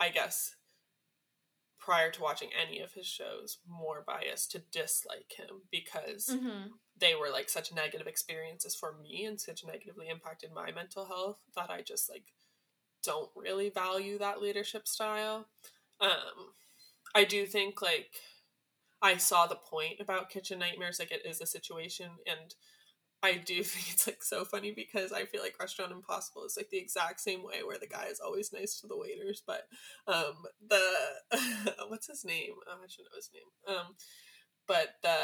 I 0.00 0.10
guess 0.10 0.56
prior 1.78 2.10
to 2.12 2.22
watching 2.22 2.50
any 2.60 2.80
of 2.80 2.92
his 2.92 3.06
shows 3.06 3.58
more 3.68 4.04
biased 4.06 4.52
to 4.52 4.60
dislike 4.70 5.32
him 5.36 5.62
because 5.70 6.28
Mm-hmm. 6.30 6.68
They 7.02 7.16
were 7.16 7.30
like 7.30 7.50
such 7.50 7.74
negative 7.74 8.06
experiences 8.06 8.76
for 8.76 8.94
me 9.02 9.24
and 9.26 9.40
such 9.40 9.64
negatively 9.66 10.08
impacted 10.08 10.50
my 10.54 10.70
mental 10.70 11.04
health 11.04 11.38
that 11.56 11.68
I 11.68 11.82
just 11.82 12.08
like 12.08 12.26
don't 13.02 13.30
really 13.36 13.68
value 13.68 14.18
that 14.18 14.40
leadership 14.40 14.86
style. 14.86 15.48
Um 16.00 16.54
I 17.14 17.24
do 17.24 17.44
think 17.44 17.82
like 17.82 18.14
I 19.02 19.16
saw 19.16 19.48
the 19.48 19.56
point 19.56 19.98
about 20.00 20.30
kitchen 20.30 20.60
nightmares 20.60 21.00
like 21.00 21.10
it 21.10 21.26
is 21.26 21.40
a 21.40 21.46
situation 21.46 22.10
and 22.24 22.54
I 23.20 23.34
do 23.34 23.64
think 23.64 23.92
it's 23.92 24.06
like 24.06 24.22
so 24.22 24.44
funny 24.44 24.70
because 24.70 25.12
I 25.12 25.24
feel 25.24 25.42
like 25.42 25.58
Restaurant 25.58 25.90
Impossible 25.90 26.44
is 26.44 26.56
like 26.56 26.70
the 26.70 26.78
exact 26.78 27.20
same 27.20 27.42
way 27.42 27.64
where 27.66 27.78
the 27.80 27.88
guy 27.88 28.06
is 28.06 28.20
always 28.20 28.52
nice 28.52 28.80
to 28.80 28.86
the 28.86 28.96
waiters, 28.96 29.42
but 29.44 29.66
um 30.06 30.44
the 30.68 30.84
what's 31.88 32.06
his 32.06 32.24
name? 32.24 32.52
Oh, 32.68 32.78
I 32.84 32.86
should 32.88 33.06
know 33.06 33.16
his 33.16 33.30
name. 33.34 33.76
Um 33.76 33.96
but 34.68 34.94
the 35.02 35.16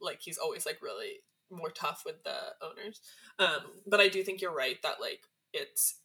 like 0.00 0.20
he's 0.22 0.38
always 0.38 0.66
like 0.66 0.78
really 0.82 1.20
more 1.50 1.70
tough 1.70 2.02
with 2.04 2.22
the 2.24 2.36
owners. 2.62 3.00
Um 3.38 3.62
but 3.86 4.00
I 4.00 4.08
do 4.08 4.22
think 4.22 4.40
you're 4.40 4.54
right 4.54 4.80
that 4.82 5.00
like 5.00 5.20
it's 5.52 6.00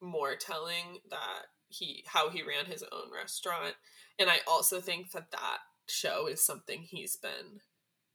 more 0.00 0.34
telling 0.34 0.98
that 1.10 1.44
he 1.68 2.04
how 2.08 2.28
he 2.28 2.42
ran 2.42 2.66
his 2.66 2.82
own 2.92 3.10
restaurant 3.14 3.74
and 4.18 4.28
I 4.28 4.38
also 4.46 4.80
think 4.80 5.12
that 5.12 5.30
that 5.30 5.58
show 5.88 6.26
is 6.26 6.44
something 6.44 6.82
he's 6.82 7.16
been 7.16 7.60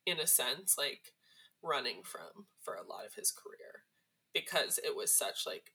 in 0.05 0.19
a 0.19 0.27
sense 0.27 0.75
like 0.77 1.13
running 1.63 2.01
from 2.03 2.45
for 2.61 2.75
a 2.75 2.85
lot 2.87 3.05
of 3.05 3.15
his 3.15 3.31
career 3.31 3.83
because 4.33 4.79
it 4.83 4.95
was 4.95 5.17
such 5.17 5.45
like 5.45 5.71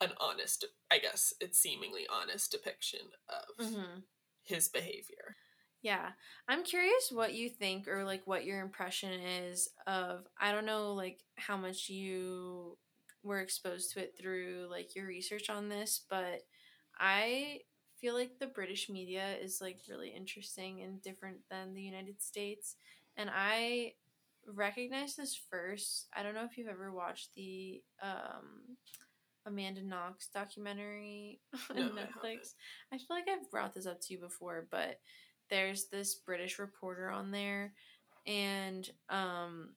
an 0.00 0.10
honest 0.20 0.64
i 0.90 0.98
guess 0.98 1.32
it's 1.40 1.58
seemingly 1.58 2.02
honest 2.12 2.50
depiction 2.50 3.00
of 3.28 3.66
Mm-hmm. 3.66 4.00
his 4.42 4.68
behavior 4.68 5.36
Yeah. 5.86 6.08
I'm 6.48 6.64
curious 6.64 7.10
what 7.12 7.34
you 7.34 7.48
think 7.48 7.86
or 7.86 8.04
like 8.04 8.22
what 8.26 8.44
your 8.44 8.60
impression 8.60 9.12
is 9.12 9.68
of 9.86 10.26
I 10.40 10.50
don't 10.50 10.66
know 10.66 10.94
like 10.94 11.20
how 11.36 11.56
much 11.56 11.88
you 11.88 12.76
were 13.22 13.40
exposed 13.40 13.92
to 13.92 14.00
it 14.00 14.14
through 14.20 14.66
like 14.68 14.96
your 14.96 15.06
research 15.06 15.48
on 15.48 15.68
this, 15.68 16.00
but 16.10 16.40
I 16.98 17.60
feel 18.00 18.14
like 18.14 18.40
the 18.40 18.48
British 18.48 18.88
media 18.90 19.36
is 19.40 19.60
like 19.60 19.78
really 19.88 20.10
interesting 20.10 20.82
and 20.82 21.00
different 21.00 21.38
than 21.50 21.72
the 21.72 21.82
United 21.82 22.20
States. 22.20 22.74
And 23.16 23.30
I 23.32 23.92
recognized 24.52 25.16
this 25.16 25.38
first. 25.50 26.08
I 26.16 26.24
don't 26.24 26.34
know 26.34 26.44
if 26.44 26.58
you've 26.58 26.68
ever 26.68 26.92
watched 26.92 27.32
the 27.36 27.80
um 28.02 28.76
Amanda 29.46 29.82
Knox 29.82 30.28
documentary 30.34 31.40
on 31.70 31.76
No, 31.76 31.84
I 31.86 31.88
Netflix. 32.02 32.54
I 32.92 32.98
feel 32.98 33.06
like 33.10 33.28
I've 33.28 33.50
brought 33.50 33.74
this 33.74 33.86
up 33.86 34.00
to 34.02 34.14
you 34.14 34.18
before, 34.20 34.66
but 34.70 34.98
there's 35.50 35.86
this 35.86 36.14
British 36.14 36.58
reporter 36.58 37.10
on 37.10 37.30
there 37.30 37.72
and 38.26 38.90
um 39.08 39.70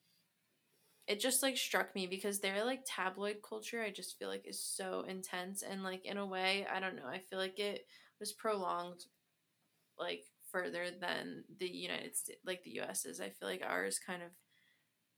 it 1.08 1.20
just 1.20 1.42
like 1.42 1.58
struck 1.58 1.96
me 1.96 2.06
because 2.06 2.40
their 2.40 2.64
like 2.64 2.82
tabloid 2.86 3.38
culture 3.48 3.82
I 3.82 3.90
just 3.90 4.18
feel 4.20 4.30
like 4.30 4.48
is 4.48 4.62
so 4.62 5.06
intense 5.08 5.64
and 5.64 5.84
like 5.84 6.06
in 6.06 6.18
a 6.18 6.26
way, 6.26 6.68
I 6.72 6.80
don't 6.80 6.96
know, 6.96 7.08
I 7.08 7.18
feel 7.18 7.40
like 7.40 7.60
it 7.60 7.88
was 8.20 8.32
prolonged 8.32 9.06
like 10.00 10.24
further 10.52 10.86
than 10.92 11.44
the 11.58 11.68
United 11.68 12.16
States 12.16 12.40
like 12.46 12.64
the 12.64 12.80
US 12.82 13.06
is. 13.06 13.20
I 13.20 13.30
feel 13.30 13.50
like 13.50 13.64
ours 13.66 14.00
kind 14.00 14.22
of 14.22 14.30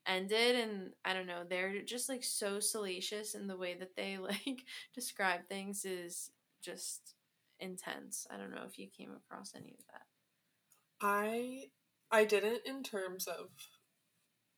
ended 0.07 0.55
and 0.55 0.91
I 1.03 1.13
don't 1.13 1.27
know, 1.27 1.43
they're 1.47 1.81
just 1.81 2.09
like 2.09 2.23
so 2.23 2.59
salacious 2.61 3.35
in 3.35 3.47
the 3.47 3.57
way 3.57 3.75
that 3.77 3.95
they 3.97 4.17
like 4.21 4.63
describe 4.95 5.47
things 5.47 5.83
is 5.83 6.31
just 6.63 7.15
intense. 7.59 8.27
I 8.31 8.37
don't 8.37 8.51
know 8.51 8.63
if 8.65 8.79
you 8.79 8.87
came 8.87 9.11
across 9.11 9.53
any 9.55 9.75
of 9.77 9.85
that. 9.91 10.10
I 11.01 11.63
i 12.11 12.23
didn't 12.25 12.61
in 12.65 12.83
terms 12.83 13.27
of 13.27 13.49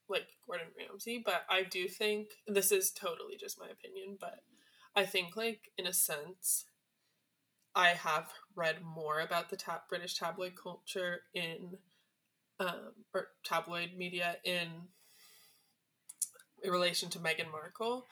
like 0.09 0.27
gordon 0.45 0.67
ramsay 0.77 1.21
but 1.23 1.43
i 1.49 1.63
do 1.63 1.87
think 1.87 2.29
this 2.47 2.71
is 2.71 2.91
totally 2.91 3.35
just 3.39 3.59
my 3.59 3.67
opinion 3.67 4.17
but 4.19 4.43
i 4.95 5.05
think 5.05 5.35
like 5.35 5.71
in 5.77 5.85
a 5.85 5.93
sense 5.93 6.65
i 7.75 7.89
have 7.89 8.29
read 8.55 8.83
more 8.83 9.19
about 9.19 9.49
the 9.49 9.57
tab- 9.57 9.87
british 9.89 10.17
tabloid 10.17 10.53
culture 10.61 11.21
in 11.33 11.77
um, 12.59 12.93
or 13.13 13.29
tabloid 13.43 13.91
media 13.97 14.37
in 14.43 14.67
in 16.63 16.71
relation 16.71 17.09
to 17.09 17.19
Meghan 17.19 17.51
Markle. 17.51 18.07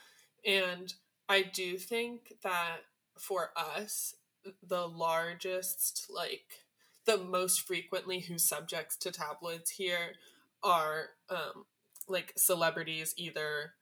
And 0.46 0.94
I 1.30 1.42
do 1.42 1.78
think 1.78 2.34
that 2.44 2.80
for 3.18 3.52
us, 3.56 4.16
the 4.62 4.88
largest, 4.88 6.08
like, 6.10 6.66
the 7.06 7.18
most 7.18 7.62
frequently 7.62 8.20
who's 8.20 8.48
subjects 8.48 8.96
to 8.98 9.12
tabloids 9.12 9.72
here 9.72 10.14
are, 10.64 11.10
um, 11.30 11.66
like, 12.08 12.34
celebrities 12.38 13.14
either 13.18 13.74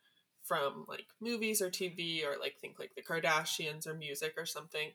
from, 0.44 0.86
like, 0.88 1.08
movies 1.20 1.62
or 1.62 1.70
TV 1.70 2.24
or, 2.26 2.40
like, 2.40 2.58
think 2.60 2.80
like 2.80 2.96
the 2.96 3.04
Kardashians 3.04 3.86
or 3.86 3.94
music 3.94 4.34
or 4.38 4.46
something. 4.46 4.92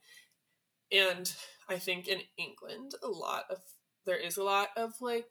And 0.91 1.33
I 1.68 1.79
think 1.79 2.09
in 2.09 2.20
England, 2.37 2.93
a 3.03 3.09
lot 3.09 3.45
of, 3.51 3.59
there 4.07 4.16
is 4.16 4.37
a 4.37 4.45
lot 4.45 4.68
of, 4.77 5.01
like, 5.01 5.31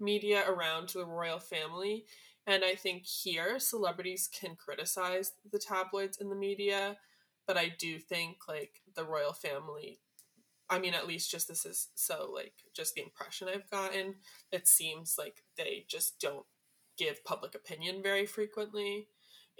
media 0.00 0.44
around 0.48 0.90
the 0.90 1.04
royal 1.04 1.38
family 1.38 2.04
and 2.46 2.64
I 2.64 2.74
think 2.74 3.04
here 3.04 3.58
celebrities 3.58 4.28
can 4.32 4.56
criticize 4.56 5.32
the 5.50 5.58
tabloids 5.58 6.18
and 6.20 6.30
the 6.30 6.36
media, 6.36 6.96
but 7.46 7.56
I 7.56 7.68
do 7.68 7.98
think 7.98 8.48
like 8.48 8.82
the 8.94 9.04
royal 9.04 9.32
family 9.32 10.00
I 10.72 10.78
mean 10.78 10.94
at 10.94 11.06
least 11.06 11.30
just 11.30 11.48
this 11.48 11.66
is 11.66 11.88
so 11.94 12.32
like 12.34 12.54
just 12.74 12.94
the 12.94 13.02
impression 13.02 13.46
I've 13.46 13.70
gotten, 13.70 14.14
it 14.50 14.66
seems 14.66 15.16
like 15.18 15.44
they 15.58 15.84
just 15.86 16.18
don't 16.18 16.46
give 16.96 17.24
public 17.26 17.54
opinion 17.54 18.02
very 18.02 18.24
frequently. 18.24 19.08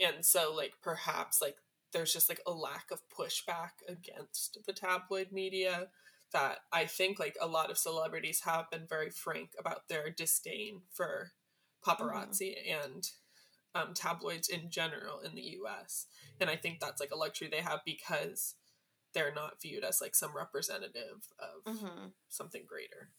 And 0.02 0.24
so 0.24 0.54
like 0.56 0.72
perhaps 0.82 1.42
like 1.42 1.56
there's 1.92 2.14
just 2.14 2.30
like 2.30 2.40
a 2.46 2.50
lack 2.50 2.90
of 2.90 3.02
pushback 3.14 3.84
against 3.86 4.56
the 4.66 4.72
tabloid 4.72 5.32
media 5.32 5.88
that 6.32 6.60
I 6.72 6.86
think 6.86 7.18
like 7.18 7.36
a 7.38 7.46
lot 7.46 7.70
of 7.70 7.76
celebrities 7.76 8.40
have 8.46 8.70
been 8.70 8.86
very 8.88 9.10
frank 9.10 9.50
about 9.60 9.88
their 9.88 10.08
disdain 10.08 10.80
for 10.90 11.32
paparazzi 11.86 12.54
and 12.82 13.06
um, 13.74 13.92
tabloids 13.92 14.48
in 14.48 14.70
general 14.70 15.20
in 15.20 15.34
the 15.34 15.58
US. 15.60 16.06
And 16.40 16.48
I 16.48 16.56
think 16.56 16.80
that's 16.80 17.00
like 17.02 17.10
a 17.12 17.18
luxury 17.18 17.48
they 17.50 17.60
have 17.60 17.80
because 17.84 18.54
they're 19.14 19.34
not 19.34 19.60
viewed 19.60 19.84
as 19.84 20.00
like 20.00 20.14
some 20.14 20.36
representative 20.36 21.28
of 21.38 21.64
Mm-hmm. 21.66 22.08
something 22.28 22.64
greater. 22.66 23.10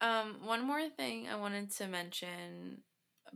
Um, 0.00 0.38
one 0.44 0.64
more 0.64 0.88
thing 0.90 1.28
I 1.28 1.36
wanted 1.36 1.70
to 1.76 1.86
mention 1.86 2.82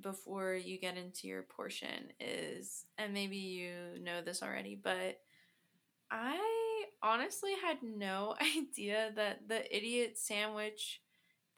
before 0.01 0.55
you 0.55 0.79
get 0.79 0.97
into 0.97 1.27
your 1.27 1.43
portion 1.43 2.13
is, 2.21 2.85
and 2.99 3.13
maybe 3.15 3.37
you 3.37 3.99
know 4.01 4.23
this 4.23 4.43
already, 4.43 4.77
but 4.83 5.19
I 6.11 6.87
honestly 7.03 7.53
had 7.63 7.79
no 7.83 8.37
idea 8.59 9.13
that 9.17 9.49
the 9.49 9.75
idiot 9.77 10.19
sandwich 10.19 11.01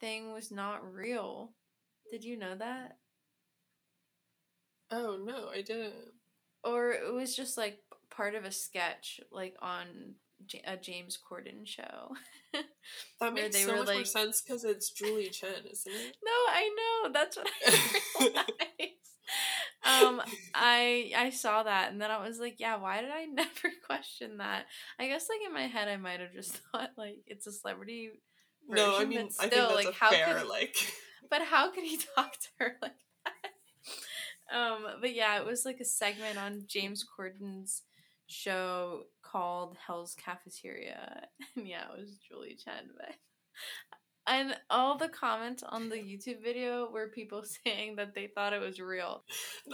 thing 0.01 0.33
was 0.33 0.51
not 0.51 0.93
real. 0.93 1.53
Did 2.11 2.25
you 2.25 2.37
know 2.39 2.55
that? 2.57 2.99
Oh 4.91 5.17
no, 5.17 5.49
I 5.49 5.63
didn't. 5.63 6.13
Or 6.65 6.93
it 6.93 7.13
was 7.13 7.35
just 7.37 7.57
like 7.57 7.81
part 8.15 8.35
of 8.35 8.45
a 8.45 8.53
sketch, 8.53 9.21
like 9.31 9.55
on 9.61 10.15
a 10.65 10.77
James 10.77 11.19
Corden 11.19 11.67
show. 11.67 12.15
That 13.21 13.33
makes 13.33 13.57
they 13.57 13.63
so 13.63 13.77
much 13.77 13.87
more 13.87 14.05
sense 14.05 14.43
because 14.43 14.65
it's 14.65 14.91
Julie 14.91 15.31
Chen, 15.31 15.51
isn't 15.71 15.93
it? 15.93 16.17
No, 16.23 16.31
I 16.31 16.71
know. 16.77 17.13
That's 17.13 17.37
what 17.37 17.47
I 17.65 17.71
realized. 18.21 18.43
um, 19.85 20.23
I 20.55 21.13
I 21.17 21.31
saw 21.31 21.63
that 21.63 21.93
and 21.93 22.01
then 22.01 22.11
I 22.11 22.27
was 22.27 22.41
like, 22.41 22.57
yeah, 22.59 22.77
why 22.77 23.01
did 23.01 23.11
I 23.11 23.25
never 23.33 23.71
question 23.87 24.39
that? 24.39 24.67
I 24.99 25.07
guess 25.07 25.29
like 25.31 25.47
in 25.47 25.55
my 25.55 25.69
head 25.69 25.89
I 25.89 25.97
might 25.97 26.21
have 26.21 26.33
just 26.35 26.59
thought 26.73 26.91
like 26.99 27.19
it's 27.27 27.47
a 27.47 27.53
celebrity 27.53 28.11
version, 28.69 28.85
no, 28.91 28.99
I 28.99 29.05
mean 29.05 29.29
but 29.39 29.47
I 29.47 29.49
think 29.49 29.63
that's 29.63 29.75
like 29.75 29.87
a 29.87 29.93
how 29.93 30.11
fair 30.11 30.41
could 30.41 30.49
like 30.49 30.77
but 31.31 31.43
how 31.43 31.71
could 31.71 31.85
he 31.85 31.99
talk 32.17 32.33
to 32.33 32.49
her 32.59 32.77
like 32.83 32.93
that? 33.25 34.55
Um, 34.55 34.85
but 35.01 35.15
yeah, 35.15 35.39
it 35.39 35.47
was 35.47 35.65
like 35.65 35.81
a 35.81 35.85
segment 35.85 36.37
on 36.37 36.65
James 36.67 37.07
Corden's 37.07 37.83
show 38.33 39.05
called 39.23 39.77
Hell's 39.87 40.15
Cafeteria. 40.15 41.29
And 41.57 41.67
yeah, 41.69 41.85
it 41.93 42.01
was 42.01 42.19
Julie 42.29 42.57
Chen, 42.63 42.89
but 42.97 43.15
and 44.27 44.57
all 44.71 44.97
the 44.97 45.09
comments 45.09 45.63
on 45.63 45.89
the 45.89 45.97
YouTube 45.97 46.43
video 46.43 46.89
were 46.91 47.09
people 47.09 47.43
saying 47.65 47.97
that 47.97 48.15
they 48.15 48.29
thought 48.29 48.53
it 48.53 48.61
was 48.61 48.81
real. 48.81 49.25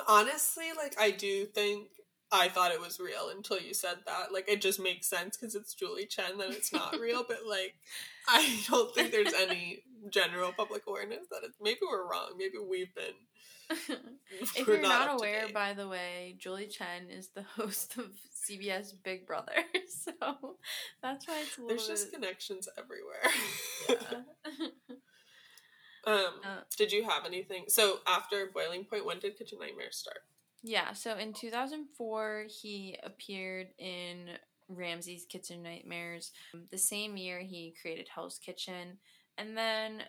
honestly, 0.09 0.67
like 0.77 0.97
I 0.99 1.11
do 1.11 1.47
think 1.47 1.89
I 2.31 2.49
thought 2.49 2.72
it 2.72 2.81
was 2.81 3.01
real 3.01 3.31
until 3.35 3.59
you 3.59 3.72
said 3.72 3.97
that. 4.07 4.33
Like 4.33 4.49
it 4.49 4.61
just 4.61 4.81
makes 4.81 5.07
sense 5.09 5.37
because 5.37 5.55
it's 5.55 5.74
Julie 5.74 6.07
Chen 6.07 6.39
that 6.39 6.51
it's 6.51 6.72
not 6.72 6.99
real, 7.01 7.24
but 7.26 7.39
like 7.49 7.74
I 8.29 8.61
don't 8.68 8.95
think 8.95 9.12
there's 9.12 9.33
any 9.35 9.83
general 10.11 10.53
public 10.53 10.83
awareness 10.87 11.26
that 11.31 11.41
it's 11.45 11.57
maybe 11.61 11.81
we're 11.91 12.09
wrong. 12.09 12.33
Maybe 12.37 12.59
we've 12.59 12.95
been. 12.95 13.14
if 14.57 14.66
you're 14.66 14.81
not, 14.81 15.07
to 15.07 15.12
aware, 15.12 15.47
by 15.53 15.74
the 15.74 15.87
way, 15.87 16.35
Julie 16.39 16.68
Chen 16.68 17.11
is 17.11 17.29
the 17.29 17.43
host 17.57 17.99
of 17.99 18.07
CBS 18.49 18.93
Big 19.03 19.26
Brother, 19.26 19.53
so 19.89 20.57
that's 21.03 21.29
why 21.29 21.43
it's 21.43 21.59
there's 21.68 21.87
just 21.87 22.11
bit. 22.11 22.20
connections 22.20 22.66
everywhere. 22.79 23.20
Yeah. 23.89 24.18
um, 26.07 26.41
Uh, 26.43 26.61
did 26.79 26.93
you 26.93 27.05
have 27.05 27.26
anything? 27.26 27.64
So 27.68 27.99
after 28.07 28.47
Boiling 28.47 28.85
Point, 28.85 29.05
when 29.05 29.18
did 29.18 29.37
Kitchen 29.37 29.59
Nightmares 29.61 29.97
start? 29.97 30.20
Yeah, 30.63 30.93
so 30.93 31.17
in 31.17 31.33
2004, 31.33 32.47
he 32.49 32.97
appeared 33.03 33.69
in 33.79 34.31
Ramsay's 34.69 35.25
Kitchen 35.25 35.63
Nightmares. 35.63 36.33
The 36.71 36.79
same 36.79 37.17
year, 37.17 37.41
he 37.41 37.75
created 37.81 38.09
Hell's 38.13 38.39
Kitchen. 38.39 38.99
And 39.37 39.57
then 39.57 40.03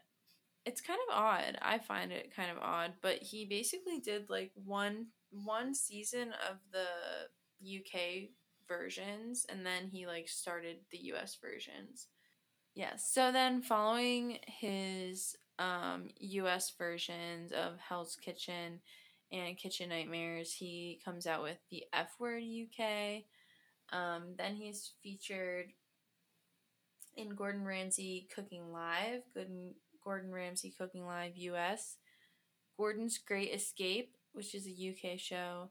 it's 0.66 0.82
kind 0.82 1.00
of 1.10 1.16
odd. 1.16 1.58
I 1.62 1.80
find 1.80 2.12
it 2.12 2.36
kind 2.36 2.52
of 2.52 2.58
odd, 2.62 2.94
but 3.02 3.18
he 3.18 3.46
basically 3.46 4.00
did 4.00 4.30
like 4.30 4.52
one 4.56 5.08
one 5.32 5.76
season 5.76 6.34
of 6.50 6.58
the 6.72 7.78
UK 7.78 8.30
versions 8.68 9.46
and 9.50 9.66
then 9.66 9.88
he 9.88 10.08
like 10.08 10.28
started 10.28 10.78
the 10.92 10.98
US 11.14 11.38
versions. 11.42 12.08
Yes. 12.76 13.12
So 13.12 13.32
then 13.32 13.62
following 13.62 14.40
his 14.46 15.36
um 15.60 16.10
US 16.20 16.72
versions 16.78 17.52
of 17.52 17.80
Hell's 17.80 18.16
Kitchen 18.16 18.80
and 19.32 19.58
Kitchen 19.58 19.90
Nightmares, 19.90 20.54
he 20.54 21.00
comes 21.04 21.28
out 21.28 21.44
with 21.44 21.58
the 21.70 21.84
F 21.94 22.16
Word 22.20 22.44
UK. 22.44 23.24
Um, 23.92 24.36
then 24.38 24.56
he's 24.56 24.94
featured 25.02 25.72
in 27.16 27.30
Gordon 27.30 27.66
Ramsay 27.66 28.28
Cooking 28.34 28.72
Live, 28.72 29.22
Gordon, 29.34 29.74
Gordon 30.04 30.32
Ramsay 30.32 30.74
Cooking 30.78 31.06
Live 31.06 31.36
US, 31.38 31.98
Gordon's 32.78 33.18
Great 33.18 33.54
Escape, 33.54 34.16
which 34.34 34.56
is 34.56 34.68
a 34.68 34.72
UK 34.72 35.20
show, 35.20 35.70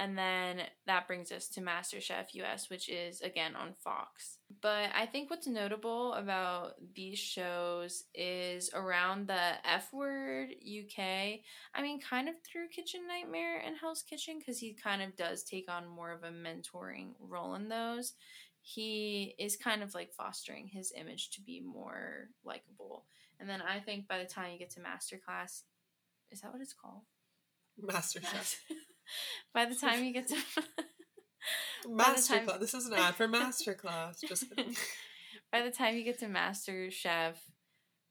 and 0.00 0.16
then 0.16 0.62
that 0.86 1.06
brings 1.06 1.30
us 1.30 1.46
to 1.48 1.60
MasterChef 1.60 2.32
US, 2.32 2.70
which 2.70 2.88
is 2.88 3.20
again 3.20 3.54
on 3.54 3.74
Fox. 3.84 4.38
But 4.62 4.88
I 4.94 5.04
think 5.04 5.28
what's 5.28 5.46
notable 5.46 6.14
about 6.14 6.72
these 6.94 7.18
shows 7.18 8.04
is 8.14 8.70
around 8.72 9.28
the 9.28 9.52
F 9.62 9.92
Word 9.92 10.52
UK. 10.52 11.40
I 11.74 11.82
mean, 11.82 12.00
kind 12.00 12.30
of 12.30 12.36
through 12.42 12.68
Kitchen 12.68 13.02
Nightmare 13.06 13.58
and 13.58 13.76
Hell's 13.78 14.02
Kitchen, 14.02 14.38
because 14.38 14.58
he 14.58 14.72
kind 14.72 15.02
of 15.02 15.16
does 15.16 15.44
take 15.44 15.70
on 15.70 15.86
more 15.86 16.12
of 16.12 16.24
a 16.24 16.30
mentoring 16.30 17.10
role 17.20 17.54
in 17.54 17.68
those. 17.68 18.14
He 18.62 19.34
is 19.38 19.58
kind 19.58 19.82
of 19.82 19.94
like 19.94 20.14
fostering 20.14 20.66
his 20.66 20.94
image 20.96 21.28
to 21.32 21.42
be 21.42 21.60
more 21.60 22.28
likable. 22.42 23.04
And 23.38 23.50
then 23.50 23.60
I 23.60 23.80
think 23.80 24.08
by 24.08 24.16
the 24.16 24.24
time 24.24 24.52
you 24.52 24.58
get 24.58 24.70
to 24.70 24.80
Masterclass, 24.80 25.64
is 26.30 26.40
that 26.40 26.52
what 26.52 26.62
it's 26.62 26.72
called? 26.72 27.02
MasterChef. 27.82 28.56
by 29.54 29.64
the 29.64 29.74
time 29.74 30.04
you 30.04 30.12
get 30.12 30.28
to 30.28 30.36
Masterclass. 31.88 32.28
time- 32.28 32.60
This 32.60 32.74
is 32.74 32.86
an 32.86 32.94
ad 32.94 33.14
for 33.14 33.26
Masterclass. 33.28 34.20
Just 34.26 34.44
by 35.52 35.62
the 35.62 35.70
time 35.70 35.96
you 35.96 36.04
get 36.04 36.18
to 36.20 36.28
Master 36.28 36.90
Chef, 36.90 37.38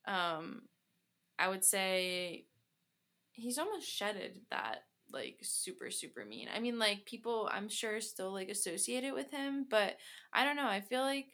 um, 0.07 0.63
I 1.37 1.47
would 1.49 1.63
say 1.63 2.45
he's 3.31 3.57
almost 3.57 3.87
shedded 3.89 4.41
that 4.51 4.83
like 5.11 5.37
super 5.41 5.89
super 5.91 6.25
mean. 6.25 6.47
I 6.53 6.59
mean, 6.59 6.77
like 6.79 7.05
people 7.05 7.49
I'm 7.51 7.69
sure 7.69 8.01
still 8.01 8.31
like 8.31 8.49
associate 8.49 9.03
it 9.03 9.13
with 9.13 9.31
him, 9.31 9.65
but 9.69 9.97
I 10.33 10.43
don't 10.43 10.55
know. 10.55 10.67
I 10.67 10.81
feel 10.81 11.01
like 11.01 11.27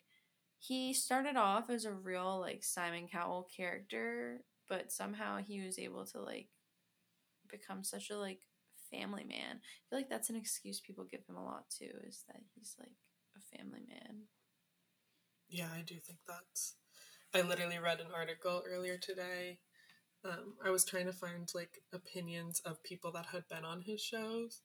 he 0.59 0.93
started 0.93 1.36
off 1.36 1.70
as 1.70 1.86
a 1.86 1.91
real 1.93 2.39
like 2.39 2.63
Simon 2.63 3.07
Cowell 3.11 3.47
character, 3.55 4.41
but 4.70 4.91
somehow 4.91 5.38
he 5.38 5.61
was 5.66 5.78
able 5.80 6.05
to 6.07 6.20
like 6.22 6.47
become 7.49 7.84
such 7.84 8.09
a 8.09 8.18
like 8.18 8.41
family 8.98 9.24
man. 9.24 9.60
I 9.60 9.84
feel 9.89 10.00
like 10.00 10.10
that's 10.10 10.30
an 10.30 10.36
excuse 10.36 10.80
people 10.80 11.06
give 11.10 11.22
him 11.28 11.36
a 11.36 11.43
lot 11.43 11.66
too, 11.70 11.91
is 12.08 12.24
that 12.28 12.41
he's 12.54 12.76
like 12.80 12.91
a 13.36 13.58
family 13.58 13.82
man. 13.88 14.24
Yeah, 15.50 15.68
I 15.74 15.82
do 15.82 15.96
think 15.96 16.20
that's. 16.28 16.76
I 17.34 17.41
literally 17.41 17.80
read 17.80 18.00
an 18.00 18.08
article 18.16 18.64
earlier 18.68 18.98
today. 18.98 19.60
Um, 20.24 20.56
I 20.66 20.70
was 20.70 20.86
trying 20.86 21.06
to 21.06 21.14
find 21.14 21.50
like 21.54 21.82
opinions 21.93 22.62
of 22.66 22.84
people 22.84 23.12
that 23.12 23.28
had 23.28 23.48
been 23.48 23.66
on 23.66 23.82
his 23.82 24.02
shows 24.02 24.62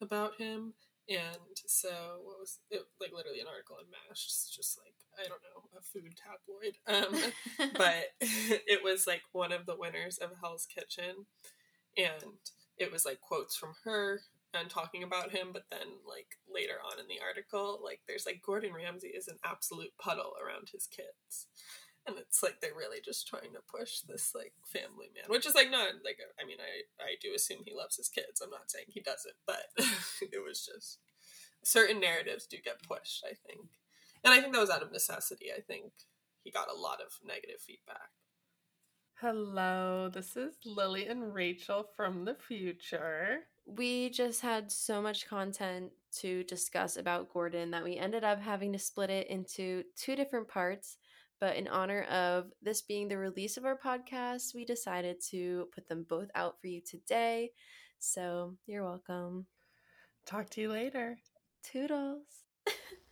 about 0.00 0.40
him, 0.40 0.74
and 1.08 1.56
so 1.66 1.90
what 2.22 2.40
was 2.40 2.58
it? 2.70 2.82
Like 3.00 3.12
literally 3.14 3.40
an 3.40 3.46
article 3.46 3.76
in 3.78 3.90
Mash, 3.90 4.26
just, 4.26 4.54
just 4.54 4.78
like 4.78 4.94
I 5.18 5.28
don't 5.28 5.42
know, 5.42 5.78
a 5.78 5.82
food 5.82 6.14
tabloid. 6.18 6.78
Um, 6.88 7.32
but 7.76 8.04
it 8.20 8.82
was 8.82 9.06
like 9.06 9.22
one 9.32 9.52
of 9.52 9.66
the 9.66 9.76
winners 9.76 10.18
of 10.18 10.30
Hell's 10.40 10.66
Kitchen, 10.66 11.26
and 11.96 12.40
it 12.78 12.92
was 12.92 13.04
like 13.04 13.20
quotes 13.20 13.56
from 13.56 13.74
her 13.84 14.20
and 14.54 14.70
talking 14.70 15.02
about 15.02 15.32
him. 15.32 15.50
But 15.52 15.66
then, 15.70 16.02
like 16.06 16.38
later 16.52 16.78
on 16.84 17.00
in 17.00 17.06
the 17.08 17.20
article, 17.24 17.80
like 17.82 18.00
there's 18.06 18.26
like 18.26 18.42
Gordon 18.44 18.72
Ramsay 18.72 19.08
is 19.08 19.28
an 19.28 19.38
absolute 19.44 19.92
puddle 19.98 20.34
around 20.40 20.70
his 20.72 20.86
kids, 20.86 21.46
and 22.06 22.16
it's 22.18 22.42
like 22.42 22.60
they're 22.60 22.76
really 22.76 23.00
just 23.04 23.26
trying 23.26 23.52
to 23.54 23.70
push 23.70 24.00
this 24.00 24.32
like 24.34 24.52
family 24.64 25.10
man, 25.14 25.28
which 25.28 25.46
is 25.46 25.54
like 25.54 25.70
not 25.70 25.88
like 26.04 26.18
I 26.40 26.46
mean 26.46 26.58
I 26.60 27.02
I 27.02 27.14
do 27.20 27.34
assume 27.34 27.62
he 27.64 27.74
loves 27.74 27.96
his 27.96 28.08
kids. 28.08 28.40
I'm 28.40 28.50
not 28.50 28.70
saying 28.70 28.86
he 28.88 29.00
doesn't, 29.00 29.36
but 29.46 29.70
it 30.32 30.42
was 30.44 30.64
just 30.64 30.98
certain 31.62 32.00
narratives 32.00 32.46
do 32.46 32.58
get 32.62 32.82
pushed. 32.82 33.24
I 33.24 33.34
think, 33.34 33.68
and 34.22 34.32
I 34.32 34.40
think 34.40 34.52
that 34.52 34.60
was 34.60 34.70
out 34.70 34.82
of 34.82 34.92
necessity. 34.92 35.46
I 35.56 35.60
think 35.60 35.92
he 36.42 36.50
got 36.50 36.70
a 36.70 36.78
lot 36.78 37.00
of 37.00 37.18
negative 37.26 37.60
feedback. 37.60 38.12
Hello, 39.20 40.10
this 40.12 40.36
is 40.36 40.54
Lily 40.66 41.06
and 41.06 41.34
Rachel 41.34 41.86
from 41.96 42.24
the 42.24 42.34
future. 42.34 43.40
we 43.66 44.10
just 44.10 44.42
had 44.42 44.70
so 44.70 45.00
much 45.00 45.26
content 45.26 45.90
to 46.20 46.44
discuss 46.44 46.96
about 46.96 47.32
Gordon 47.32 47.70
that 47.70 47.82
we 47.84 47.96
ended 47.96 48.22
up 48.24 48.40
having 48.40 48.72
to 48.74 48.78
split 48.78 49.08
it 49.10 49.28
into 49.28 49.84
two 49.96 50.14
different 50.16 50.48
parts. 50.48 50.98
But 51.40 51.56
in 51.56 51.68
honor 51.68 52.02
of 52.04 52.52
this 52.62 52.82
being 52.82 53.08
the 53.08 53.18
release 53.18 53.56
of 53.56 53.64
our 53.64 53.78
podcast, 53.78 54.54
we 54.54 54.64
decided 54.64 55.20
to 55.30 55.68
put 55.74 55.88
them 55.88 56.04
both 56.08 56.28
out 56.34 56.60
for 56.60 56.66
you 56.68 56.80
today. 56.80 57.52
So 57.98 58.54
you're 58.66 58.84
welcome. 58.84 59.46
Talk 60.26 60.50
to 60.50 60.60
you 60.60 60.70
later. 60.70 61.18
Toodles. 61.62 62.26